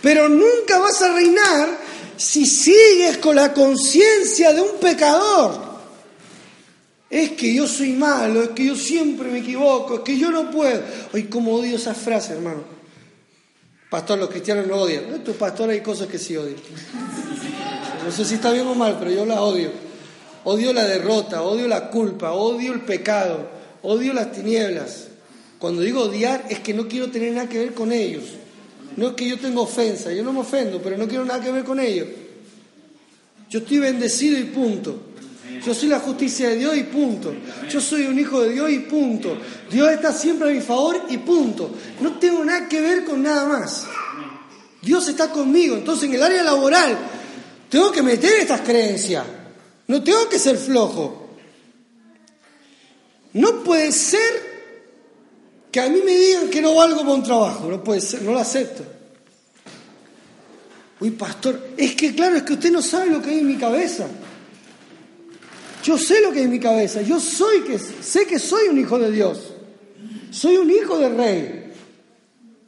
Pero 0.00 0.28
nunca 0.28 0.78
vas 0.78 1.02
a 1.02 1.12
reinar 1.12 1.68
si 2.16 2.46
sigues 2.46 3.18
con 3.18 3.34
la 3.34 3.52
conciencia 3.52 4.52
de 4.52 4.60
un 4.60 4.78
pecador. 4.78 5.68
Es 7.10 7.32
que 7.32 7.52
yo 7.52 7.66
soy 7.66 7.92
malo, 7.92 8.42
es 8.42 8.50
que 8.50 8.66
yo 8.66 8.76
siempre 8.76 9.28
me 9.28 9.38
equivoco, 9.38 9.96
es 9.96 10.00
que 10.00 10.16
yo 10.16 10.30
no 10.30 10.50
puedo. 10.50 10.82
Ay, 11.12 11.24
cómo 11.24 11.54
odio 11.54 11.76
esa 11.76 11.94
frase, 11.94 12.34
hermano. 12.34 12.62
Pastor, 13.90 14.18
los 14.18 14.28
cristianos 14.28 14.66
lo 14.66 14.82
odian. 14.82 15.10
No, 15.10 15.18
tu 15.20 15.32
pastor 15.32 15.70
hay 15.70 15.80
cosas 15.80 16.06
que 16.06 16.18
sí 16.18 16.36
odian. 16.36 16.60
No 18.04 18.12
sé 18.12 18.24
si 18.24 18.34
está 18.34 18.52
bien 18.52 18.66
o 18.66 18.74
mal, 18.74 18.96
pero 18.98 19.10
yo 19.10 19.24
la 19.24 19.40
odio. 19.40 19.87
Odio 20.44 20.72
la 20.72 20.86
derrota, 20.86 21.42
odio 21.42 21.68
la 21.68 21.90
culpa, 21.90 22.32
odio 22.32 22.72
el 22.72 22.80
pecado, 22.80 23.48
odio 23.82 24.12
las 24.12 24.32
tinieblas. 24.32 25.08
Cuando 25.58 25.82
digo 25.82 26.02
odiar 26.02 26.46
es 26.48 26.60
que 26.60 26.72
no 26.72 26.86
quiero 26.86 27.10
tener 27.10 27.32
nada 27.32 27.48
que 27.48 27.58
ver 27.58 27.74
con 27.74 27.92
ellos. 27.92 28.24
No 28.96 29.08
es 29.08 29.14
que 29.14 29.28
yo 29.28 29.38
tenga 29.38 29.60
ofensa, 29.60 30.12
yo 30.12 30.24
no 30.24 30.32
me 30.32 30.40
ofendo, 30.40 30.80
pero 30.80 30.96
no 30.96 31.06
quiero 31.06 31.24
nada 31.24 31.40
que 31.40 31.52
ver 31.52 31.64
con 31.64 31.80
ellos. 31.80 32.08
Yo 33.50 33.60
estoy 33.60 33.78
bendecido 33.78 34.38
y 34.38 34.44
punto. 34.44 35.02
Yo 35.64 35.74
soy 35.74 35.88
la 35.88 35.98
justicia 36.00 36.50
de 36.50 36.56
Dios 36.56 36.76
y 36.76 36.84
punto. 36.84 37.34
Yo 37.68 37.80
soy 37.80 38.06
un 38.06 38.18
hijo 38.18 38.40
de 38.42 38.50
Dios 38.50 38.70
y 38.70 38.80
punto. 38.80 39.36
Dios 39.70 39.90
está 39.90 40.12
siempre 40.12 40.50
a 40.50 40.52
mi 40.52 40.60
favor 40.60 41.02
y 41.08 41.18
punto. 41.18 41.70
No 42.00 42.18
tengo 42.18 42.44
nada 42.44 42.68
que 42.68 42.80
ver 42.80 43.04
con 43.04 43.22
nada 43.22 43.46
más. 43.46 43.86
Dios 44.82 45.08
está 45.08 45.30
conmigo. 45.30 45.76
Entonces 45.76 46.08
en 46.08 46.14
el 46.14 46.22
área 46.22 46.42
laboral 46.42 46.96
tengo 47.68 47.90
que 47.90 48.02
meter 48.02 48.40
estas 48.40 48.60
creencias. 48.60 49.24
No 49.88 50.02
tengo 50.02 50.28
que 50.28 50.38
ser 50.38 50.56
flojo. 50.56 51.28
No 53.32 53.62
puede 53.64 53.90
ser 53.90 54.48
que 55.70 55.80
a 55.80 55.88
mí 55.88 56.00
me 56.04 56.14
digan 56.14 56.50
que 56.50 56.62
no 56.62 56.74
valgo 56.74 57.00
para 57.00 57.14
un 57.14 57.22
trabajo. 57.22 57.68
No 57.68 57.82
puede 57.82 58.00
ser, 58.00 58.22
no 58.22 58.32
lo 58.32 58.38
acepto. 58.38 58.84
Uy, 61.00 61.10
pastor, 61.12 61.68
es 61.76 61.94
que 61.94 62.14
claro, 62.14 62.36
es 62.36 62.42
que 62.42 62.54
usted 62.54 62.70
no 62.70 62.82
sabe 62.82 63.10
lo 63.10 63.22
que 63.22 63.30
hay 63.30 63.38
en 63.38 63.46
mi 63.46 63.56
cabeza. 63.56 64.06
Yo 65.82 65.96
sé 65.96 66.20
lo 66.20 66.32
que 66.32 66.40
hay 66.40 66.44
en 66.44 66.50
mi 66.50 66.60
cabeza. 66.60 67.00
Yo 67.02 67.18
soy 67.18 67.62
que 67.62 67.78
sé 67.78 68.26
que 68.26 68.38
soy 68.38 68.68
un 68.68 68.78
hijo 68.78 68.98
de 68.98 69.10
Dios. 69.10 69.54
Soy 70.30 70.56
un 70.56 70.70
hijo 70.70 70.98
del 70.98 71.16
rey. 71.16 71.72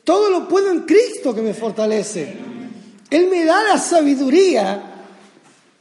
Todo 0.05 0.31
lo 0.31 0.49
puedo 0.49 0.71
en 0.71 0.81
Cristo 0.81 1.35
que 1.35 1.43
me 1.43 1.53
fortalece. 1.53 2.35
Él 3.11 3.29
me 3.29 3.45
da 3.45 3.63
la 3.65 3.79
sabiduría 3.79 4.90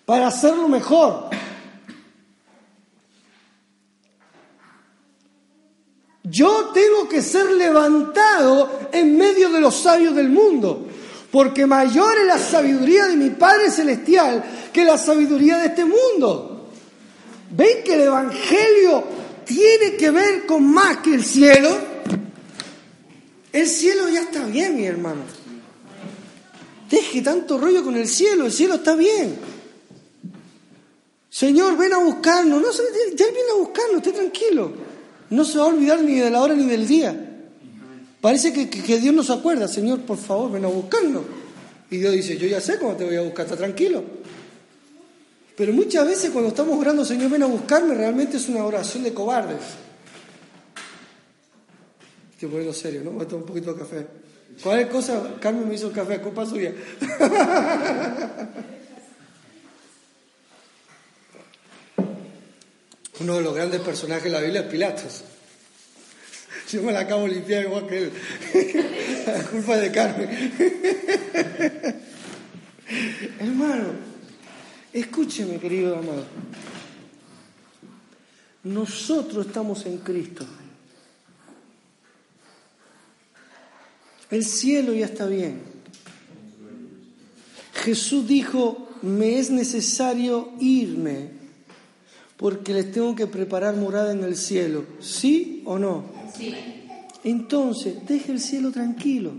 para 0.10 0.30
hacerlo 0.30 0.68
mejor. 0.68 1.30
Yo 6.24 6.72
tengo 6.74 7.08
que 7.08 7.22
ser 7.22 7.52
levantado 7.52 8.90
en 8.92 9.16
medio 9.16 9.52
de 9.52 9.62
los 9.62 9.76
sabios 9.76 10.16
del 10.16 10.30
mundo, 10.30 10.88
porque 11.30 11.68
mayor 11.68 12.18
es 12.18 12.26
la 12.26 12.40
sabiduría 12.40 13.06
de 13.06 13.18
mi 13.18 13.30
Padre 13.30 13.70
Celestial 13.70 14.44
que 14.74 14.84
la 14.84 14.98
sabiduría 14.98 15.60
de 15.60 15.68
este 15.68 15.86
mundo. 15.86 16.72
¿Ven 17.52 17.84
que 17.86 17.94
el 17.94 18.02
Evangelio 18.02 19.04
tiene 19.46 19.96
que 19.96 20.10
ver 20.10 20.48
con 20.48 20.74
más 20.74 20.98
que 21.02 21.14
el 21.14 21.24
cielo? 21.24 21.70
El 23.54 23.68
cielo 23.68 24.10
ya 24.10 24.22
está 24.22 24.44
bien, 24.48 24.76
mi 24.76 24.88
hermano. 24.88 25.22
Deje 26.90 27.22
tanto 27.22 27.60
rollo 27.60 27.84
con 27.84 27.96
el 27.96 28.08
cielo, 28.08 28.48
el 28.48 28.52
cielo 28.52 28.74
está 28.74 28.96
bien. 28.96 29.59
Señor, 31.40 31.78
ven 31.78 31.94
a 31.94 32.00
buscarnos. 32.00 32.62
No, 32.62 32.70
ya 32.70 33.26
viene 33.28 33.52
a 33.54 33.60
buscarnos, 33.60 33.96
esté 34.00 34.12
tranquilo. 34.12 34.74
No 35.30 35.46
se 35.46 35.58
va 35.58 35.64
a 35.64 35.68
olvidar 35.68 36.02
ni 36.02 36.20
de 36.20 36.30
la 36.30 36.42
hora 36.42 36.54
ni 36.54 36.66
del 36.66 36.86
día. 36.86 37.16
Parece 38.20 38.52
que, 38.52 39.00
Dios 39.00 39.16
no 39.16 39.24
se 39.24 39.32
acuerda. 39.32 39.70
Señor, 39.70 40.02
por 40.02 40.18
favor, 40.18 40.52
ven 40.52 40.66
a 40.66 40.68
buscarnos. 40.68 41.24
Y 41.90 41.96
Dios 41.96 42.12
dice, 42.12 42.38
yo 42.38 42.46
ya 42.46 42.60
sé 42.60 42.78
cómo 42.78 42.98
te 42.98 43.06
voy 43.06 43.16
a 43.16 43.22
buscar, 43.22 43.46
está 43.46 43.56
tranquilo. 43.56 44.04
Pero 45.56 45.72
muchas 45.72 46.06
veces 46.06 46.30
cuando 46.32 46.50
estamos 46.50 46.78
orando, 46.78 47.06
Señor, 47.06 47.32
ven 47.32 47.44
a 47.44 47.46
buscarme, 47.46 47.96
realmente 47.96 48.36
es 48.36 48.50
una 48.50 48.66
oración 48.66 49.04
de 49.04 49.14
cobardes. 49.14 49.62
Estoy 52.34 52.50
poniendo 52.50 52.74
serio, 52.74 53.02
¿no? 53.06 53.12
Voy 53.12 53.24
a 53.24 53.28
tomar 53.30 53.44
un 53.44 53.48
poquito 53.48 53.74
de 53.74 53.80
café. 53.80 54.08
Cualquier 54.62 54.90
cosa, 54.90 55.36
Carmen 55.40 55.70
me 55.70 55.76
hizo 55.76 55.88
el 55.88 55.94
café, 55.94 56.20
culpa 56.20 56.46
suya. 56.46 56.74
Uno 63.20 63.36
de 63.36 63.42
los 63.42 63.54
grandes 63.54 63.82
personajes 63.82 64.24
de 64.24 64.30
la 64.30 64.40
Biblia 64.40 64.62
es 64.62 64.68
Pilatos. 64.68 65.24
Yo 66.72 66.84
me 66.84 66.94
la 66.94 67.02
acabo 67.02 67.24
de 67.24 67.30
limpiar 67.30 67.66
igual 67.66 67.88
que 67.88 67.98
él. 67.98 68.12
La 69.28 69.44
culpa 69.44 69.76
de 69.76 69.92
Carmen. 69.92 70.54
Hermano, 73.40 73.94
escúcheme, 74.94 75.60
querido 75.60 75.98
amado. 75.98 76.26
Nosotros 78.64 79.48
estamos 79.48 79.86
en 79.86 79.98
Cristo. 79.98 80.46
El 84.30 84.46
cielo 84.46 84.94
ya 84.94 85.08
está 85.08 85.26
bien. 85.26 85.62
Jesús 87.84 88.28
dijo, 88.28 88.90
me 89.02 89.40
es 89.40 89.50
necesario 89.50 90.52
irme 90.60 91.39
porque 92.40 92.74
les 92.74 92.90
tengo 92.94 93.16
que 93.16 93.28
preparar 93.28 93.76
morada 93.76 94.14
en 94.14 94.24
el 94.24 94.38
cielo. 94.38 94.86
¿Sí 95.02 95.62
o 95.66 95.78
no? 95.78 96.06
Sí. 96.38 96.56
Entonces, 97.26 97.96
deje 98.08 98.32
el 98.32 98.40
cielo 98.40 98.72
tranquilo. 98.72 99.34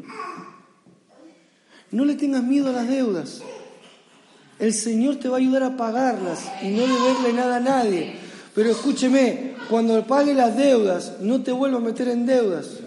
No 1.92 2.04
le 2.04 2.14
tengas 2.16 2.42
miedo 2.42 2.68
a 2.68 2.72
las 2.72 2.88
deudas. 2.88 3.40
El 4.58 4.74
Señor 4.74 5.16
te 5.16 5.30
va 5.30 5.38
a 5.38 5.40
ayudar 5.40 5.62
a 5.62 5.78
pagarlas 5.78 6.44
y 6.62 6.68
no 6.68 6.82
deberle 6.82 7.32
nada 7.32 7.56
a 7.56 7.60
nadie. 7.60 8.16
Pero 8.54 8.70
escúcheme, 8.70 9.54
cuando 9.70 10.06
pague 10.06 10.34
las 10.34 10.54
deudas, 10.54 11.14
no 11.22 11.42
te 11.42 11.52
vuelvas 11.52 11.80
a 11.80 11.86
meter 11.86 12.08
en 12.08 12.26
deudas. 12.26 12.80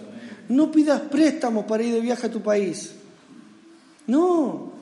No 0.47 0.71
pidas 0.71 1.02
préstamos 1.02 1.65
para 1.65 1.82
ir 1.82 1.91
de 1.91 2.02
viaje 2.02 2.28
a 2.28 2.32
tu 2.32 2.41
país. 2.41 2.93
No. 4.06 4.73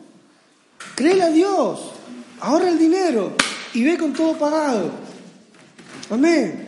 Créele 0.94 1.24
a 1.24 1.30
Dios. 1.30 1.80
Ahorra 2.42 2.68
el 2.68 2.78
dinero 2.78 3.32
y 3.74 3.82
ve 3.86 3.98
con 3.98 4.12
todo 4.12 4.34
pagado. 4.34 5.01
Amén. 6.12 6.68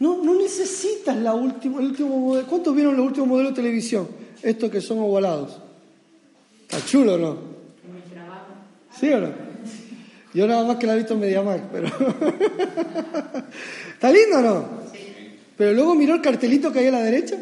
No, 0.00 0.22
no 0.22 0.34
necesitas 0.34 1.16
la 1.16 1.32
última, 1.32 1.78
el 1.78 1.86
último 1.86 2.18
modelo. 2.18 2.48
¿Cuántos 2.48 2.74
vieron 2.74 2.96
los 2.96 3.06
últimos 3.06 3.28
modelos 3.28 3.52
de 3.52 3.62
televisión? 3.62 4.08
Estos 4.42 4.70
que 4.70 4.80
son 4.80 4.98
ovalados. 4.98 5.58
¿Está 6.62 6.84
chulo 6.84 7.14
o 7.14 7.18
no? 7.18 7.38
¿Sí 8.98 9.12
o 9.12 9.20
no? 9.20 9.28
Yo 10.34 10.46
nada 10.46 10.64
más 10.64 10.76
que 10.76 10.86
la 10.86 10.94
he 10.94 10.98
visto 10.98 11.14
en 11.14 11.20
Mediamar, 11.20 11.68
pero... 11.70 11.88
¿Está 13.94 14.10
lindo 14.10 14.38
o 14.38 14.42
no? 14.42 14.68
Pero 15.56 15.72
luego 15.72 15.94
miró 15.94 16.14
el 16.14 16.22
cartelito 16.22 16.72
que 16.72 16.80
hay 16.80 16.86
a 16.86 16.92
la 16.92 17.02
derecha. 17.02 17.36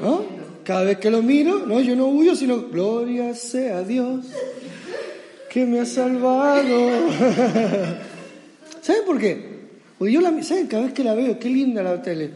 ¿No? 0.00 0.24
Cada 0.64 0.84
vez 0.84 0.98
que 0.98 1.10
lo 1.10 1.22
miro, 1.22 1.66
no, 1.66 1.80
yo 1.80 1.96
no 1.96 2.06
huyo, 2.06 2.36
sino 2.36 2.68
gloria 2.68 3.34
sea 3.34 3.82
Dios 3.82 4.26
que 5.52 5.66
me 5.66 5.80
ha 5.80 5.84
salvado. 5.84 7.10
¿Saben 8.80 9.04
por 9.04 9.18
qué? 9.18 9.52
Porque 9.98 10.14
yo 10.14 10.22
la, 10.22 10.42
¿saben? 10.42 10.66
Cada 10.66 10.84
vez 10.84 10.94
que 10.94 11.04
la 11.04 11.14
veo, 11.14 11.38
qué 11.38 11.50
linda 11.50 11.82
la 11.82 12.00
tele. 12.00 12.30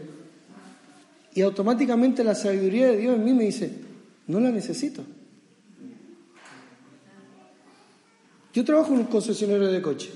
Y 1.33 1.41
automáticamente 1.41 2.23
la 2.23 2.35
sabiduría 2.35 2.87
de 2.87 2.97
Dios 2.97 3.15
en 3.15 3.25
mí 3.25 3.33
me 3.33 3.45
dice, 3.45 3.71
no 4.27 4.39
la 4.39 4.51
necesito. 4.51 5.03
Yo 8.53 8.63
trabajo 8.63 8.93
en 8.93 8.99
un 8.99 9.05
concesionario 9.05 9.67
de 9.67 9.81
coche. 9.81 10.11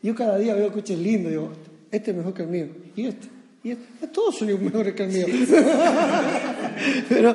Yo 0.00 0.14
cada 0.14 0.38
día 0.38 0.54
veo 0.54 0.72
coches 0.72 0.98
lindos, 0.98 1.30
digo, 1.30 1.50
este 1.90 2.12
es 2.12 2.16
mejor 2.16 2.34
que 2.34 2.42
el 2.42 2.48
mío, 2.48 2.68
y 2.94 3.06
este, 3.06 3.28
y 3.64 3.70
este, 3.72 4.06
todos 4.12 4.36
son 4.36 4.64
mejores 4.64 4.94
que 4.94 5.02
el 5.04 5.10
mío. 5.10 5.26
Pero 7.08 7.34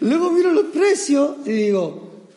luego 0.00 0.30
miro 0.30 0.52
los 0.52 0.66
precios 0.66 1.38
y 1.46 1.50
digo, 1.50 2.28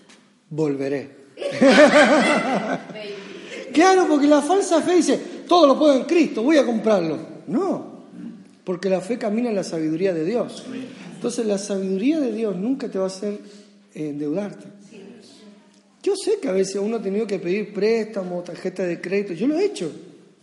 volveré. 0.50 1.23
claro, 3.74 4.08
porque 4.08 4.28
la 4.28 4.42
falsa 4.42 4.82
fe 4.82 4.96
dice, 4.96 5.20
todo 5.48 5.68
lo 5.68 5.78
puedo 5.78 5.96
en 5.96 6.06
Cristo, 6.06 6.44
voy 6.44 6.58
a 6.58 6.66
comprarlo. 6.66 7.34
No, 7.48 7.94
porque 8.64 8.90
la 8.90 9.02
fe 9.02 9.18
camina 9.18 9.50
en 9.50 9.56
la 9.56 9.64
sabiduría 9.64 10.14
de 10.14 10.26
Dios. 10.26 10.64
Entonces 11.16 11.46
la 11.46 11.58
sabiduría 11.58 12.20
de 12.20 12.32
Dios 12.32 12.56
nunca 12.56 12.90
te 12.90 12.98
va 12.98 13.06
a 13.06 13.08
hacer 13.08 13.40
endeudarte. 13.94 14.68
Yo 16.02 16.16
sé 16.18 16.40
que 16.42 16.50
a 16.50 16.52
veces 16.52 16.76
uno 16.76 16.98
ha 16.98 17.02
tenido 17.02 17.26
que 17.26 17.40
pedir 17.40 17.74
préstamo, 17.74 18.44
tarjeta 18.44 18.84
de 18.84 19.00
crédito, 19.00 19.34
yo 19.34 19.48
lo 19.48 19.58
he 19.58 19.64
hecho, 19.64 19.90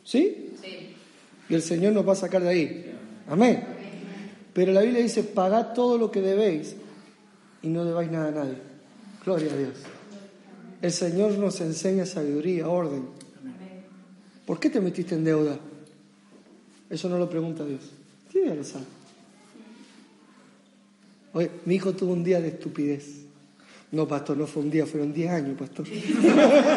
¿sí? 0.03 0.55
Sí. 0.63 0.95
Y 1.51 1.55
el 1.55 1.61
Señor 1.61 1.93
nos 1.93 2.09
va 2.09 2.15
a 2.15 2.17
sacar 2.17 2.43
de 2.43 2.49
ahí. 2.49 2.95
Amén. 3.29 3.63
Pero 4.55 4.73
la 4.73 4.81
Biblia 4.81 5.03
dice, 5.03 5.23
pagad 5.23 5.75
todo 5.75 5.99
lo 5.99 6.11
que 6.11 6.23
debéis 6.23 6.77
y 7.63 7.69
no 7.69 7.85
debáis 7.85 8.11
nada 8.11 8.29
a 8.29 8.31
nadie. 8.31 8.57
Gloria 9.25 9.53
a 9.53 9.57
Dios. 9.57 9.75
El 10.83 10.93
Señor 10.93 11.33
nos 11.39 11.61
enseña 11.61 12.07
sabiduría, 12.07 12.69
orden. 12.69 13.05
¿Por 14.47 14.59
qué 14.59 14.71
te 14.71 14.81
metiste 14.81 15.15
en 15.15 15.25
deuda? 15.25 15.59
Eso 16.89 17.09
no 17.09 17.19
lo 17.19 17.29
pregunta 17.29 17.65
Dios. 17.65 17.83
¿Quién 18.31 18.47
ya 18.47 18.55
lo? 18.55 18.65
Oye, 21.33 21.51
mi 21.65 21.77
hijo 21.77 21.93
tuvo 21.93 22.13
un 22.13 22.25
día 22.25 22.41
de 22.41 22.49
estupidez. 22.49 23.21
No, 23.93 24.07
pastor, 24.07 24.37
no 24.37 24.47
fue 24.47 24.63
un 24.63 24.71
día, 24.71 24.87
fueron 24.87 25.13
10 25.13 25.31
años, 25.31 25.59
pastor. 25.59 25.85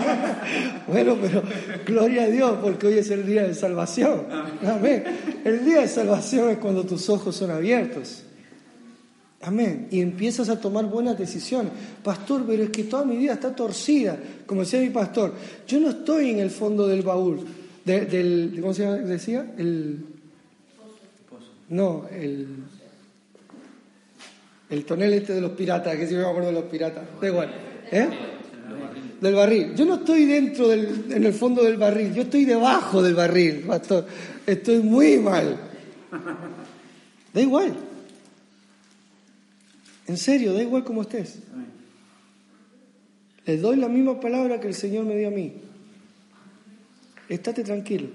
bueno, 0.87 1.17
pero 1.21 1.43
gloria 1.85 2.23
a 2.23 2.27
Dios, 2.27 2.57
porque 2.61 2.87
hoy 2.87 2.97
es 2.97 3.09
el 3.11 3.25
día 3.25 3.43
de 3.43 3.53
salvación. 3.53 4.25
Amén. 4.65 5.03
El 5.43 5.63
día 5.63 5.81
de 5.81 5.87
salvación 5.87 6.49
es 6.49 6.57
cuando 6.57 6.83
tus 6.85 7.09
ojos 7.09 7.35
son 7.35 7.51
abiertos. 7.51 8.23
Amén. 9.43 9.87
Y 9.91 10.01
empiezas 10.01 10.49
a 10.49 10.59
tomar 10.59 10.85
buenas 10.85 11.17
decisiones. 11.17 11.71
Pastor, 12.03 12.43
pero 12.47 12.63
es 12.63 12.69
que 12.69 12.83
toda 12.83 13.03
mi 13.05 13.17
vida 13.17 13.33
está 13.33 13.55
torcida. 13.55 14.17
Como 14.45 14.61
decía 14.61 14.79
mi 14.79 14.89
pastor, 14.89 15.33
yo 15.67 15.79
no 15.79 15.89
estoy 15.89 16.31
en 16.31 16.39
el 16.39 16.49
fondo 16.49 16.87
del 16.87 17.01
baúl. 17.01 17.45
del, 17.83 18.57
¿Cómo 18.59 18.73
se 18.73 18.85
decía? 18.85 19.53
El. 19.57 20.05
No, 21.69 22.05
el 22.11 22.47
el 24.73 24.85
tonel 24.85 25.13
este 25.13 25.33
de 25.33 25.41
los 25.41 25.51
piratas, 25.51 25.95
que 25.95 26.07
si 26.07 26.15
me 26.15 26.21
acuerdo 26.21 26.47
de 26.47 26.53
los 26.53 26.63
piratas, 26.63 27.03
da 27.21 27.27
igual. 27.27 27.53
¿Eh? 27.91 28.07
Del 29.21 29.35
barril. 29.35 29.75
Yo 29.75 29.85
no 29.85 29.95
estoy 29.95 30.25
dentro 30.25 30.67
del, 30.67 31.05
en 31.11 31.23
el 31.23 31.33
fondo 31.33 31.63
del 31.63 31.77
barril, 31.77 32.13
yo 32.13 32.23
estoy 32.23 32.43
debajo 32.43 33.01
del 33.01 33.13
barril, 33.13 33.63
pastor. 33.67 34.05
Estoy 34.45 34.79
muy 34.79 35.17
mal. 35.17 35.57
Da 37.33 37.41
igual. 37.41 37.73
En 40.07 40.17
serio, 40.17 40.53
da 40.53 40.61
igual 40.61 40.83
como 40.83 41.01
estés. 41.01 41.39
Les 43.45 43.61
doy 43.61 43.77
la 43.77 43.89
misma 43.89 44.19
palabra 44.19 44.59
que 44.59 44.67
el 44.67 44.73
Señor 44.73 45.05
me 45.05 45.17
dio 45.17 45.27
a 45.27 45.31
mí. 45.31 45.53
Estate 47.29 47.63
tranquilo. 47.63 48.09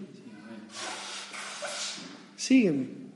Sígueme 2.36 3.08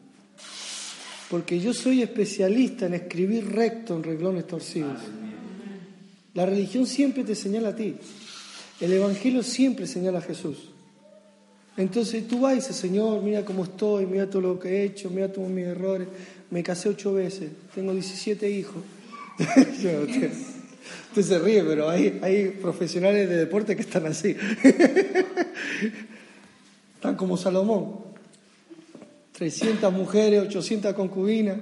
porque 1.32 1.58
yo 1.58 1.72
soy 1.72 2.02
especialista 2.02 2.84
en 2.84 2.92
escribir 2.92 3.50
recto 3.50 3.96
en 3.96 4.02
reglones 4.02 4.46
torcidos. 4.46 5.00
La 6.34 6.44
religión 6.44 6.86
siempre 6.86 7.24
te 7.24 7.34
señala 7.34 7.70
a 7.70 7.74
ti. 7.74 7.94
El 8.78 8.92
Evangelio 8.92 9.42
siempre 9.42 9.86
señala 9.86 10.18
a 10.18 10.20
Jesús. 10.20 10.71
Entonces 11.76 12.28
tú 12.28 12.40
vas 12.40 12.52
y 12.52 12.56
dices, 12.56 12.76
Señor, 12.76 13.22
mira 13.22 13.44
cómo 13.44 13.64
estoy, 13.64 14.06
mira 14.06 14.28
todo 14.28 14.42
lo 14.42 14.58
que 14.58 14.68
he 14.68 14.84
hecho, 14.84 15.10
mira 15.10 15.32
todos 15.32 15.48
mis 15.48 15.64
errores. 15.64 16.08
Me 16.50 16.62
casé 16.62 16.90
ocho 16.90 17.14
veces, 17.14 17.50
tengo 17.74 17.92
17 17.92 18.50
hijos. 18.50 18.82
Usted 21.08 21.22
se 21.22 21.38
ríe, 21.38 21.64
pero 21.64 21.88
hay, 21.88 22.18
hay 22.22 22.48
profesionales 22.48 23.28
de 23.28 23.36
deporte 23.36 23.74
que 23.74 23.82
están 23.82 24.06
así. 24.06 24.36
están 26.94 27.16
como 27.16 27.36
Salomón. 27.36 28.00
300 29.32 29.92
mujeres, 29.92 30.42
800 30.42 30.94
concubinas. 30.94 31.58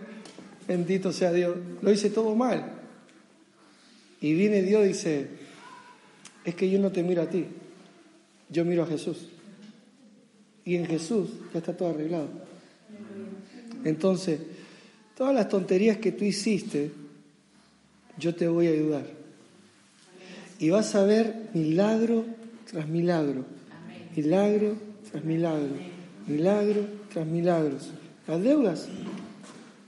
Bendito 0.66 1.12
sea 1.12 1.32
Dios. 1.32 1.56
Lo 1.82 1.92
hice 1.92 2.10
todo 2.10 2.34
mal. 2.34 2.72
Y 4.20 4.34
viene 4.34 4.62
Dios 4.62 4.84
y 4.84 4.88
dice, 4.88 5.28
es 6.44 6.54
que 6.54 6.70
yo 6.70 6.78
no 6.78 6.92
te 6.92 7.02
miro 7.02 7.22
a 7.22 7.26
ti, 7.26 7.46
yo 8.50 8.64
miro 8.64 8.82
a 8.82 8.86
Jesús. 8.86 9.28
Y 10.70 10.76
en 10.76 10.86
Jesús 10.86 11.30
ya 11.52 11.58
está 11.58 11.76
todo 11.76 11.88
arreglado. 11.88 12.28
Entonces, 13.82 14.38
todas 15.16 15.34
las 15.34 15.48
tonterías 15.48 15.96
que 15.96 16.12
tú 16.12 16.24
hiciste, 16.24 16.92
yo 18.16 18.36
te 18.36 18.46
voy 18.46 18.68
a 18.68 18.70
ayudar. 18.70 19.04
Y 20.60 20.70
vas 20.70 20.94
a 20.94 21.02
ver 21.02 21.48
milagro 21.54 22.24
tras 22.70 22.86
milagro, 22.86 23.46
milagro 24.14 24.76
tras 25.10 25.24
milagro, 25.24 25.74
milagro 26.28 26.86
tras 27.12 27.26
milagros. 27.26 27.90
Las 28.28 28.40
deudas 28.40 28.86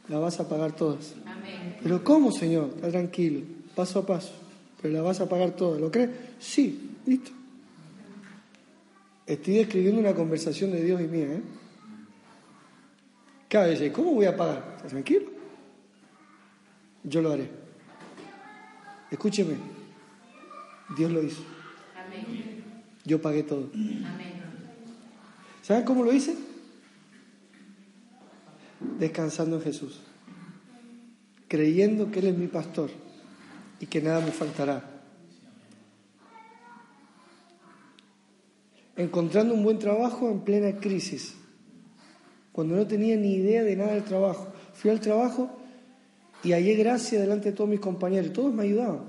las 0.08 0.20
vas 0.20 0.40
a 0.40 0.48
pagar 0.48 0.74
todas. 0.74 1.14
Pero 1.80 2.02
¿cómo, 2.02 2.32
Señor? 2.32 2.72
Está 2.74 2.90
tranquilo, 2.90 3.42
paso 3.76 4.00
a 4.00 4.06
paso. 4.06 4.32
Pero 4.80 4.94
la 4.94 5.02
vas 5.02 5.20
a 5.20 5.28
pagar 5.28 5.54
todas. 5.54 5.80
¿Lo 5.80 5.92
crees? 5.92 6.10
Sí, 6.40 6.90
listo. 7.06 7.30
Estoy 9.26 9.54
describiendo 9.54 10.00
una 10.00 10.14
conversación 10.14 10.72
de 10.72 10.82
Dios 10.82 11.00
y 11.00 11.06
mía, 11.06 11.26
¿eh? 11.26 11.42
Cada 13.48 13.66
vez, 13.66 13.92
¿cómo 13.92 14.14
voy 14.14 14.24
a 14.24 14.36
pagar? 14.36 14.72
¿Estás 14.76 14.92
tranquilo? 14.92 15.26
Yo 17.04 17.20
lo 17.20 17.32
haré. 17.32 17.50
Escúcheme. 19.10 19.56
Dios 20.96 21.12
lo 21.12 21.22
hizo. 21.22 21.42
Yo 23.04 23.20
pagué 23.20 23.42
todo. 23.42 23.70
¿Saben 25.62 25.84
cómo 25.84 26.02
lo 26.02 26.12
hice? 26.12 26.34
Descansando 28.98 29.56
en 29.56 29.62
Jesús. 29.62 30.00
Creyendo 31.48 32.10
que 32.10 32.20
Él 32.20 32.28
es 32.28 32.38
mi 32.38 32.46
pastor 32.46 32.90
y 33.80 33.86
que 33.86 34.00
nada 34.00 34.20
me 34.20 34.32
faltará. 34.32 34.91
Encontrando 38.96 39.54
un 39.54 39.64
buen 39.64 39.78
trabajo 39.78 40.30
en 40.30 40.40
plena 40.40 40.78
crisis 40.78 41.34
cuando 42.52 42.76
no 42.76 42.86
tenía 42.86 43.16
ni 43.16 43.34
idea 43.34 43.62
de 43.62 43.76
nada 43.76 43.94
del 43.94 44.04
trabajo. 44.04 44.48
Fui 44.74 44.90
al 44.90 45.00
trabajo 45.00 45.50
y 46.44 46.52
hallé 46.52 46.74
gracia 46.74 47.20
delante 47.20 47.50
de 47.50 47.56
todos 47.56 47.70
mis 47.70 47.80
compañeros. 47.80 48.32
Todos 48.32 48.52
me 48.52 48.64
ayudaban 48.64 49.00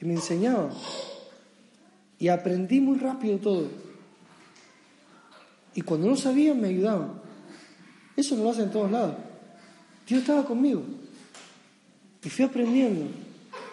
y 0.00 0.04
me 0.04 0.14
enseñaban. 0.14 0.70
Y 2.18 2.28
aprendí 2.28 2.80
muy 2.80 2.98
rápido 2.98 3.38
todo. 3.38 3.68
Y 5.74 5.82
cuando 5.82 6.08
no 6.08 6.16
sabían, 6.16 6.60
me 6.60 6.68
ayudaban. 6.68 7.20
Eso 8.16 8.36
no 8.36 8.44
lo 8.44 8.50
hacen 8.50 8.64
en 8.64 8.70
todos 8.70 8.90
lados. 8.90 9.16
Dios 10.08 10.20
estaba 10.20 10.44
conmigo. 10.44 10.82
Y 12.22 12.28
fui 12.30 12.44
aprendiendo. 12.44 13.06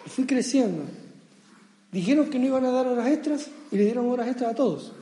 Y 0.04 0.10
fui 0.10 0.26
creciendo. 0.26 0.82
Dijeron 1.92 2.28
que 2.28 2.38
no 2.38 2.46
iban 2.46 2.64
a 2.64 2.70
dar 2.70 2.88
horas 2.88 3.06
extras 3.08 3.48
y 3.70 3.76
le 3.76 3.84
dieron 3.84 4.10
horas 4.10 4.28
extras 4.28 4.50
a 4.50 4.54
todos. 4.54 4.92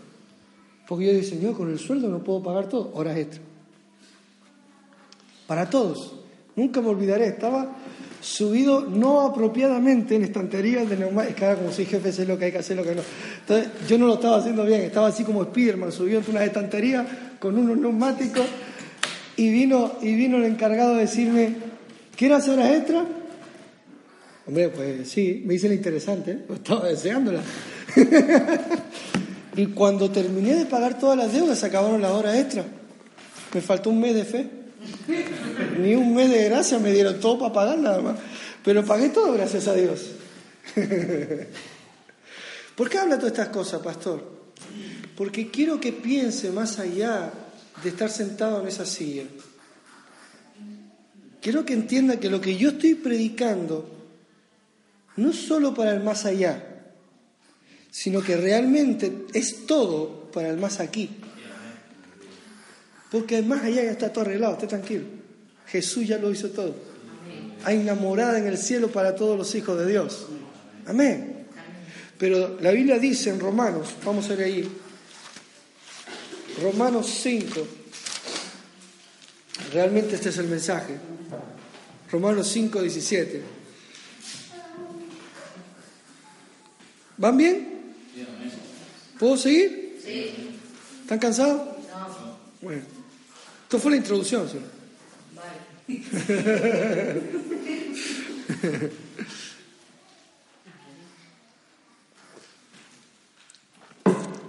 Porque 0.92 1.07
yo 1.07 1.12
dije, 1.14 1.24
Señor, 1.24 1.57
con 1.57 1.70
el 1.70 1.78
sueldo 1.78 2.11
no 2.11 2.22
puedo 2.22 2.42
pagar 2.42 2.68
todo. 2.68 2.90
Horas 2.92 3.16
extras 3.16 3.40
para 5.46 5.70
todos. 5.70 6.16
Nunca 6.55 6.83
me 6.83 6.88
olvidaré, 6.88 7.28
estaba 7.28 7.78
subido 8.20 8.83
no 8.83 9.22
apropiadamente 9.22 10.16
en 10.16 10.24
estanterías 10.24 10.87
de 10.90 10.98
neumáticos, 10.98 11.48
que 11.48 11.57
como 11.57 11.72
soy 11.72 11.87
jefe 11.87 12.12
sé 12.12 12.26
lo 12.26 12.38
que 12.38 12.44
hay 12.44 12.52
que 12.52 12.59
hacer, 12.59 12.76
lo 12.76 12.85
que 12.85 12.94
no. 12.94 13.00
Entonces 13.40 13.72
yo 13.88 13.96
no 13.96 14.07
lo 14.07 14.16
estaba 14.16 14.37
haciendo 14.37 14.66
bien, 14.66 14.83
estaba 14.83 15.07
así 15.07 15.24
como 15.24 15.42
Spiderman, 15.44 15.92
subido 15.92 16.18
entre 16.18 16.33
unas 16.33 16.44
estanterías 16.44 17.07
con 17.40 17.57
unos 17.57 17.78
neumáticos 17.78 18.44
y 19.38 19.50
vino, 19.50 19.92
y 20.02 20.14
vino 20.14 20.37
el 20.37 20.44
encargado 20.44 20.96
a 20.96 20.98
decirme, 20.98 21.55
¿quieres 22.14 22.37
hacer 22.37 22.59
horas 22.59 22.70
extra? 22.70 23.07
Hombre, 24.46 24.68
pues 24.68 25.09
sí, 25.09 25.42
me 25.46 25.55
dice 25.55 25.68
la 25.68 25.74
interesante, 25.74 26.33
¿eh? 26.33 26.38
estaba 26.55 26.87
deseándola. 26.87 27.40
y 29.55 29.67
cuando 29.67 30.11
terminé 30.11 30.55
de 30.55 30.67
pagar 30.67 30.99
todas 30.99 31.17
las 31.17 31.33
deudas, 31.33 31.59
se 31.59 31.67
acabaron 31.67 32.01
las 32.01 32.12
horas 32.12 32.37
extra. 32.37 32.65
Me 33.53 33.61
faltó 33.61 33.91
un 33.91 34.01
mes 34.01 34.15
de 34.15 34.25
fe. 34.25 34.49
Ni 35.79 35.95
un 35.95 36.15
mes 36.15 36.31
de 36.31 36.45
gracia 36.45 36.79
me 36.79 36.93
dieron 36.93 37.21
todo 37.21 37.38
para 37.38 37.53
pagar 37.53 37.79
nada 37.79 38.01
más. 38.01 38.17
Pero 38.65 38.85
pagué 38.85 39.11
todo 39.11 39.33
gracias 39.33 39.69
a 39.69 39.75
Dios. 39.75 40.12
¿Por 42.77 42.88
qué 42.88 42.99
habla 42.99 43.17
todas 43.17 43.33
estas 43.33 43.49
cosas, 43.49 43.83
pastor? 43.83 44.23
Porque 45.17 45.51
quiero 45.51 45.79
que 45.79 45.93
piense 45.93 46.51
más 46.51 46.79
allá 46.79 47.31
de 47.83 47.91
estar 47.91 48.09
sentado 48.09 48.62
en 48.62 48.69
esa 48.69 48.87
silla. 48.87 49.25
Quiero 51.43 51.67
que 51.67 51.75
entienda 51.75 52.19
que 52.19 52.31
lo 52.31 52.41
que 52.41 52.57
yo 52.57 52.71
estoy 52.71 52.95
predicando 52.95 53.87
no 55.17 55.31
es 55.31 55.37
solo 55.37 55.75
para 55.75 55.93
el 55.93 56.03
más 56.03 56.25
allá, 56.25 56.71
sino 57.92 58.22
que 58.22 58.37
realmente 58.38 59.26
es 59.35 59.66
todo 59.66 60.31
para 60.33 60.48
el 60.48 60.57
más 60.57 60.81
aquí. 60.81 61.11
Porque 63.11 63.42
más 63.42 63.62
allá 63.62 63.85
ya 63.85 63.90
está 63.90 64.11
todo 64.11 64.24
arreglado, 64.24 64.55
esté 64.55 64.66
tranquilo. 64.66 65.05
Jesús 65.66 66.09
ya 66.09 66.16
lo 66.16 66.31
hizo 66.31 66.50
todo. 66.50 66.74
Hay 67.64 67.76
una 67.76 67.94
morada 67.94 68.38
en 68.38 68.46
el 68.46 68.57
cielo 68.57 68.88
para 68.88 69.14
todos 69.14 69.37
los 69.37 69.55
hijos 69.55 69.78
de 69.78 69.87
Dios. 69.87 70.26
Amén. 70.87 71.46
Pero 72.16 72.59
la 72.61 72.70
Biblia 72.70 72.98
dice 72.98 73.28
en 73.28 73.38
Romanos, 73.38 73.88
vamos 74.05 74.24
a 74.31 74.37
ver 74.37 74.46
ahí, 74.46 74.68
Romanos 76.62 77.09
5, 77.22 77.66
realmente 79.72 80.14
este 80.14 80.31
es 80.31 80.38
el 80.38 80.46
mensaje, 80.46 80.96
Romanos 82.11 82.48
5, 82.48 82.81
17. 82.81 83.42
¿Van 87.18 87.37
bien? 87.37 87.71
¿Puedo 89.22 89.37
seguir? 89.37 90.00
Sí. 90.04 90.35
¿Están 91.02 91.20
cansados? 91.20 91.58
No. 91.58 92.38
Bueno. 92.61 92.82
Esto 93.62 93.78
fue 93.78 93.92
la 93.92 93.98
introducción, 93.98 94.50
¿sí? 94.50 94.58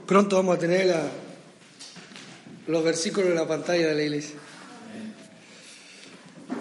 Pronto 0.07 0.37
vamos 0.37 0.55
a 0.57 0.59
tener 0.59 0.91
los 2.65 2.83
versículos 2.83 3.29
en 3.29 3.35
la 3.35 3.47
pantalla 3.47 3.89
de 3.89 3.93
la 3.93 4.01
iglesia. 4.01 4.37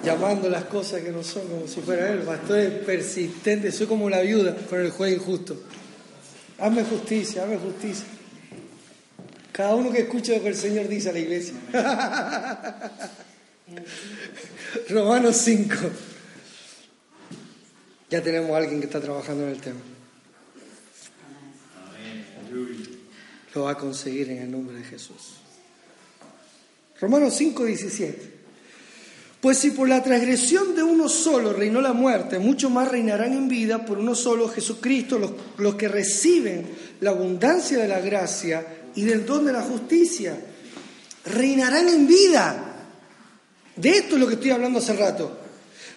Llamando 0.05 0.51
las 0.51 0.64
cosas 0.64 1.01
que 1.01 1.12
no 1.12 1.22
son 1.22 1.48
como 1.48 1.66
si 1.66 1.81
fuera 1.81 2.12
él. 2.12 2.18
pastor 2.18 2.59
es 2.59 2.72
persistente, 2.85 3.72
soy 3.72 3.87
como 3.87 4.11
la 4.11 4.20
viuda 4.20 4.55
con 4.68 4.81
el 4.81 4.90
juez 4.90 5.14
injusto. 5.14 5.57
Hazme 6.62 6.85
justicia, 6.85 7.42
hazme 7.42 7.59
justicia. 7.59 8.07
Cada 9.51 9.75
uno 9.75 9.90
que 9.90 10.03
escuche 10.03 10.37
lo 10.37 10.42
que 10.44 10.51
el 10.51 10.55
Señor 10.55 10.87
dice 10.87 11.11
a 11.11 11.12
la 11.12 11.18
iglesia. 11.18 11.55
Romanos 14.88 15.38
5. 15.38 15.75
Ya 18.11 18.22
tenemos 18.22 18.53
a 18.53 18.59
alguien 18.59 18.79
que 18.79 18.87
está 18.87 19.01
trabajando 19.01 19.42
en 19.42 19.51
el 19.51 19.61
tema. 19.61 19.81
Lo 23.57 23.62
va 23.64 23.72
a 23.72 23.77
conseguir 23.77 24.31
en 24.31 24.42
el 24.42 24.51
nombre 24.53 24.77
de 24.77 24.85
Jesús. 24.85 25.38
Romanos 27.01 27.35
5, 27.35 27.64
17. 27.64 28.42
Pues 29.43 29.59
si 29.59 29.73
por 29.73 29.89
la 29.89 30.01
transgresión 30.05 30.77
de 30.77 30.85
uno 30.85 31.09
solo 31.09 31.53
reinó 31.53 31.81
la 31.81 31.93
muerte, 31.93 32.38
mucho 32.38 32.71
más 32.71 32.88
reinarán 32.88 33.33
en 33.33 33.49
vida 33.49 33.85
por 33.85 33.99
uno 33.99 34.15
solo 34.15 34.49
Jesucristo 34.49 35.19
los, 35.19 35.33
los 35.59 35.75
que 35.75 35.88
reciben 35.88 36.65
la 37.01 37.11
abundancia 37.11 37.79
de 37.79 37.88
la 37.88 37.99
gracia 37.99 38.65
y 38.95 39.03
del 39.03 39.27
don 39.27 39.45
de 39.45 39.53
la 39.53 39.63
justicia. 39.63 40.38
Reinarán 41.25 41.88
en 41.88 42.07
vida. 42.07 42.87
De 43.75 43.90
esto 43.90 44.15
es 44.15 44.21
lo 44.21 44.29
que 44.29 44.35
estoy 44.35 44.53
hablando 44.53 44.79
hace 44.79 44.93
rato. 44.93 45.37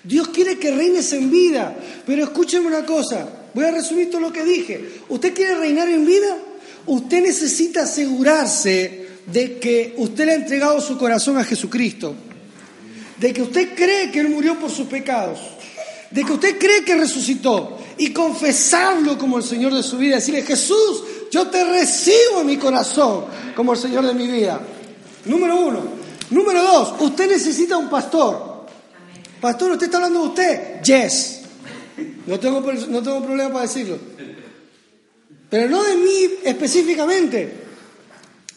Dios 0.04 0.30
quiere 0.30 0.58
que 0.58 0.72
reines 0.72 1.14
en 1.14 1.30
vida. 1.30 1.78
Pero 2.04 2.24
escúcheme 2.24 2.66
una 2.66 2.84
cosa. 2.84 3.30
Voy 3.54 3.66
a 3.66 3.72
resumir 3.72 4.10
todo 4.10 4.22
lo 4.22 4.34
que 4.34 4.44
dije. 4.44 5.02
¿Usted 5.08 5.36
quiere 5.36 5.54
reinar 5.54 5.88
en 5.88 6.04
vida? 6.04 6.36
Usted 6.88 7.22
necesita 7.22 7.84
asegurarse 7.84 9.06
de 9.32 9.60
que 9.60 9.94
usted 9.98 10.26
le 10.26 10.32
ha 10.32 10.36
entregado 10.36 10.82
su 10.82 10.98
corazón 10.98 11.38
a 11.38 11.44
Jesucristo. 11.44 12.25
De 13.18 13.34
que 13.34 13.42
usted 13.42 13.76
cree 13.76 14.12
que 14.12 14.20
Él 14.20 14.30
murió 14.30 14.60
por 14.60 14.70
sus 14.70 14.88
pecados. 14.88 15.40
De 16.12 16.24
que 16.24 16.34
usted 16.34 16.58
cree 16.58 16.84
que 16.84 16.96
resucitó. 16.96 17.78
Y 17.98 18.12
confesarlo 18.12 19.18
como 19.18 19.38
el 19.38 19.44
Señor 19.44 19.74
de 19.74 19.84
su 19.84 19.98
vida. 19.98 20.16
Decirle, 20.16 20.44
Jesús, 20.44 21.04
yo 21.32 21.48
te 21.48 21.64
recibo 21.64 22.42
en 22.42 22.48
mi 22.48 22.58
corazón 22.58 23.26
como 23.56 23.74
el 23.74 23.80
Señor 23.80 24.06
de 24.06 24.14
mi 24.14 24.28
vida. 24.28 24.60
Número 25.26 25.60
uno. 25.60 26.06
Número 26.30 26.64
dos, 26.64 26.94
usted 27.00 27.30
necesita 27.30 27.78
un 27.78 27.90
pastor. 27.90 28.66
Pastor, 29.40 29.72
¿usted 29.72 29.86
está 29.86 29.98
hablando 29.98 30.22
de 30.22 30.28
usted? 30.28 30.82
Yes. 30.82 31.42
No 32.26 32.40
tengo, 32.40 32.62
no 32.62 33.04
tengo 33.04 33.24
problema 33.24 33.50
para 33.50 33.62
decirlo. 33.62 34.00
Pero 35.50 35.70
no 35.70 35.84
de 35.84 35.96
mí 35.96 36.30
específicamente, 36.44 37.54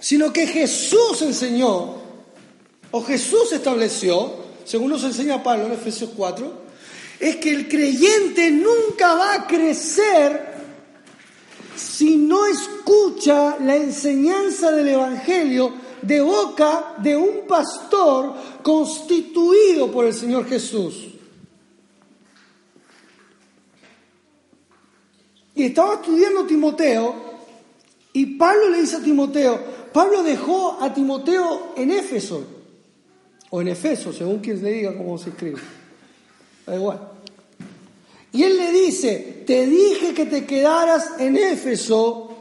sino 0.01 0.33
que 0.33 0.47
Jesús 0.47 1.21
enseñó, 1.23 1.99
o 2.91 3.05
Jesús 3.05 3.53
estableció, 3.53 4.48
según 4.69 4.91
nos 4.91 5.03
enseña 5.03 5.43
Pablo 5.43 5.65
en 5.65 5.73
Efesios 5.73 6.11
4, 6.15 6.53
es 7.19 7.37
que 7.37 7.51
el 7.51 7.69
creyente 7.69 8.51
nunca 8.51 9.15
va 9.15 9.33
a 9.33 9.47
crecer 9.47 10.59
si 11.75 12.17
no 12.17 12.45
escucha 12.45 13.57
la 13.61 13.77
enseñanza 13.77 14.71
del 14.71 14.89
Evangelio 14.89 15.73
de 16.03 16.21
boca 16.21 16.97
de 16.99 17.17
un 17.17 17.47
pastor 17.49 18.35
constituido 18.63 19.91
por 19.91 20.05
el 20.05 20.13
Señor 20.13 20.47
Jesús. 20.47 21.15
Y 25.55 25.65
estaba 25.65 25.95
estudiando 25.95 26.45
Timoteo 26.45 27.15
y 28.13 28.37
Pablo 28.37 28.69
le 28.69 28.83
dice 28.83 28.97
a 28.97 29.03
Timoteo, 29.03 29.59
Pablo 29.95 30.23
dejó 30.23 30.77
a 30.79 30.93
Timoteo 30.93 31.73
en 31.75 31.91
Éfeso, 31.91 32.58
o 33.51 33.61
en 33.61 33.69
Efeso, 33.69 34.13
según 34.13 34.39
quien 34.41 34.63
le 34.63 34.73
diga 34.73 34.97
cómo 34.97 35.19
se 35.19 35.31
escribe. 35.31 35.61
Da 36.67 36.75
igual. 36.75 37.01
Y 38.33 38.43
él 38.43 38.57
le 38.57 38.73
dice, 38.73 39.43
te 39.47 39.67
dije 39.67 40.13
que 40.13 40.27
te 40.27 40.45
quedaras 40.45 41.13
en 41.19 41.37
Éfeso 41.37 42.37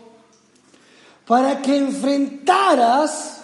para 1.25 1.61
que 1.61 1.77
enfrentaras 1.77 3.41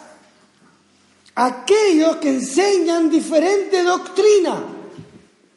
a 1.36 1.46
aquellos 1.46 2.18
que 2.18 2.30
enseñan 2.30 3.10
diferente 3.10 3.84
doctrina. 3.84 4.64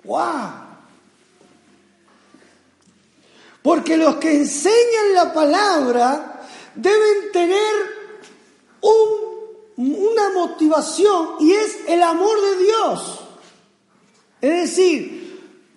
¡Wow! 0.04 0.66
Porque 3.62 3.96
los 3.96 4.16
que 4.16 4.32
enseñan 4.32 5.14
la 5.14 5.32
palabra 5.32 6.44
deben 6.76 7.32
tener 7.32 7.74
una 9.76 10.30
motivación 10.34 11.36
y 11.40 11.52
es 11.52 11.78
el 11.88 12.02
amor 12.02 12.40
de 12.40 12.64
Dios. 12.64 13.20
Es 14.40 14.70
decir, 14.70 15.26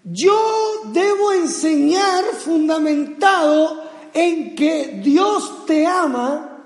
yo 0.03 0.81
debo 0.85 1.33
enseñar 1.33 2.23
fundamentado 2.25 3.83
en 4.13 4.55
que 4.55 5.01
Dios 5.03 5.65
te 5.65 5.85
ama 5.85 6.63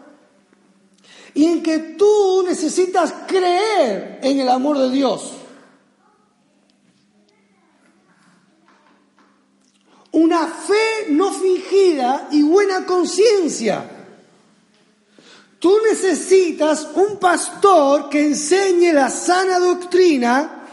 y 1.34 1.45
en 1.45 1.63
que 1.63 1.79
tú 1.79 2.43
necesitas 2.45 3.13
creer 3.27 4.19
en 4.21 4.39
el 4.39 4.49
amor 4.49 4.77
de 4.77 4.91
Dios. 4.91 5.31
Una 10.11 10.45
fe 10.45 11.07
no 11.09 11.31
fingida 11.34 12.27
y 12.31 12.43
buena 12.43 12.86
conciencia. 12.86 14.03
Tú 15.64 15.78
necesitas 15.89 16.89
un 16.93 17.16
pastor 17.16 18.09
que 18.09 18.20
enseñe 18.20 18.91
la 18.91 19.09
sana 19.09 19.59
doctrina 19.59 20.66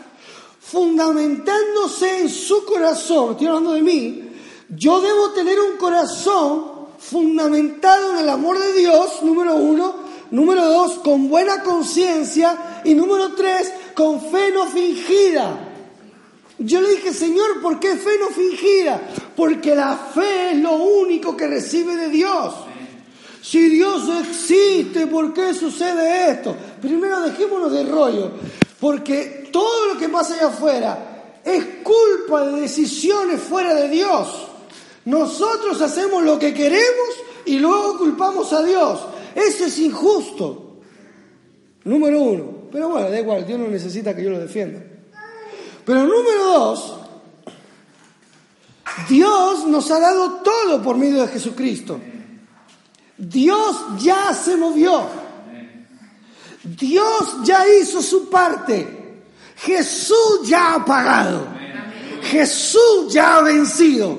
fundamentándose 0.59 2.23
en 2.23 2.29
su 2.29 2.65
corazón, 2.65 3.31
estoy 3.31 3.47
hablando 3.47 3.71
de 3.75 3.83
mí, 3.83 4.31
yo 4.69 5.01
debo 5.01 5.31
tener 5.31 5.61
un 5.61 5.77
corazón 5.77 6.89
fundamentado 6.99 8.15
en 8.15 8.19
el 8.19 8.29
amor 8.31 8.59
de 8.59 8.73
Dios, 8.73 9.23
número 9.23 9.55
uno, 9.55 9.95
número 10.33 10.65
dos, 10.65 10.95
con 11.05 11.29
buena 11.29 11.63
conciencia 11.63 12.83
y 12.85 12.93
número 12.93 13.37
tres, 13.37 13.73
con 13.95 14.21
fe 14.21 14.51
no 14.51 14.67
fingida. 14.67 15.69
Yo 16.59 16.81
le 16.81 16.97
dije, 16.97 17.15
Señor, 17.15 17.63
¿por 17.63 17.79
qué 17.79 17.95
fe 17.95 18.19
no 18.19 18.27
fingida? 18.27 19.01
Porque 19.37 19.73
la 19.73 19.97
fe 20.13 20.51
es 20.51 20.57
lo 20.57 20.73
único 20.73 21.37
que 21.37 21.47
recibe 21.47 21.95
de 21.95 22.09
Dios. 22.09 22.70
Si 23.43 23.69
Dios 23.69 24.09
existe, 24.27 25.07
¿por 25.07 25.33
qué 25.33 25.55
sucede 25.55 26.31
esto? 26.31 26.55
Primero 26.81 27.21
dejémonos 27.21 27.73
de 27.73 27.85
rollo. 27.85 28.33
Porque 28.79 29.49
todo 29.53 29.93
lo 29.95 29.99
que 29.99 30.09
pasa 30.09 30.35
allá 30.35 30.49
afuera 30.49 31.41
es 31.45 31.65
culpa 31.83 32.47
de 32.47 32.61
decisiones 32.63 33.41
fuera 33.41 33.75
de 33.75 33.89
Dios. 33.89 34.49
Nosotros 35.05 35.81
hacemos 35.81 36.23
lo 36.23 36.39
que 36.39 36.53
queremos 36.53 37.09
y 37.47 37.59
luego 37.59 37.99
culpamos 37.99 38.53
a 38.53 38.63
Dios. 38.63 39.01
Eso 39.35 39.65
es 39.65 39.79
injusto. 39.79 40.77
Número 41.85 42.21
uno. 42.21 42.61
Pero 42.71 42.89
bueno, 42.89 43.11
da 43.11 43.19
igual, 43.19 43.47
Dios 43.47 43.59
no 43.59 43.69
necesita 43.69 44.15
que 44.15 44.23
yo 44.23 44.31
lo 44.31 44.39
defienda. 44.39 44.81
Pero 45.85 46.05
número 46.05 46.45
dos, 46.45 46.97
Dios 49.09 49.67
nos 49.67 49.91
ha 49.91 49.99
dado 49.99 50.35
todo 50.43 50.83
por 50.83 50.97
medio 50.97 51.23
de 51.23 51.29
Jesucristo. 51.29 51.99
Dios 53.21 53.77
ya 53.99 54.33
se 54.33 54.57
movió. 54.57 55.03
Dios 56.65 57.37
ya 57.45 57.69
hizo 57.69 58.01
su 58.01 58.31
parte. 58.31 59.23
Jesús 59.57 60.49
ya 60.49 60.75
ha 60.75 60.85
pagado. 60.85 61.47
Jesús 62.23 63.13
ya 63.13 63.37
ha 63.37 63.43
vencido. 63.43 64.19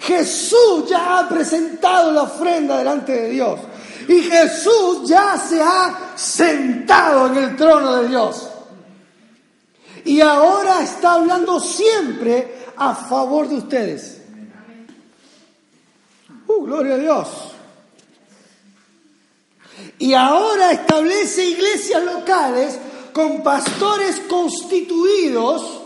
Jesús 0.00 0.88
ya 0.88 1.20
ha 1.20 1.28
presentado 1.28 2.10
la 2.10 2.22
ofrenda 2.22 2.78
delante 2.78 3.12
de 3.12 3.30
Dios. 3.30 3.60
Y 4.08 4.22
Jesús 4.22 5.08
ya 5.08 5.36
se 5.38 5.62
ha 5.62 6.12
sentado 6.16 7.28
en 7.28 7.36
el 7.36 7.56
trono 7.56 7.96
de 7.96 8.08
Dios. 8.08 8.48
Y 10.04 10.20
ahora 10.20 10.82
está 10.82 11.12
hablando 11.12 11.60
siempre 11.60 12.64
a 12.76 12.96
favor 12.96 13.48
de 13.48 13.56
ustedes. 13.56 14.22
Uh, 16.48 16.64
gloria 16.64 16.94
a 16.94 16.98
Dios. 16.98 17.28
Y 19.98 20.14
ahora 20.14 20.72
establece 20.72 21.46
iglesias 21.46 22.02
locales 22.04 22.78
con 23.12 23.42
pastores 23.42 24.20
constituidos, 24.28 25.80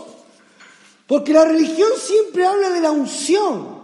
porque 1.07 1.33
la 1.33 1.45
religión 1.45 1.89
siempre 1.97 2.45
habla 2.45 2.69
de 2.69 2.81
la 2.81 2.91
unción, 2.91 3.79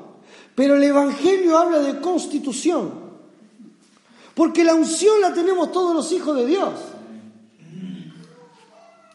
pero 0.56 0.76
el 0.76 0.84
Evangelio 0.84 1.58
habla 1.58 1.80
de 1.80 2.00
constitución, 2.00 2.92
porque 4.36 4.64
la 4.64 4.74
unción 4.74 5.22
la 5.22 5.34
tenemos 5.34 5.72
todos 5.72 5.96
los 5.96 6.12
hijos 6.12 6.38
de 6.38 6.46
Dios. 6.46 6.74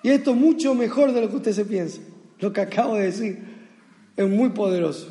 Y 0.03 0.11
esto 0.11 0.31
es 0.31 0.37
mucho 0.37 0.75
mejor 0.75 1.13
de 1.13 1.21
lo 1.21 1.29
que 1.29 1.37
usted 1.37 1.53
se 1.53 1.65
piensa. 1.65 2.01
Lo 2.39 2.53
que 2.53 2.61
acabo 2.61 2.95
de 2.95 3.07
decir 3.07 3.43
es 4.17 4.29
muy 4.29 4.51
poderoso. 4.51 5.09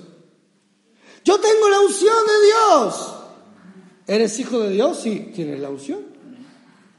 Yo 1.25 1.39
tengo 1.39 1.67
la 1.69 1.81
unción 1.81 2.15
de 2.25 2.45
Dios. 2.45 3.15
¿Eres 4.08 4.39
hijo 4.39 4.60
de 4.60 4.72
Dios? 4.72 4.99
Sí, 4.99 5.32
tienes 5.34 5.60
la 5.60 5.70
unción. 5.70 5.99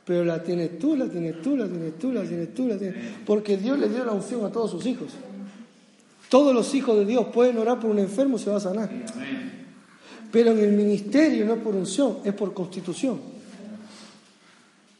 Pero 0.04 0.24
la 0.24 0.42
tienes 0.42 0.78
tú, 0.78 0.96
la 0.96 1.06
tienes 1.06 1.42
tú, 1.42 1.56
la 1.56 1.66
tienes 1.66 1.98
tú, 1.98 2.12
la 2.12 2.22
tienes 2.22 2.54
tú, 2.54 2.68
la 2.68 2.78
tienes... 2.78 2.96
Porque 3.24 3.56
Dios 3.56 3.78
le 3.78 3.88
dio 3.88 4.04
la 4.04 4.12
unción 4.12 4.44
a 4.44 4.50
todos 4.50 4.70
sus 4.70 4.86
hijos. 4.86 5.08
Todos 6.28 6.54
los 6.54 6.74
hijos 6.74 6.96
de 6.96 7.04
Dios 7.04 7.26
pueden 7.32 7.58
orar 7.58 7.80
por 7.80 7.90
un 7.90 7.98
enfermo 7.98 8.36
y 8.36 8.40
se 8.40 8.50
va 8.50 8.56
a 8.56 8.60
sanar. 8.60 8.88
Pero 10.30 10.52
en 10.52 10.58
el 10.58 10.72
ministerio 10.72 11.44
no 11.44 11.54
es 11.54 11.60
por 11.60 11.74
unción, 11.74 12.18
es 12.24 12.34
por 12.34 12.52
constitución. 12.54 13.18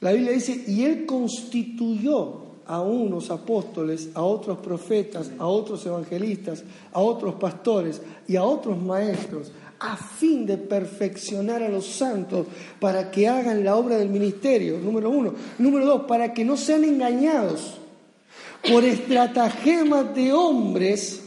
La 0.01 0.13
Biblia 0.13 0.33
dice, 0.33 0.65
y 0.67 0.85
Él 0.85 1.07
constituyó 1.07 2.47
a 2.67 2.81
unos 2.81 3.31
apóstoles, 3.31 4.11
a 4.15 4.23
otros 4.23 4.59
profetas, 4.59 5.31
a 5.39 5.47
otros 5.47 5.87
evangelistas, 5.87 6.65
a 6.93 7.01
otros 7.01 7.37
pastores 7.37 8.03
y 8.27 8.37
a 8.37 8.43
otros 8.43 8.81
maestros 8.81 9.53
a 9.79 9.97
fin 9.97 10.47
de 10.47 10.57
perfeccionar 10.57 11.63
a 11.63 11.69
los 11.69 11.87
santos 11.87 12.47
para 12.81 13.11
que 13.11 13.29
hagan 13.29 13.65
la 13.65 13.77
obra 13.77 13.97
del 13.97 14.09
ministerio, 14.09 14.79
número 14.79 15.11
uno. 15.11 15.35
Número 15.59 15.85
dos, 15.87 16.03
para 16.03 16.33
que 16.33 16.45
no 16.45 16.57
sean 16.57 16.85
engañados 16.85 17.75
por 18.69 18.85
estratagemas 18.85 20.15
de 20.15 20.33
hombres, 20.33 21.23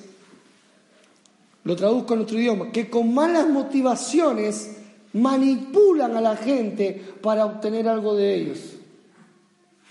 lo 1.64 1.76
traduzco 1.76 2.14
en 2.14 2.22
otro 2.22 2.40
idioma, 2.40 2.72
que 2.72 2.90
con 2.90 3.14
malas 3.14 3.48
motivaciones 3.48 4.78
manipulan 5.14 6.16
a 6.16 6.22
la 6.22 6.36
gente 6.36 7.02
para 7.22 7.46
obtener 7.46 7.88
algo 7.88 8.16
de 8.16 8.36
ellos. 8.36 8.60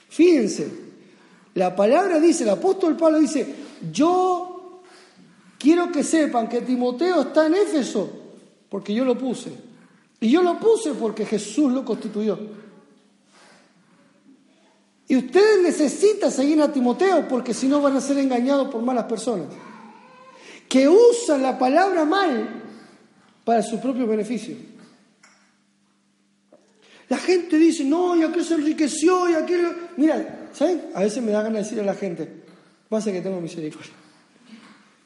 Fíjense, 0.08 0.68
la 1.54 1.74
palabra 1.74 2.18
dice, 2.18 2.44
el 2.44 2.50
apóstol 2.50 2.96
Pablo 2.96 3.18
dice, 3.18 3.46
yo 3.92 4.80
quiero 5.58 5.92
que 5.92 6.02
sepan 6.02 6.48
que 6.48 6.62
Timoteo 6.62 7.22
está 7.22 7.46
en 7.46 7.54
Éfeso 7.54 8.27
porque 8.68 8.94
yo 8.94 9.04
lo 9.04 9.16
puse. 9.16 9.52
Y 10.20 10.30
yo 10.30 10.42
lo 10.42 10.58
puse 10.58 10.94
porque 10.94 11.24
Jesús 11.24 11.72
lo 11.72 11.84
constituyó. 11.84 12.38
Y 15.08 15.16
ustedes 15.16 15.62
necesitan 15.62 16.30
seguir 16.30 16.60
a 16.60 16.72
Timoteo 16.72 17.26
porque 17.28 17.54
si 17.54 17.66
no 17.66 17.80
van 17.80 17.96
a 17.96 18.00
ser 18.00 18.18
engañados 18.18 18.68
por 18.68 18.82
malas 18.82 19.04
personas. 19.04 19.46
Que 20.68 20.86
usan 20.86 21.42
la 21.42 21.58
palabra 21.58 22.04
mal 22.04 22.62
para 23.44 23.62
su 23.62 23.80
propio 23.80 24.06
beneficio. 24.06 24.54
La 27.08 27.16
gente 27.16 27.56
dice, 27.56 27.84
no, 27.84 28.14
y 28.14 28.22
aquel 28.22 28.44
se 28.44 28.54
enriqueció, 28.54 29.30
y 29.30 29.34
aquel... 29.34 29.66
Mira, 29.96 30.50
¿saben? 30.52 30.90
A 30.94 31.00
veces 31.00 31.22
me 31.22 31.30
da 31.30 31.42
ganas 31.42 31.54
de 31.54 31.62
decirle 31.62 31.82
a 31.84 31.86
la 31.86 31.94
gente, 31.94 32.44
va 32.92 32.98
a 32.98 33.00
ser 33.00 33.14
que 33.14 33.22
tengo 33.22 33.40
misericordia. 33.40 33.92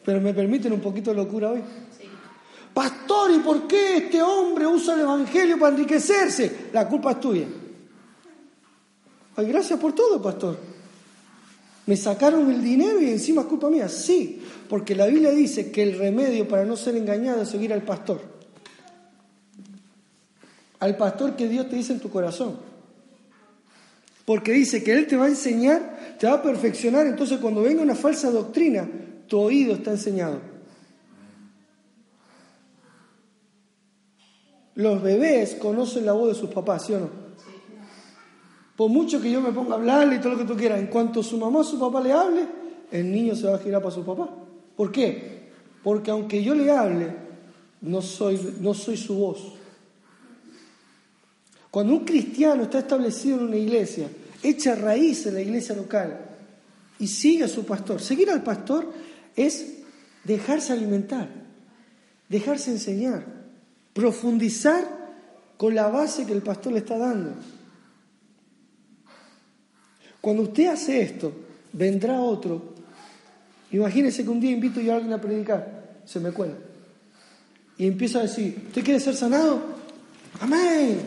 Pero 0.04 0.20
me 0.20 0.34
permiten 0.34 0.72
un 0.72 0.80
poquito 0.80 1.10
de 1.10 1.16
locura 1.16 1.52
hoy. 1.52 1.62
Pastor, 2.74 3.32
¿y 3.32 3.38
por 3.40 3.66
qué 3.66 3.98
este 3.98 4.22
hombre 4.22 4.66
usa 4.66 4.94
el 4.94 5.00
Evangelio 5.00 5.58
para 5.58 5.74
enriquecerse? 5.74 6.68
La 6.72 6.88
culpa 6.88 7.12
es 7.12 7.20
tuya. 7.20 7.46
Ay, 9.36 9.46
gracias 9.46 9.78
por 9.78 9.94
todo, 9.94 10.20
pastor. 10.20 10.58
Me 11.86 11.96
sacaron 11.96 12.50
el 12.50 12.62
dinero 12.62 13.00
y 13.00 13.10
encima 13.10 13.42
es 13.42 13.48
culpa 13.48 13.68
mía. 13.68 13.88
Sí, 13.88 14.42
porque 14.68 14.94
la 14.94 15.06
Biblia 15.06 15.32
dice 15.32 15.70
que 15.70 15.82
el 15.82 15.98
remedio 15.98 16.46
para 16.48 16.64
no 16.64 16.76
ser 16.76 16.96
engañado 16.96 17.42
es 17.42 17.48
seguir 17.48 17.72
al 17.72 17.82
pastor. 17.82 18.20
Al 20.78 20.96
pastor 20.96 21.36
que 21.36 21.48
Dios 21.48 21.68
te 21.68 21.76
dice 21.76 21.92
en 21.92 22.00
tu 22.00 22.10
corazón. 22.10 22.56
Porque 24.24 24.52
dice 24.52 24.82
que 24.82 24.92
Él 24.92 25.06
te 25.06 25.16
va 25.16 25.26
a 25.26 25.28
enseñar, 25.28 26.16
te 26.18 26.26
va 26.26 26.34
a 26.34 26.42
perfeccionar. 26.42 27.06
Entonces 27.06 27.38
cuando 27.38 27.62
venga 27.62 27.82
una 27.82 27.96
falsa 27.96 28.30
doctrina, 28.30 28.88
tu 29.26 29.38
oído 29.38 29.74
está 29.74 29.90
enseñado. 29.90 30.51
Los 34.74 35.02
bebés 35.02 35.54
conocen 35.56 36.06
la 36.06 36.12
voz 36.12 36.28
de 36.28 36.34
sus 36.34 36.50
papás, 36.50 36.86
¿sí 36.86 36.94
o 36.94 37.00
no? 37.00 37.10
Por 38.76 38.88
mucho 38.90 39.20
que 39.20 39.30
yo 39.30 39.40
me 39.40 39.52
ponga 39.52 39.72
a 39.72 39.76
hablarle 39.76 40.16
y 40.16 40.18
todo 40.18 40.32
lo 40.32 40.38
que 40.38 40.44
tú 40.44 40.56
quieras, 40.56 40.80
en 40.80 40.86
cuanto 40.86 41.22
su 41.22 41.36
mamá 41.36 41.60
o 41.60 41.64
su 41.64 41.78
papá 41.78 42.00
le 42.00 42.12
hable, 42.12 42.46
el 42.90 43.10
niño 43.10 43.34
se 43.34 43.46
va 43.46 43.56
a 43.56 43.58
girar 43.58 43.82
para 43.82 43.94
su 43.94 44.04
papá. 44.04 44.28
¿Por 44.76 44.90
qué? 44.90 45.50
Porque 45.82 46.10
aunque 46.10 46.42
yo 46.42 46.54
le 46.54 46.70
hable, 46.70 47.14
no 47.82 48.00
soy, 48.00 48.56
no 48.60 48.72
soy 48.72 48.96
su 48.96 49.14
voz. 49.14 49.54
Cuando 51.70 51.94
un 51.94 52.04
cristiano 52.04 52.64
está 52.64 52.80
establecido 52.80 53.38
en 53.38 53.44
una 53.44 53.56
iglesia, 53.56 54.08
echa 54.42 54.74
raíz 54.74 55.26
en 55.26 55.34
la 55.34 55.40
iglesia 55.40 55.74
local 55.74 56.18
y 56.98 57.06
sigue 57.06 57.44
a 57.44 57.48
su 57.48 57.64
pastor, 57.64 58.00
seguir 58.00 58.30
al 58.30 58.42
pastor 58.42 58.92
es 59.36 59.78
dejarse 60.24 60.72
alimentar, 60.72 61.28
dejarse 62.28 62.70
enseñar, 62.70 63.41
profundizar 63.92 64.84
con 65.56 65.74
la 65.74 65.88
base 65.88 66.26
que 66.26 66.32
el 66.32 66.42
pastor 66.42 66.72
le 66.72 66.78
está 66.78 66.98
dando. 66.98 67.34
Cuando 70.20 70.44
usted 70.44 70.68
hace 70.68 71.02
esto, 71.02 71.32
vendrá 71.72 72.20
otro. 72.20 72.74
Imagínese 73.72 74.22
que 74.22 74.30
un 74.30 74.40
día 74.40 74.50
invito 74.52 74.80
yo 74.80 74.92
a 74.92 74.96
alguien 74.96 75.12
a 75.12 75.20
predicar, 75.20 76.00
se 76.04 76.20
me 76.20 76.30
cuela. 76.30 76.54
Y 77.78 77.86
empieza 77.86 78.20
a 78.20 78.22
decir, 78.22 78.64
¿usted 78.68 78.84
quiere 78.84 79.00
ser 79.00 79.16
sanado? 79.16 79.60
Amén. 80.40 81.00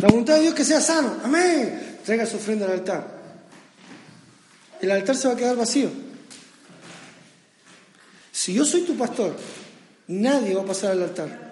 La 0.00 0.08
voluntad 0.08 0.34
de 0.34 0.42
Dios 0.42 0.54
que 0.54 0.64
sea 0.64 0.80
sano. 0.80 1.16
Amén. 1.22 1.98
Traiga 2.04 2.26
su 2.26 2.36
ofrenda 2.36 2.66
al 2.66 2.72
altar. 2.72 3.22
El 4.80 4.90
altar 4.90 5.16
se 5.16 5.28
va 5.28 5.34
a 5.34 5.36
quedar 5.36 5.56
vacío. 5.56 5.88
Si 8.32 8.52
yo 8.52 8.64
soy 8.64 8.82
tu 8.82 8.96
pastor, 8.96 9.36
nadie 10.08 10.54
va 10.54 10.62
a 10.62 10.66
pasar 10.66 10.92
al 10.92 11.04
altar. 11.04 11.51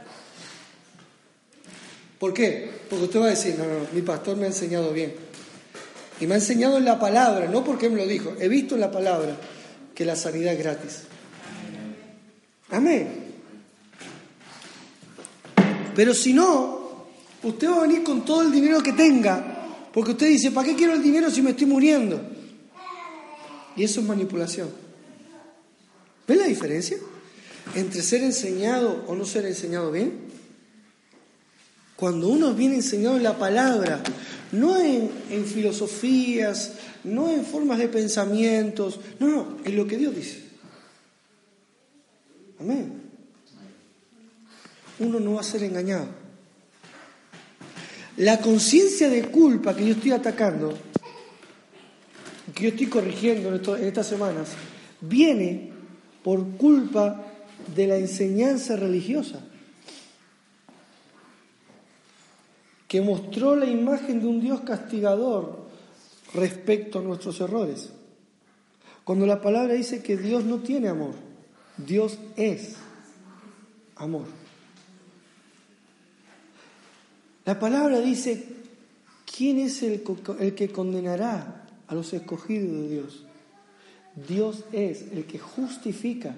¿Por 2.20 2.34
qué? 2.34 2.68
Porque 2.90 3.06
usted 3.06 3.18
va 3.18 3.26
a 3.26 3.30
decir, 3.30 3.54
no, 3.56 3.64
no, 3.64 3.86
mi 3.94 4.02
pastor 4.02 4.36
me 4.36 4.44
ha 4.44 4.48
enseñado 4.48 4.92
bien. 4.92 5.14
Y 6.20 6.26
me 6.26 6.34
ha 6.34 6.36
enseñado 6.36 6.76
en 6.76 6.84
la 6.84 7.00
palabra, 7.00 7.48
no 7.48 7.64
porque 7.64 7.88
me 7.88 7.96
lo 7.96 8.06
dijo, 8.06 8.34
he 8.38 8.46
visto 8.46 8.74
en 8.74 8.82
la 8.82 8.90
palabra 8.90 9.38
que 9.94 10.04
la 10.04 10.14
sanidad 10.14 10.52
es 10.52 10.58
gratis. 10.58 10.98
Amén. 12.68 13.08
Pero 15.96 16.12
si 16.12 16.34
no, 16.34 17.06
usted 17.42 17.70
va 17.70 17.78
a 17.78 17.82
venir 17.82 18.02
con 18.02 18.22
todo 18.22 18.42
el 18.42 18.52
dinero 18.52 18.82
que 18.82 18.92
tenga, 18.92 19.88
porque 19.90 20.10
usted 20.10 20.26
dice, 20.26 20.50
¿para 20.50 20.68
qué 20.68 20.76
quiero 20.76 20.92
el 20.92 21.02
dinero 21.02 21.30
si 21.30 21.40
me 21.40 21.52
estoy 21.52 21.66
muriendo? 21.66 22.20
Y 23.76 23.84
eso 23.84 24.00
es 24.00 24.06
manipulación. 24.06 24.68
¿Ven 26.28 26.38
la 26.38 26.44
diferencia 26.44 26.98
entre 27.74 28.02
ser 28.02 28.22
enseñado 28.22 29.04
o 29.06 29.14
no 29.14 29.24
ser 29.24 29.46
enseñado 29.46 29.90
bien? 29.90 30.29
Cuando 32.00 32.30
uno 32.30 32.54
viene 32.54 32.76
enseñado 32.76 33.18
en 33.18 33.22
la 33.22 33.36
palabra, 33.36 34.02
no 34.52 34.80
en, 34.80 35.10
filosofías, 35.44 36.72
no 37.04 37.28
en 37.28 37.44
formas 37.44 37.78
de 37.78 37.88
pensamientos, 37.88 38.98
no, 39.18 39.28
no, 39.28 39.56
en 39.62 39.76
lo 39.76 39.86
que 39.86 39.98
Dios 39.98 40.16
dice. 40.16 40.44
Amén. 42.58 43.02
Uno 44.98 45.20
no 45.20 45.34
va 45.34 45.42
a 45.42 45.44
ser 45.44 45.62
engañado. 45.62 46.06
La 48.16 48.40
conciencia 48.40 49.10
de 49.10 49.28
culpa 49.28 49.76
que 49.76 49.84
yo 49.86 49.92
estoy 49.92 50.12
atacando, 50.12 50.72
que 52.54 52.62
yo 52.62 52.68
estoy 52.70 52.86
corrigiendo 52.86 53.76
en 53.76 53.84
estas 53.84 54.06
semanas, 54.06 54.48
viene 55.02 55.70
por 56.24 56.56
culpa 56.56 57.26
de 57.74 57.86
la 57.86 57.98
enseñanza 57.98 58.76
religiosa, 58.76 59.40
que 62.90 63.00
mostró 63.00 63.54
la 63.54 63.66
imagen 63.66 64.20
de 64.20 64.26
un 64.26 64.40
Dios 64.40 64.62
castigador 64.62 65.60
respecto 66.34 66.98
a 66.98 67.02
nuestros 67.02 67.40
errores. 67.40 67.92
Cuando 69.04 69.26
la 69.26 69.40
palabra 69.40 69.74
dice 69.74 70.02
que 70.02 70.16
Dios 70.16 70.42
no 70.42 70.58
tiene 70.58 70.88
amor, 70.88 71.14
Dios 71.76 72.18
es 72.36 72.74
amor. 73.94 74.24
La 77.44 77.60
palabra 77.60 78.00
dice, 78.00 78.44
¿quién 79.24 79.60
es 79.60 79.84
el, 79.84 80.02
que 80.56 80.72
condenará 80.72 81.68
a 81.86 81.94
los 81.94 82.12
escogidos 82.12 82.72
de 82.72 82.88
Dios? 82.88 83.24
Dios 84.28 84.64
es 84.72 85.02
el 85.12 85.26
que 85.26 85.38
justifica. 85.38 86.34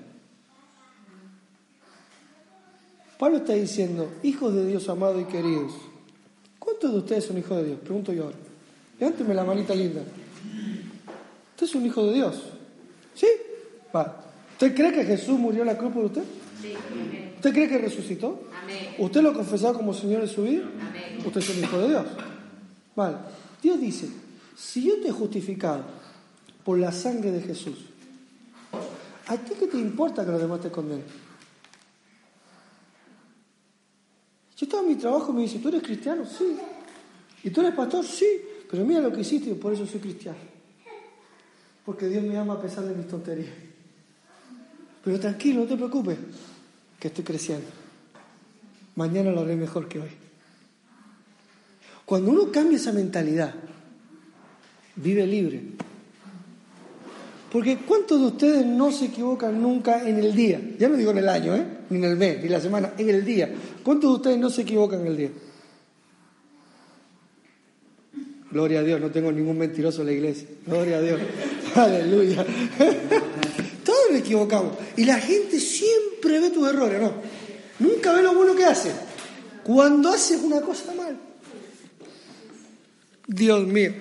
Pablo 3.18 3.38
está 3.38 3.54
diciendo, 3.54 4.12
hijos 4.22 4.54
de 4.54 4.66
Dios 4.66 4.90
amados 4.90 5.22
y 5.22 5.24
queridos, 5.24 5.72
¿cuántos 6.62 6.92
de 6.92 6.98
ustedes 6.98 7.24
son 7.24 7.38
hijos 7.38 7.56
de 7.58 7.64
Dios? 7.64 7.78
Pregunto 7.80 8.12
yo 8.12 8.24
ahora. 8.24 8.36
Levánteme 8.98 9.34
la 9.34 9.44
manita 9.44 9.74
linda. 9.74 10.02
¿Usted 11.50 11.66
es 11.66 11.74
un 11.74 11.86
hijo 11.86 12.06
de 12.06 12.14
Dios? 12.14 12.42
¿Sí? 13.14 13.26
Va. 13.94 14.24
¿Usted 14.52 14.74
cree 14.74 14.92
que 14.92 15.04
Jesús 15.04 15.38
murió 15.38 15.62
en 15.62 15.68
la 15.68 15.78
cruz 15.78 15.92
por 15.92 16.04
usted? 16.04 16.22
Sí. 16.60 16.74
¿Usted 17.36 17.52
cree 17.52 17.68
que 17.68 17.78
resucitó? 17.78 18.42
Amén. 18.62 18.94
¿Usted 18.98 19.22
lo 19.22 19.30
ha 19.30 19.34
confesado 19.34 19.74
como 19.74 19.92
Señor 19.92 20.22
de 20.22 20.28
su 20.28 20.44
vida? 20.44 20.62
Amén. 20.80 21.18
Usted 21.24 21.40
es 21.40 21.48
un 21.50 21.64
hijo 21.64 21.78
de 21.78 21.88
Dios. 21.88 22.06
Vale. 22.94 23.16
Dios 23.60 23.80
dice, 23.80 24.08
si 24.56 24.84
yo 24.84 25.00
te 25.00 25.08
he 25.08 25.12
justificado 25.12 25.82
por 26.64 26.78
la 26.78 26.92
sangre 26.92 27.32
de 27.32 27.40
Jesús, 27.40 27.78
¿a 29.26 29.36
ti 29.36 29.54
qué 29.58 29.66
te 29.66 29.78
importa 29.78 30.24
que 30.24 30.30
los 30.30 30.40
demás 30.40 30.60
te 30.60 30.70
condenen? 30.70 31.04
Yo 34.62 34.66
estaba 34.66 34.84
en 34.84 34.90
mi 34.90 34.94
trabajo 34.94 35.32
y 35.32 35.34
me 35.34 35.42
dice, 35.42 35.58
¿tú 35.58 35.70
eres 35.70 35.82
cristiano? 35.82 36.24
Sí. 36.24 36.56
¿Y 37.42 37.50
tú 37.50 37.62
eres 37.62 37.74
pastor? 37.74 38.04
Sí. 38.04 38.28
Pero 38.70 38.84
mira 38.84 39.00
lo 39.00 39.12
que 39.12 39.22
hiciste 39.22 39.50
y 39.50 39.54
por 39.54 39.72
eso 39.72 39.84
soy 39.84 39.98
cristiano. 39.98 40.38
Porque 41.84 42.06
Dios 42.06 42.22
me 42.22 42.38
ama 42.38 42.54
a 42.54 42.62
pesar 42.62 42.84
de 42.84 42.94
mis 42.94 43.08
tonterías. 43.08 43.50
Pero 45.02 45.18
tranquilo, 45.18 45.62
no 45.62 45.66
te 45.66 45.74
preocupes, 45.74 46.16
que 47.00 47.08
estoy 47.08 47.24
creciendo. 47.24 47.66
Mañana 48.94 49.32
lo 49.32 49.40
haré 49.40 49.56
mejor 49.56 49.88
que 49.88 49.98
hoy. 49.98 50.10
Cuando 52.04 52.30
uno 52.30 52.52
cambia 52.52 52.76
esa 52.76 52.92
mentalidad, 52.92 53.52
vive 54.94 55.26
libre. 55.26 55.60
Porque 57.52 57.76
¿cuántos 57.76 58.18
de 58.18 58.26
ustedes 58.28 58.64
no 58.64 58.90
se 58.90 59.04
equivocan 59.04 59.60
nunca 59.60 60.08
en 60.08 60.16
el 60.16 60.34
día? 60.34 60.58
Ya 60.78 60.88
no 60.88 60.96
digo 60.96 61.10
en 61.10 61.18
el 61.18 61.28
año, 61.28 61.54
¿eh? 61.54 61.66
ni 61.90 61.98
en 61.98 62.04
el 62.04 62.16
mes, 62.16 62.42
ni 62.42 62.48
la 62.48 62.58
semana, 62.58 62.94
en 62.96 63.10
el 63.10 63.26
día. 63.26 63.52
¿Cuántos 63.82 64.10
de 64.10 64.16
ustedes 64.16 64.38
no 64.38 64.48
se 64.48 64.62
equivocan 64.62 65.02
en 65.02 65.06
el 65.08 65.16
día? 65.18 65.30
Gloria 68.50 68.80
a 68.80 68.82
Dios, 68.82 68.98
no 69.02 69.10
tengo 69.10 69.30
ningún 69.30 69.58
mentiroso 69.58 70.00
en 70.00 70.06
la 70.06 70.12
iglesia. 70.14 70.48
Gloria 70.66 70.96
a 70.96 71.02
Dios. 71.02 71.20
Aleluya. 71.74 72.42
Todos 73.84 74.00
nos 74.10 74.20
equivocamos. 74.20 74.72
Y 74.96 75.04
la 75.04 75.18
gente 75.18 75.60
siempre 75.60 76.40
ve 76.40 76.48
tus 76.48 76.66
errores, 76.66 77.02
¿no? 77.02 77.12
Nunca 77.80 78.14
ve 78.14 78.22
lo 78.22 78.34
bueno 78.34 78.54
que 78.54 78.64
hace. 78.64 78.92
Cuando 79.62 80.08
haces 80.08 80.40
una 80.40 80.62
cosa 80.62 80.94
mal. 80.94 81.18
Dios 83.26 83.66
mío. 83.66 83.92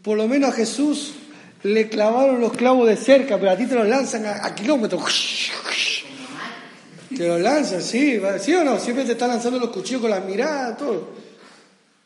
Por 0.00 0.16
lo 0.16 0.28
menos 0.28 0.50
a 0.50 0.52
Jesús 0.52 1.14
le 1.62 1.88
clavaron 1.88 2.40
los 2.40 2.52
clavos 2.52 2.88
de 2.88 2.96
cerca, 2.96 3.38
pero 3.38 3.50
a 3.50 3.56
ti 3.56 3.66
te 3.66 3.74
los 3.74 3.86
lanzan 3.86 4.26
a, 4.26 4.54
kilómetros. 4.54 5.50
Te 7.16 7.26
los 7.26 7.40
lanzan, 7.40 7.82
sí, 7.82 8.20
¿sí 8.40 8.54
o 8.54 8.64
no? 8.64 8.78
Siempre 8.78 9.04
te 9.04 9.12
están 9.12 9.30
lanzando 9.30 9.58
los 9.58 9.70
cuchillos 9.70 10.02
con 10.02 10.10
las 10.10 10.24
miradas, 10.24 10.76
todo. 10.76 11.16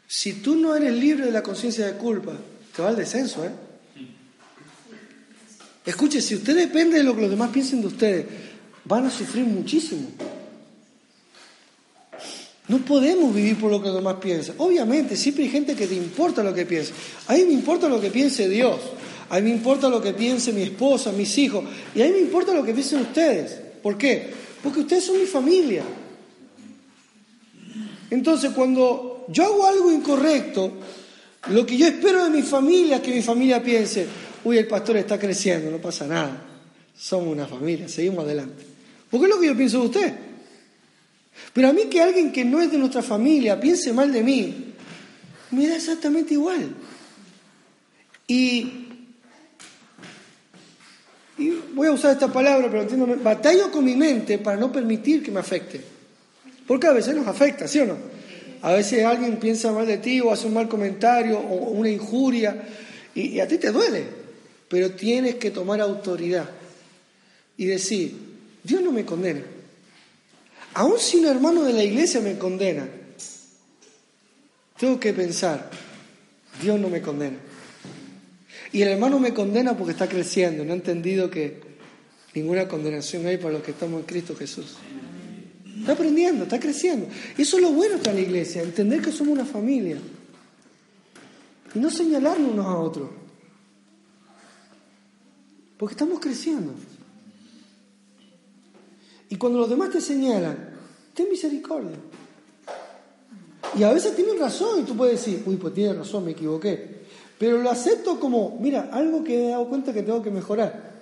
Si 0.06 0.34
tú 0.34 0.56
no 0.56 0.74
eres 0.74 0.92
libre 0.92 1.26
de 1.26 1.32
la 1.32 1.42
conciencia 1.42 1.86
de 1.86 1.92
culpa, 1.94 2.32
te 2.74 2.82
va 2.82 2.88
al 2.88 2.96
descenso, 2.96 3.44
¿eh? 3.44 3.50
Escuche, 5.84 6.20
si 6.20 6.36
usted 6.36 6.54
depende 6.54 6.98
de 6.98 7.02
lo 7.02 7.14
que 7.14 7.22
los 7.22 7.30
demás 7.30 7.50
piensen 7.50 7.80
de 7.80 7.88
ustedes, 7.88 8.26
van 8.84 9.06
a 9.06 9.10
sufrir 9.10 9.44
muchísimo. 9.44 10.08
No 12.68 12.78
podemos 12.78 13.34
vivir 13.34 13.58
por 13.58 13.70
lo 13.70 13.80
que 13.80 13.88
los 13.88 13.96
demás 13.96 14.16
piensan. 14.20 14.54
Obviamente, 14.58 15.16
siempre 15.16 15.44
hay 15.44 15.50
gente 15.50 15.74
que 15.74 15.88
te 15.88 15.94
importa 15.94 16.44
lo 16.44 16.54
que 16.54 16.64
piensa. 16.64 16.92
A 17.26 17.34
mí 17.34 17.42
me 17.44 17.52
importa 17.52 17.88
lo 17.88 18.00
que 18.00 18.10
piense 18.10 18.48
Dios. 18.48 18.78
A 19.32 19.36
mí 19.36 19.44
me 19.44 19.56
importa 19.56 19.88
lo 19.88 20.02
que 20.02 20.12
piense 20.12 20.52
mi 20.52 20.60
esposa, 20.60 21.10
mis 21.10 21.38
hijos. 21.38 21.64
Y 21.94 22.02
a 22.02 22.04
mí 22.04 22.12
me 22.12 22.18
importa 22.18 22.52
lo 22.52 22.62
que 22.62 22.74
piensen 22.74 23.00
ustedes. 23.00 23.58
¿Por 23.82 23.96
qué? 23.96 24.30
Porque 24.62 24.80
ustedes 24.80 25.06
son 25.06 25.18
mi 25.18 25.24
familia. 25.24 25.82
Entonces, 28.10 28.50
cuando 28.50 29.24
yo 29.28 29.44
hago 29.44 29.66
algo 29.66 29.90
incorrecto, 29.90 30.74
lo 31.48 31.64
que 31.64 31.78
yo 31.78 31.86
espero 31.86 32.24
de 32.24 32.28
mi 32.28 32.42
familia 32.42 32.96
es 32.96 33.02
que 33.02 33.14
mi 33.14 33.22
familia 33.22 33.62
piense, 33.62 34.06
uy, 34.44 34.58
el 34.58 34.66
pastor 34.66 34.98
está 34.98 35.18
creciendo, 35.18 35.70
no 35.70 35.78
pasa 35.78 36.06
nada. 36.06 36.44
Somos 36.94 37.28
una 37.28 37.46
familia, 37.46 37.88
seguimos 37.88 38.26
adelante. 38.26 38.66
Porque 39.10 39.24
es 39.28 39.34
lo 39.34 39.40
que 39.40 39.46
yo 39.46 39.56
pienso 39.56 39.80
de 39.80 39.86
usted. 39.86 40.14
Pero 41.54 41.68
a 41.68 41.72
mí 41.72 41.84
que 41.86 42.02
alguien 42.02 42.32
que 42.32 42.44
no 42.44 42.60
es 42.60 42.70
de 42.70 42.76
nuestra 42.76 43.00
familia 43.00 43.58
piense 43.58 43.94
mal 43.94 44.12
de 44.12 44.22
mí, 44.22 44.74
me 45.52 45.68
da 45.68 45.76
exactamente 45.76 46.34
igual. 46.34 46.74
Y, 48.28 48.91
voy 51.74 51.86
a 51.88 51.92
usar 51.92 52.12
esta 52.12 52.32
palabra, 52.32 52.68
pero 52.70 52.82
entiendo, 52.82 53.06
batallo 53.22 53.70
con 53.70 53.84
mi 53.84 53.96
mente 53.96 54.38
para 54.38 54.56
no 54.56 54.70
permitir 54.70 55.22
que 55.22 55.30
me 55.30 55.40
afecte. 55.40 55.80
Porque 56.66 56.86
a 56.86 56.92
veces 56.92 57.14
nos 57.14 57.26
afecta, 57.26 57.66
¿sí 57.66 57.80
o 57.80 57.86
no? 57.86 57.96
A 58.62 58.72
veces 58.72 59.04
alguien 59.04 59.38
piensa 59.38 59.72
mal 59.72 59.86
de 59.86 59.98
ti 59.98 60.20
o 60.20 60.32
hace 60.32 60.46
un 60.46 60.54
mal 60.54 60.68
comentario 60.68 61.38
o 61.38 61.70
una 61.70 61.88
injuria 61.88 62.62
y, 63.14 63.40
a 63.40 63.48
ti 63.48 63.58
te 63.58 63.72
duele, 63.72 64.04
pero 64.68 64.92
tienes 64.92 65.34
que 65.34 65.50
tomar 65.50 65.80
autoridad 65.80 66.48
y 67.56 67.66
decir, 67.66 68.16
Dios 68.62 68.80
no 68.82 68.92
me 68.92 69.04
condena. 69.04 69.42
Aún 70.74 70.98
si 70.98 71.18
un 71.18 71.26
hermano 71.26 71.64
de 71.64 71.72
la 71.72 71.82
iglesia 71.82 72.20
me 72.20 72.38
condena, 72.38 72.88
tengo 74.78 74.98
que 74.98 75.12
pensar, 75.12 75.68
Dios 76.62 76.78
no 76.78 76.88
me 76.88 77.02
condena. 77.02 77.36
Y 78.72 78.80
el 78.82 78.88
hermano 78.88 79.18
me 79.18 79.34
condena 79.34 79.76
porque 79.76 79.92
está 79.92 80.08
creciendo, 80.08 80.64
no 80.64 80.72
ha 80.72 80.76
entendido 80.76 81.30
que 81.30 81.60
ninguna 82.34 82.66
condenación 82.66 83.26
hay 83.26 83.36
para 83.36 83.54
los 83.54 83.62
que 83.62 83.72
estamos 83.72 84.00
en 84.00 84.06
Cristo 84.06 84.34
Jesús. 84.34 84.76
Está 85.78 85.92
aprendiendo, 85.92 86.44
está 86.44 86.58
creciendo. 86.58 87.06
Eso 87.36 87.56
es 87.56 87.62
lo 87.62 87.70
bueno 87.72 87.98
de 87.98 88.14
la 88.14 88.20
iglesia, 88.20 88.62
entender 88.62 89.02
que 89.02 89.12
somos 89.12 89.34
una 89.34 89.44
familia. 89.44 89.98
Y 91.74 91.78
no 91.78 91.90
señalarnos 91.90 92.52
unos 92.52 92.66
a 92.66 92.78
otros. 92.78 93.10
Porque 95.76 95.94
estamos 95.94 96.20
creciendo. 96.20 96.72
Y 99.28 99.36
cuando 99.36 99.58
los 99.58 99.68
demás 99.68 99.90
te 99.90 100.00
señalan, 100.00 100.70
ten 101.14 101.28
misericordia. 101.28 101.96
Y 103.76 103.82
a 103.82 103.92
veces 103.92 104.14
tienen 104.14 104.38
razón 104.38 104.80
y 104.80 104.82
tú 104.84 104.96
puedes 104.96 105.24
decir, 105.24 105.42
uy, 105.46 105.56
pues 105.56 105.74
tiene 105.74 105.94
razón, 105.94 106.24
me 106.24 106.32
equivoqué. 106.32 107.01
Pero 107.38 107.58
lo 107.58 107.70
acepto 107.70 108.20
como, 108.20 108.58
mira, 108.60 108.90
algo 108.92 109.24
que 109.24 109.46
he 109.46 109.48
dado 109.50 109.68
cuenta 109.68 109.92
que 109.92 110.02
tengo 110.02 110.22
que 110.22 110.30
mejorar. 110.30 110.92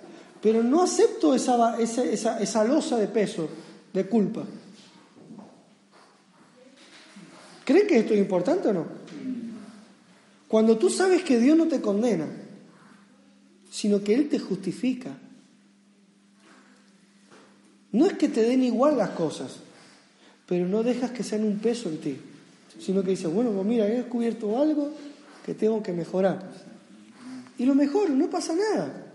Pero 0.41 0.63
no 0.63 0.81
acepto 0.81 1.35
esa, 1.35 1.79
esa, 1.79 2.03
esa, 2.03 2.39
esa 2.39 2.63
losa 2.63 2.97
de 2.97 3.07
peso, 3.07 3.47
de 3.93 4.05
culpa. 4.07 4.43
¿Creen 7.63 7.87
que 7.87 7.99
esto 7.99 8.13
es 8.13 8.19
importante 8.19 8.69
o 8.69 8.73
no? 8.73 8.85
Cuando 10.47 10.77
tú 10.77 10.89
sabes 10.89 11.23
que 11.23 11.39
Dios 11.39 11.57
no 11.57 11.67
te 11.67 11.79
condena, 11.79 12.27
sino 13.71 14.03
que 14.03 14.13
Él 14.13 14.27
te 14.27 14.39
justifica. 14.39 15.11
No 17.91 18.05
es 18.05 18.13
que 18.13 18.27
te 18.27 18.41
den 18.43 18.63
igual 18.63 18.97
las 18.97 19.11
cosas, 19.11 19.57
pero 20.45 20.67
no 20.67 20.83
dejas 20.83 21.11
que 21.11 21.23
sean 21.23 21.43
un 21.43 21.59
peso 21.59 21.87
en 21.89 21.99
ti, 21.99 22.17
sino 22.79 23.03
que 23.03 23.11
dices, 23.11 23.31
bueno, 23.31 23.51
pues 23.51 23.65
mira, 23.65 23.87
he 23.87 23.97
descubierto 23.97 24.59
algo 24.59 24.91
que 25.45 25.53
tengo 25.53 25.81
que 25.81 25.91
mejorar. 25.93 26.49
Y 27.57 27.65
lo 27.65 27.75
mejor, 27.75 28.09
no 28.09 28.29
pasa 28.29 28.55
nada. 28.55 29.07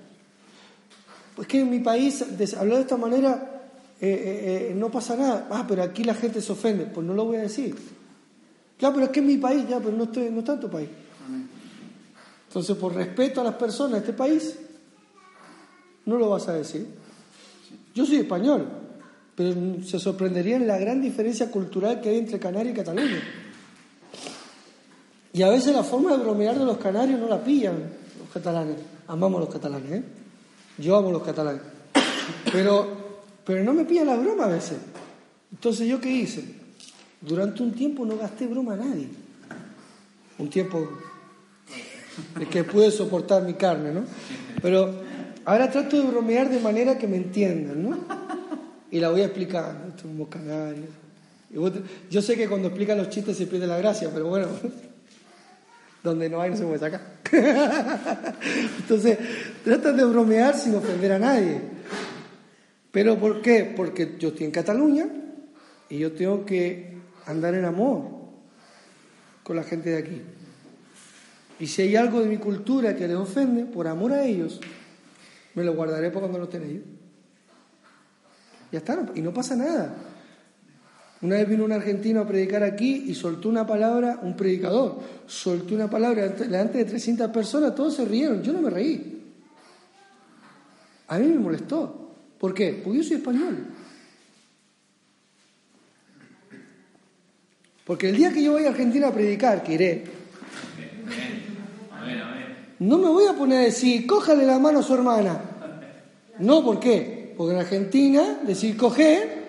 Pues 1.35 1.49
que 1.49 1.61
en 1.61 1.71
mi 1.71 1.81
país, 1.81 2.25
hablar 2.57 2.77
de 2.77 2.83
esta 2.83 2.97
manera, 2.97 3.63
eh, 4.01 4.09
eh, 4.09 4.71
eh, 4.71 4.75
no 4.75 4.91
pasa 4.91 5.17
nada. 5.17 5.49
Ah, 5.51 5.65
pero 5.67 5.83
aquí 5.83 6.05
la 6.05 6.15
gente 6.15 6.41
se 6.41 6.53
ofende. 6.53 6.87
Pues 6.87 7.07
no 7.07 7.15
lo 7.15 7.25
voy 7.25 7.37
a 7.37 7.43
decir. 7.43 7.75
Claro, 8.79 8.95
pero 8.95 9.07
es 9.07 9.13
que 9.13 9.21
es 9.21 9.27
mi 9.27 9.39
país, 9.39 9.67
ya, 9.69 9.81
pero 9.81 9.97
no, 9.97 10.05
estoy, 10.05 10.31
no 10.31 10.41
está 10.41 10.59
tu 10.59 10.71
país. 10.71 10.89
Entonces, 12.49 12.77
por 12.77 12.95
respeto 12.95 13.41
a 13.41 13.45
las 13.45 13.55
personas 13.55 13.93
de 13.93 13.99
este 13.99 14.13
país, 14.13 14.59
no 16.05 16.17
lo 16.17 16.31
vas 16.31 16.49
a 16.49 16.55
decir. 16.55 16.87
Yo 17.95 18.07
soy 18.07 18.19
español, 18.19 18.67
pero 19.35 19.83
se 19.85 19.99
sorprenderían 19.99 20.67
la 20.67 20.79
gran 20.79 21.03
diferencia 21.03 21.51
cultural 21.51 22.01
que 22.01 22.11
hay 22.11 22.19
entre 22.19 22.39
Canarias 22.39 22.75
y 22.75 22.77
Cataluña. 22.79 23.23
Y 25.37 25.43
a 25.43 25.51
veces 25.51 25.75
la 25.75 25.85
forma 25.85 26.13
de 26.13 26.17
bromear 26.17 26.59
de 26.59 26.65
los 26.65 26.79
canarios 26.79 27.21
no 27.21 27.29
la 27.29 27.45
pillan 27.45 27.75
los 28.19 28.29
catalanes. 28.33 28.77
Amamos 29.07 29.37
a 29.37 29.45
los 29.45 29.53
catalanes, 29.53 29.93
¿eh? 29.93 30.03
Yo 30.79 30.97
amo 30.97 31.13
los 31.13 31.23
catalanes. 31.23 31.61
Pero, 32.51 32.87
pero 33.45 33.63
no 33.63 33.75
me 33.75 33.85
pillan 33.85 34.07
la 34.07 34.17
broma 34.17 34.47
a 34.47 34.49
veces. 34.49 34.79
Entonces, 35.53 35.87
¿yo 35.89 36.01
qué 36.01 36.11
hice? 36.11 36.43
Durante 37.21 37.63
un 37.63 37.73
tiempo 37.73 38.07
no 38.07 38.17
gasté 38.17 38.47
broma 38.47 38.73
a 38.73 38.77
nadie. 38.77 39.09
Un 40.39 40.49
tiempo 40.49 40.89
de 42.39 42.47
que 42.47 42.65
pude 42.65 42.91
soportar 42.91 43.43
mi 43.43 43.53
carne, 43.53 43.93
¿no? 43.93 44.05
Pero 44.63 44.95
ahora 45.45 45.71
trato 45.71 45.99
de 45.99 46.05
bromear 46.05 46.49
de 46.49 46.61
manera 46.61 46.97
que 46.97 47.07
me 47.07 47.19
entiendan, 47.19 47.91
¿no? 47.91 47.99
Y 48.91 49.01
la 49.01 49.11
voy 49.11 49.21
a 49.21 49.27
explicar, 49.27 49.93
somos 50.01 50.29
canarios. 50.29 50.89
Yo 52.11 52.23
sé 52.23 52.39
que 52.39 52.49
cuando 52.49 52.69
explican 52.69 52.97
los 52.97 53.11
chistes 53.11 53.37
se 53.37 53.47
pierde 53.47 53.67
la 53.67 53.77
gracia, 53.77 54.09
pero 54.11 54.29
bueno, 54.29 54.47
donde 56.07 56.31
no 56.31 56.41
hay 56.41 56.51
no 56.51 56.57
se 56.57 56.65
puede 56.65 56.79
sacar. 56.79 57.01
Entonces, 58.79 59.19
tratan 59.65 59.97
de 59.97 60.05
bromear 60.05 60.57
sin 60.57 60.77
ofender 60.77 61.13
a 61.13 61.19
nadie. 61.19 61.61
¿Pero 62.93 63.19
por 63.19 63.43
qué? 63.43 63.75
Porque 63.77 64.15
yo 64.19 64.29
estoy 64.29 64.47
en 64.47 64.53
Cataluña 64.53 65.09
y 65.89 65.99
yo 65.99 66.13
tengo 66.13 66.47
que 66.47 66.97
andar 67.27 67.55
en 67.55 67.65
amor 67.65 68.05
con 69.43 69.57
la 69.57 69.65
gente 69.65 69.91
de 69.91 69.99
aquí. 69.99 70.23
Y 71.59 71.67
si 71.67 71.83
hay 71.83 71.97
algo 71.97 72.21
de 72.21 72.29
mi 72.29 72.37
cultura 72.37 72.95
que 72.95 73.09
les 73.09 73.17
ofende, 73.17 73.65
por 73.65 73.89
amor 73.89 74.13
a 74.13 74.25
ellos, 74.25 74.61
me 75.55 75.65
lo 75.65 75.75
guardaré 75.75 76.11
para 76.11 76.21
cuando 76.21 76.39
lo 76.39 76.49
tenéis. 76.49 76.83
Ya 78.71 78.79
está, 78.79 79.07
y 79.15 79.23
no 79.23 79.33
pasa 79.33 79.57
nada. 79.57 79.95
Una 81.23 81.37
vez 81.37 81.49
vino 81.49 81.65
un 81.65 81.73
argentino 81.73 82.21
a 82.21 82.27
predicar 82.27 82.63
aquí 82.63 83.05
y 83.07 83.15
soltó 83.15 83.49
una 83.49 83.67
palabra, 83.67 84.21
un 84.23 84.37
predicador, 84.37 85.01
soltó 85.27 85.75
una 85.75 85.89
palabra 85.89 86.29
delante 86.29 86.79
de 86.79 86.85
300 86.85 87.31
personas, 87.31 87.75
todos 87.75 87.95
se 87.95 88.05
rieron, 88.05 88.43
yo 88.43 88.53
no 88.53 88.61
me 88.61 88.71
reí. 88.71 89.23
A 91.09 91.19
mí 91.19 91.27
me 91.29 91.39
molestó. 91.39 92.13
¿Por 92.39 92.53
qué? 92.53 92.81
Porque 92.85 92.99
yo 92.99 93.05
soy 93.05 93.17
español. 93.17 93.67
Porque 97.87 98.11
el 98.11 98.17
día 98.17 98.33
que 98.33 98.43
yo 98.43 98.55
vaya 98.55 98.67
a 98.67 98.71
Argentina 98.71 99.09
a 99.09 99.13
predicar, 99.13 99.63
que 99.63 99.73
iré, 99.73 100.05
no 102.79 102.99
me 102.99 103.09
voy 103.09 103.27
a 103.27 103.33
poner 103.33 103.59
a 103.59 103.63
decir, 103.63 104.07
cójale 104.07 104.45
la 104.45 104.59
mano 104.59 104.81
a 104.81 104.83
su 104.83 104.93
hermana. 104.93 105.41
No, 106.41 106.63
¿por 106.63 106.79
qué? 106.79 107.33
Porque 107.39 107.55
en 107.55 107.61
Argentina 107.61 108.41
decir 108.45 108.77
coger 108.77 109.46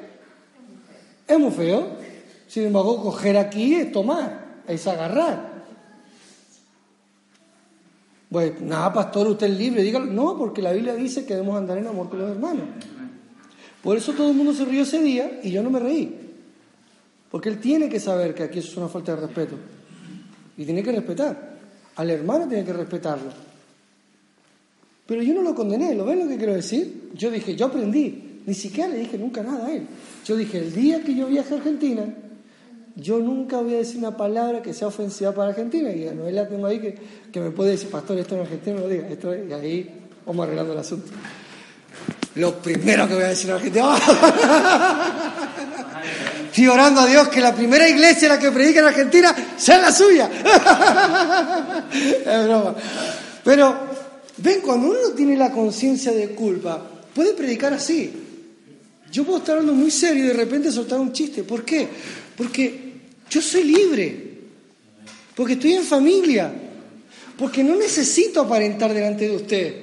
es 1.28 1.40
muy 1.40 1.52
feo. 1.52 1.88
Sin 2.48 2.64
embargo, 2.64 3.02
coger 3.04 3.38
aquí 3.38 3.76
es 3.76 3.92
tomar, 3.92 4.62
es 4.68 4.88
agarrar. 4.88 5.58
Pues 8.30 8.60
nada, 8.62 8.92
pastor, 8.94 9.28
usted 9.28 9.48
es 9.48 9.58
libre, 9.58 9.84
dígalo. 9.84 10.06
No, 10.06 10.38
porque 10.38 10.62
la 10.62 10.72
Biblia 10.72 10.96
dice 10.96 11.26
que 11.26 11.34
debemos 11.34 11.58
andar 11.58 11.78
en 11.78 11.88
amor 11.88 12.10
con 12.10 12.20
los 12.20 12.32
hermanos. 12.32 12.64
Por 13.82 13.98
eso 13.98 14.14
todo 14.14 14.30
el 14.30 14.36
mundo 14.36 14.54
se 14.54 14.66
rió 14.66 14.84
ese 14.84 15.02
día 15.02 15.40
y 15.44 15.52
yo 15.52 15.64
no 15.64 15.70
me 15.70 15.80
reí. 15.80 16.14
Porque 17.32 17.50
él 17.50 17.60
tiene 17.60 17.90
que 17.90 18.00
saber 18.00 18.34
que 18.34 18.44
aquí 18.44 18.60
eso 18.60 18.72
es 18.72 18.78
una 18.78 18.88
falta 18.88 19.16
de 19.16 19.22
respeto. 19.22 19.56
Y 20.58 20.66
tiene 20.66 20.84
que 20.84 20.92
respetar. 20.92 21.58
Al 21.96 22.10
hermano 22.10 22.48
tiene 22.48 22.66
que 22.66 22.74
respetarlo. 22.74 23.32
Pero 25.06 25.24
yo 25.24 25.34
no 25.34 25.42
lo 25.42 25.56
condené, 25.56 25.96
¿lo 25.96 26.04
ven 26.06 26.20
lo 26.20 26.28
que 26.28 26.38
quiero 26.38 26.54
decir? 26.54 27.12
Yo 27.14 27.32
dije, 27.32 27.56
yo 27.56 27.68
aprendí. 27.68 28.27
Ni 28.48 28.54
siquiera 28.54 28.90
le 28.90 29.00
dije 29.00 29.18
nunca 29.18 29.44
nada 29.44 29.68
a 29.68 29.74
él. 29.74 29.86
Yo 30.26 30.38
dije, 30.38 30.60
el 30.60 30.74
día 30.74 31.04
que 31.04 31.14
yo 31.14 31.28
viaje 31.28 31.54
a 31.54 31.58
Argentina, 31.58 32.06
yo 32.96 33.20
nunca 33.20 33.58
voy 33.58 33.76
a 33.76 33.80
decir 33.80 33.98
una 33.98 34.16
palabra 34.16 34.62
que 34.62 34.74
sea 34.74 34.88
ofensiva 34.88 35.34
para 35.34 35.50
Argentina. 35.50 35.92
Y 35.92 36.08
a 36.08 36.14
Noelia 36.14 36.48
tengo 36.48 36.66
ahí 36.66 36.80
que, 36.80 36.98
que 37.30 37.42
me 37.42 37.52
puede 37.52 37.72
decir, 37.72 37.90
pastor, 37.90 38.18
esto 38.18 38.36
en 38.36 38.42
Argentina 38.42 38.78
no 38.78 38.84
lo 38.84 38.88
diga. 38.88 39.06
Esto, 39.10 39.36
y 39.36 39.52
ahí 39.52 39.92
vamos 40.26 40.46
arreglando 40.46 40.72
el 40.72 40.80
asunto. 40.80 41.12
Lo 42.36 42.56
primero 42.60 43.06
que 43.06 43.16
voy 43.16 43.24
a 43.24 43.28
decir 43.28 43.50
en 43.50 43.56
Argentina. 43.58 43.98
Estoy 46.46 46.68
orando 46.70 47.02
a 47.02 47.06
Dios 47.06 47.28
que 47.28 47.42
la 47.42 47.54
primera 47.54 47.90
iglesia 47.90 48.30
la 48.30 48.40
que 48.40 48.50
predica 48.52 48.80
en 48.80 48.86
Argentina 48.86 49.36
sea 49.58 49.78
la 49.78 49.92
suya. 49.92 50.30
es 51.92 52.46
broma. 52.46 52.74
Pero, 53.44 53.78
ven, 54.38 54.62
cuando 54.62 54.88
uno 54.88 55.10
tiene 55.14 55.36
la 55.36 55.52
conciencia 55.52 56.14
de 56.14 56.30
culpa, 56.30 56.82
puede 57.14 57.34
predicar 57.34 57.74
así. 57.74 58.24
Yo 59.12 59.24
puedo 59.24 59.40
estar 59.40 59.58
hablando 59.58 59.74
muy 59.74 59.92
serio 59.92 60.26
y 60.26 60.28
de 60.28 60.34
repente 60.34 60.72
soltar 60.72 61.00
un 61.00 61.14
chiste. 61.14 61.44
¿Por 61.44 61.64
qué? 61.64 61.88
Porque 62.36 62.94
yo 63.30 63.42
soy 63.42 63.64
libre. 63.64 64.28
Porque 65.36 65.54
estoy 65.54 65.74
en 65.74 65.84
familia. 65.84 66.54
Porque 67.38 67.64
no 67.64 67.76
necesito 67.76 68.42
aparentar 68.42 68.94
delante 68.94 69.30
de 69.30 69.36
usted. 69.36 69.76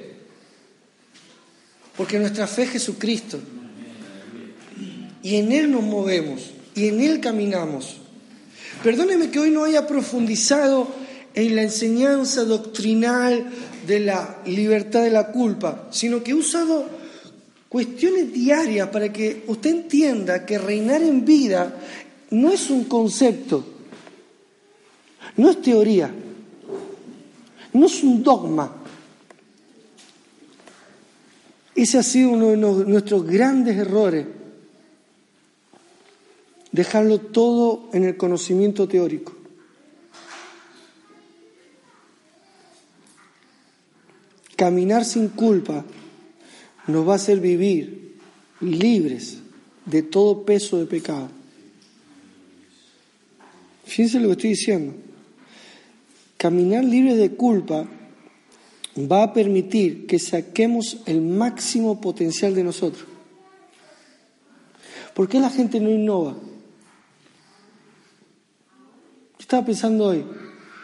Porque 1.97 2.19
nuestra 2.19 2.47
fe 2.47 2.63
es 2.63 2.71
Jesucristo. 2.71 3.39
Y 5.23 5.35
en 5.37 5.51
Él 5.51 5.71
nos 5.71 5.83
movemos. 5.83 6.51
Y 6.75 6.87
en 6.87 7.01
Él 7.01 7.19
caminamos. 7.19 7.97
Perdóneme 8.83 9.31
que 9.31 9.39
hoy 9.39 9.49
no 9.49 9.63
haya 9.63 9.87
profundizado 9.87 10.87
en 11.33 11.55
la 11.55 11.63
enseñanza 11.63 12.43
doctrinal 12.43 13.49
de 13.87 13.99
la 13.99 14.41
libertad 14.45 15.03
de 15.03 15.11
la 15.11 15.31
culpa, 15.31 15.87
sino 15.91 16.23
que 16.23 16.31
he 16.31 16.35
usado 16.35 16.87
cuestiones 17.75 18.31
diarias 18.31 18.87
para 18.87 19.11
que 19.11 19.43
usted 19.47 19.69
entienda 19.69 20.45
que 20.45 20.57
reinar 20.57 21.01
en 21.01 21.25
vida 21.25 21.77
no 22.31 22.49
es 22.49 22.69
un 22.69 22.85
concepto, 22.85 23.65
no 25.35 25.49
es 25.49 25.61
teoría, 25.61 26.09
no 27.73 27.85
es 27.85 28.01
un 28.01 28.23
dogma. 28.23 28.77
Ese 31.75 31.97
ha 31.97 32.03
sido 32.03 32.29
uno 32.29 32.51
de 32.51 32.85
nuestros 32.85 33.27
grandes 33.27 33.75
errores, 33.75 34.25
dejarlo 36.71 37.19
todo 37.19 37.89
en 37.91 38.05
el 38.05 38.15
conocimiento 38.15 38.87
teórico. 38.87 39.35
Caminar 44.55 45.03
sin 45.03 45.27
culpa 45.27 45.83
nos 46.87 47.07
va 47.07 47.13
a 47.13 47.15
hacer 47.15 47.39
vivir 47.39 48.17
libres 48.61 49.39
de 49.85 50.03
todo 50.03 50.45
peso 50.45 50.77
de 50.77 50.85
pecado. 50.85 51.29
Fíjense 53.85 54.19
lo 54.19 54.27
que 54.27 54.33
estoy 54.33 54.49
diciendo. 54.51 54.93
Caminar 56.37 56.83
libres 56.83 57.17
de 57.17 57.31
culpa 57.31 57.87
va 58.97 59.23
a 59.23 59.33
permitir 59.33 60.07
que 60.07 60.19
saquemos 60.19 60.97
el 61.05 61.21
máximo 61.21 62.01
potencial 62.01 62.55
de 62.55 62.63
nosotros. 62.63 63.05
¿Por 65.13 65.29
qué 65.29 65.39
la 65.39 65.49
gente 65.49 65.79
no 65.79 65.89
innova? 65.89 66.35
¿Qué 69.37 69.43
estaba 69.43 69.65
pensando 69.65 70.05
hoy? 70.05 70.25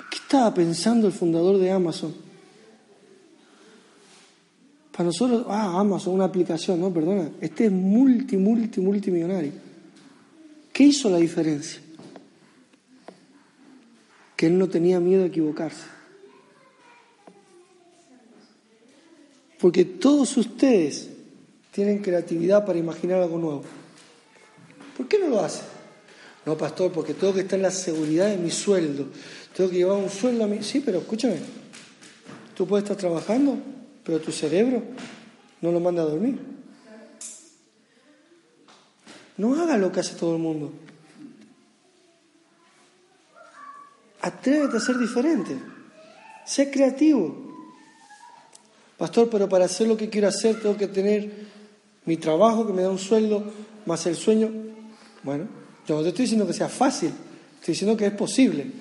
¿Qué 0.10 0.18
estaba 0.18 0.54
pensando 0.54 1.08
el 1.08 1.14
fundador 1.14 1.58
de 1.58 1.72
Amazon? 1.72 2.31
Para 5.02 5.08
nosotros, 5.08 5.46
ah, 5.48 5.80
Amazon, 5.80 6.14
una 6.14 6.26
aplicación, 6.26 6.80
no, 6.80 6.94
perdona, 6.94 7.32
este 7.42 7.66
es 7.66 7.72
multi, 7.72 8.38
multi, 8.38 8.80
multimillonario. 8.82 9.52
¿Qué 10.72 10.84
hizo 10.84 11.10
la 11.10 11.18
diferencia? 11.18 11.82
Que 14.36 14.46
él 14.46 14.60
no 14.60 14.70
tenía 14.70 15.00
miedo 15.00 15.24
a 15.24 15.26
equivocarse. 15.26 15.86
Porque 19.60 19.86
todos 19.86 20.38
ustedes 20.38 21.10
tienen 21.72 22.04
creatividad 22.04 22.64
para 22.64 22.78
imaginar 22.78 23.24
algo 23.24 23.40
nuevo. 23.40 23.64
¿Por 24.96 25.08
qué 25.08 25.18
no 25.18 25.30
lo 25.30 25.40
hacen? 25.40 25.66
No, 26.46 26.56
pastor, 26.56 26.92
porque 26.92 27.16
tengo 27.16 27.34
que 27.34 27.42
estar 27.42 27.58
en 27.58 27.64
la 27.64 27.72
seguridad 27.72 28.30
de 28.30 28.38
mi 28.38 28.52
sueldo. 28.52 29.08
Tengo 29.58 29.72
que 29.72 29.78
llevar 29.78 29.98
un 29.98 30.12
sueldo 30.12 30.44
a 30.44 30.48
mí. 30.48 30.60
Sí, 30.62 30.80
pero 30.86 31.00
escúchame. 31.00 31.38
Tú 32.54 32.68
puedes 32.68 32.84
estar 32.84 32.98
trabajando 32.98 33.81
pero 34.04 34.20
tu 34.20 34.32
cerebro 34.32 34.84
no 35.62 35.72
lo 35.72 35.80
manda 35.80 36.02
a 36.02 36.06
dormir. 36.06 36.40
No 39.38 39.56
haga 39.62 39.78
lo 39.78 39.92
que 39.92 40.00
hace 40.00 40.16
todo 40.16 40.36
el 40.36 40.42
mundo. 40.42 40.72
Atrévete 44.22 44.78
a 44.78 44.80
ser 44.80 44.98
diferente. 44.98 45.58
Sé 46.46 46.70
creativo. 46.70 47.50
Pastor, 48.98 49.30
pero 49.30 49.50
para 49.50 49.66
hacer 49.66 49.88
lo 49.88 49.98
que 49.98 50.10
quiero 50.10 50.28
hacer 50.28 50.62
tengo 50.62 50.78
que 50.78 50.88
tener 50.88 51.48
mi 52.06 52.18
trabajo 52.18 52.68
que 52.68 52.74
me 52.74 52.84
da 52.84 52.90
un 52.90 53.00
sueldo 53.00 53.44
más 53.86 54.06
el 54.06 54.16
sueño. 54.16 54.52
Bueno, 55.24 55.48
yo 55.88 55.96
no 55.96 56.04
te 56.04 56.10
estoy 56.10 56.26
diciendo 56.26 56.46
que 56.46 56.54
sea 56.54 56.70
fácil, 56.70 57.10
estoy 57.60 57.74
diciendo 57.74 57.98
que 57.98 58.08
es 58.08 58.14
posible. 58.14 58.72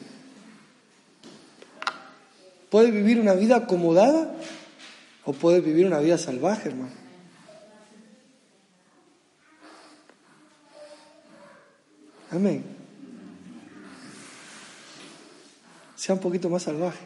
¿Puedes 2.69 2.93
vivir 2.93 3.19
una 3.19 3.35
vida 3.35 3.57
acomodada 3.57 4.37
o 5.31 5.33
puedes 5.33 5.65
vivir 5.65 5.87
una 5.87 6.01
vida 6.01 6.19
salvaje, 6.19 6.71
hermano. 6.71 6.91
Amén. 12.33 12.65
Sea 15.95 16.17
un 16.17 16.21
poquito 16.21 16.51
más 16.51 16.65
salvaje. 16.65 16.99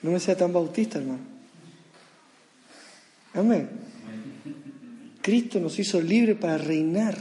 No 0.00 0.12
me 0.12 0.18
sea 0.18 0.34
tan 0.34 0.50
bautista, 0.50 0.96
hermano. 0.96 1.20
Amén. 3.34 3.68
Cristo 5.20 5.60
nos 5.60 5.78
hizo 5.78 6.00
libre 6.00 6.36
para 6.36 6.56
reinar, 6.56 7.18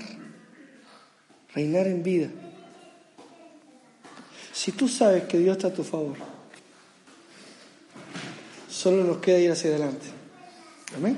reinar 1.54 1.88
en 1.88 2.04
vida. 2.04 2.30
Si 4.54 4.72
tú 4.72 4.88
sabes 4.88 5.26
que 5.26 5.40
Dios 5.40 5.58
está 5.58 5.68
a 5.68 5.74
tu 5.74 5.84
favor, 5.84 6.41
Solo 8.82 9.04
nos 9.04 9.18
queda 9.18 9.38
ir 9.38 9.52
hacia 9.52 9.70
adelante. 9.70 10.08
Amén. 10.98 11.16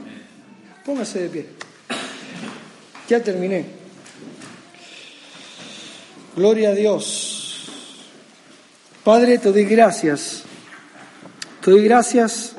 Póngase 0.83 1.21
de 1.21 1.29
pie. 1.29 1.45
Ya 3.07 3.23
terminé. 3.23 3.65
Gloria 6.35 6.71
a 6.71 6.73
Dios. 6.73 7.69
Padre, 9.05 9.37
te 9.37 9.49
doy 9.49 9.63
gracias. 9.63 10.43
Te 11.63 11.71
doy 11.71 11.85
gracias 11.85 12.51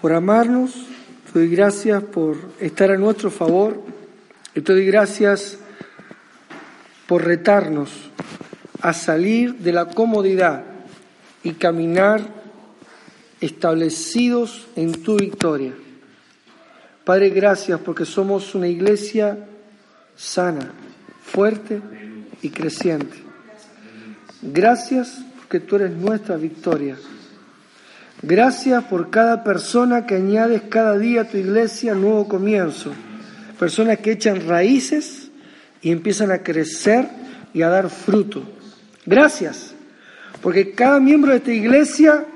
por 0.00 0.12
amarnos. 0.12 0.72
Te 1.32 1.38
doy 1.38 1.48
gracias 1.48 2.02
por 2.02 2.38
estar 2.58 2.90
a 2.90 2.96
nuestro 2.96 3.30
favor. 3.30 3.80
Y 4.52 4.62
te 4.62 4.72
doy 4.72 4.86
gracias 4.86 5.58
por 7.06 7.24
retarnos 7.24 7.90
a 8.80 8.92
salir 8.92 9.54
de 9.58 9.70
la 9.70 9.84
comodidad 9.84 10.64
y 11.44 11.52
caminar 11.52 12.37
establecidos 13.40 14.66
en 14.76 14.92
tu 15.02 15.16
victoria. 15.16 15.72
Padre, 17.04 17.30
gracias 17.30 17.80
porque 17.80 18.04
somos 18.04 18.54
una 18.54 18.68
iglesia 18.68 19.46
sana, 20.16 20.72
fuerte 21.22 21.80
y 22.42 22.50
creciente. 22.50 23.16
Gracias 24.42 25.24
porque 25.38 25.60
tú 25.60 25.76
eres 25.76 25.92
nuestra 25.92 26.36
victoria. 26.36 26.96
Gracias 28.20 28.84
por 28.84 29.10
cada 29.10 29.44
persona 29.44 30.04
que 30.04 30.16
añades 30.16 30.62
cada 30.68 30.98
día 30.98 31.22
a 31.22 31.28
tu 31.28 31.36
iglesia 31.36 31.94
nuevo 31.94 32.26
comienzo. 32.28 32.92
Personas 33.58 33.98
que 33.98 34.12
echan 34.12 34.46
raíces 34.46 35.30
y 35.80 35.92
empiezan 35.92 36.32
a 36.32 36.42
crecer 36.42 37.08
y 37.54 37.62
a 37.62 37.68
dar 37.68 37.90
fruto. 37.90 38.42
Gracias, 39.06 39.72
porque 40.42 40.72
cada 40.72 41.00
miembro 41.00 41.30
de 41.30 41.38
esta 41.38 41.52
iglesia 41.52 42.26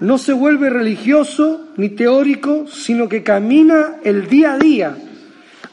no 0.00 0.18
se 0.18 0.32
vuelve 0.32 0.70
religioso 0.70 1.68
ni 1.76 1.90
teórico, 1.90 2.66
sino 2.66 3.08
que 3.08 3.22
camina 3.22 3.96
el 4.04 4.28
día 4.28 4.54
a 4.54 4.58
día, 4.58 4.96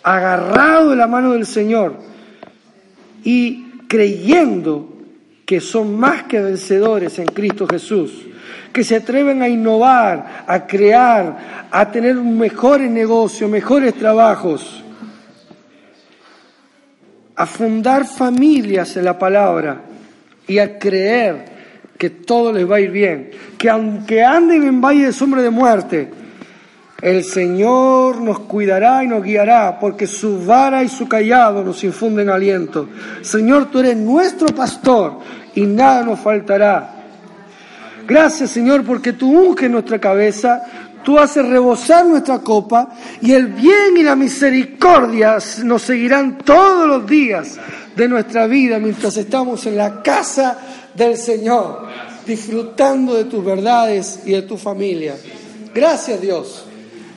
agarrado 0.04 0.92
de 0.92 0.96
la 0.96 1.08
mano 1.08 1.34
del 1.34 1.46
Señor 1.46 1.96
y 3.24 3.64
creyendo 3.88 4.88
que 5.46 5.60
son 5.60 6.00
más 6.00 6.24
que 6.24 6.40
vencedores 6.40 7.20
en 7.20 7.26
Cristo 7.26 7.68
Jesús, 7.68 8.26
que 8.72 8.84
se 8.84 8.96
atreven 8.96 9.42
a 9.42 9.50
innovar, 9.50 10.46
a 10.48 10.66
crear, 10.66 11.68
a 11.70 11.92
tener 11.92 12.16
mejores 12.16 12.90
negocios, 12.90 13.50
mejores 13.50 13.94
trabajos, 13.96 14.84
a 17.36 17.46
fundar 17.46 18.06
familias 18.06 18.96
en 18.98 19.06
la 19.06 19.18
palabra 19.18 19.82
y 20.48 20.60
a 20.60 20.78
creer 20.80 21.51
que 22.02 22.10
todo 22.10 22.52
les 22.52 22.68
va 22.68 22.78
a 22.78 22.80
ir 22.80 22.90
bien, 22.90 23.30
que 23.60 23.70
aunque 23.70 24.24
anden 24.24 24.64
en 24.64 24.82
valle 24.82 25.06
de 25.06 25.14
sombra 25.14 25.44
de 25.44 25.52
muerte, 25.52 26.10
el 27.00 27.24
Señor 27.24 28.20
nos 28.22 28.40
cuidará 28.40 29.04
y 29.04 29.08
nos 29.08 29.22
guiará, 29.22 29.78
porque 29.80 30.08
su 30.08 30.44
vara 30.44 30.84
y 30.84 30.90
su 30.90 31.08
callado 31.08 31.64
nos 31.64 31.84
infunden 31.84 32.32
aliento. 32.32 32.90
Señor, 33.22 33.70
tú 33.70 33.82
eres 33.82 33.98
nuestro 33.98 34.48
pastor 34.48 35.20
y 35.54 35.62
nada 35.62 36.02
nos 36.02 36.20
faltará. 36.20 36.96
Gracias, 38.08 38.50
Señor, 38.50 38.84
porque 38.84 39.14
tú 39.14 39.30
unges 39.30 39.70
nuestra 39.70 40.00
cabeza, 40.00 40.64
tú 41.04 41.20
haces 41.20 41.48
rebosar 41.48 42.08
nuestra 42.08 42.40
copa 42.40 42.96
y 43.22 43.32
el 43.34 43.46
bien 43.46 43.96
y 43.96 44.02
la 44.02 44.16
misericordia 44.16 45.38
nos 45.66 45.84
seguirán 45.84 46.40
todos 46.40 46.88
los 46.88 47.06
días 47.06 47.60
de 47.96 48.08
nuestra 48.08 48.48
vida 48.48 48.80
mientras 48.80 49.18
estamos 49.18 49.68
en 49.68 49.78
la 49.78 50.02
casa 50.02 50.81
del 50.94 51.18
Señor, 51.18 51.88
disfrutando 52.26 53.16
de 53.16 53.26
tus 53.26 53.44
verdades 53.44 54.20
y 54.26 54.32
de 54.32 54.42
tu 54.44 54.58
familia. 54.58 55.16
Gracias 55.74 56.22
Dios. 56.22 56.66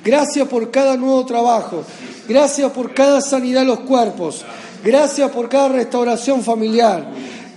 Gracias 0.04 0.46
por 0.48 0.70
cada 0.70 0.96
nuevo 0.96 1.24
trabajo. 1.24 1.82
Gracias 2.28 2.70
por 2.72 2.92
cada 2.94 3.20
sanidad 3.20 3.60
de 3.60 3.66
los 3.66 3.80
cuerpos. 3.80 4.44
Gracias 4.84 5.30
por 5.30 5.48
cada 5.48 5.68
restauración 5.68 6.42
familiar. 6.42 7.06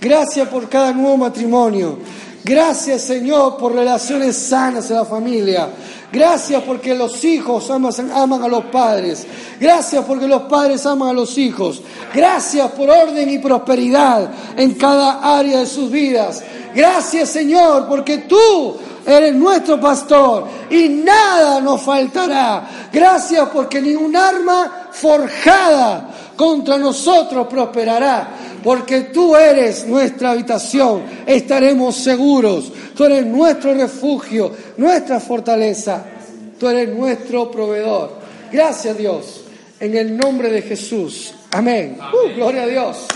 Gracias 0.00 0.48
por 0.48 0.68
cada 0.68 0.92
nuevo 0.92 1.16
matrimonio. 1.16 1.98
Gracias, 2.44 3.02
Señor, 3.02 3.58
por 3.58 3.74
relaciones 3.74 4.36
sanas 4.36 4.88
en 4.90 4.96
la 4.96 5.04
familia. 5.04 5.68
Gracias 6.10 6.62
porque 6.62 6.94
los 6.94 7.22
hijos 7.24 7.70
aman, 7.70 8.42
a 8.42 8.48
los 8.48 8.64
padres. 8.66 9.26
Gracias 9.60 10.04
porque 10.06 10.26
los 10.26 10.42
padres 10.42 10.86
aman 10.86 11.10
a 11.10 11.12
los 11.12 11.36
hijos. 11.36 11.82
Gracias 12.14 12.70
por 12.72 12.88
orden 12.88 13.28
y 13.28 13.38
prosperidad 13.38 14.30
en 14.56 14.74
cada 14.74 15.36
área 15.38 15.60
de 15.60 15.66
sus 15.66 15.90
vidas. 15.90 16.42
Gracias, 16.74 17.28
Señor, 17.28 17.86
porque 17.88 18.18
tú 18.18 18.76
eres 19.06 19.34
nuestro 19.34 19.78
pastor 19.78 20.46
y 20.70 20.88
nada 20.88 21.60
nos 21.60 21.82
faltará. 21.82 22.88
Gracias 22.90 23.48
porque 23.52 23.80
ni 23.80 23.94
arma 24.16 24.88
forjada 24.92 26.08
contra 26.36 26.78
nosotros 26.78 27.46
prosperará, 27.48 28.28
porque 28.68 29.00
tú 29.00 29.34
eres 29.34 29.86
nuestra 29.86 30.32
habitación, 30.32 31.02
estaremos 31.24 31.96
seguros, 31.96 32.70
tú 32.94 33.06
eres 33.06 33.24
nuestro 33.24 33.72
refugio, 33.72 34.52
nuestra 34.76 35.20
fortaleza, 35.20 36.04
tú 36.60 36.68
eres 36.68 36.94
nuestro 36.94 37.50
proveedor. 37.50 38.18
Gracias 38.52 38.98
Dios, 38.98 39.44
en 39.80 39.96
el 39.96 40.14
nombre 40.14 40.50
de 40.50 40.60
Jesús. 40.60 41.32
Amén. 41.50 41.96
Uh, 42.12 42.36
gloria 42.36 42.64
a 42.64 42.66
Dios. 42.66 43.06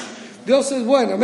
Dios 0.46 0.72
es 0.72 0.86
bueno. 0.86 1.16
Amén. 1.16 1.20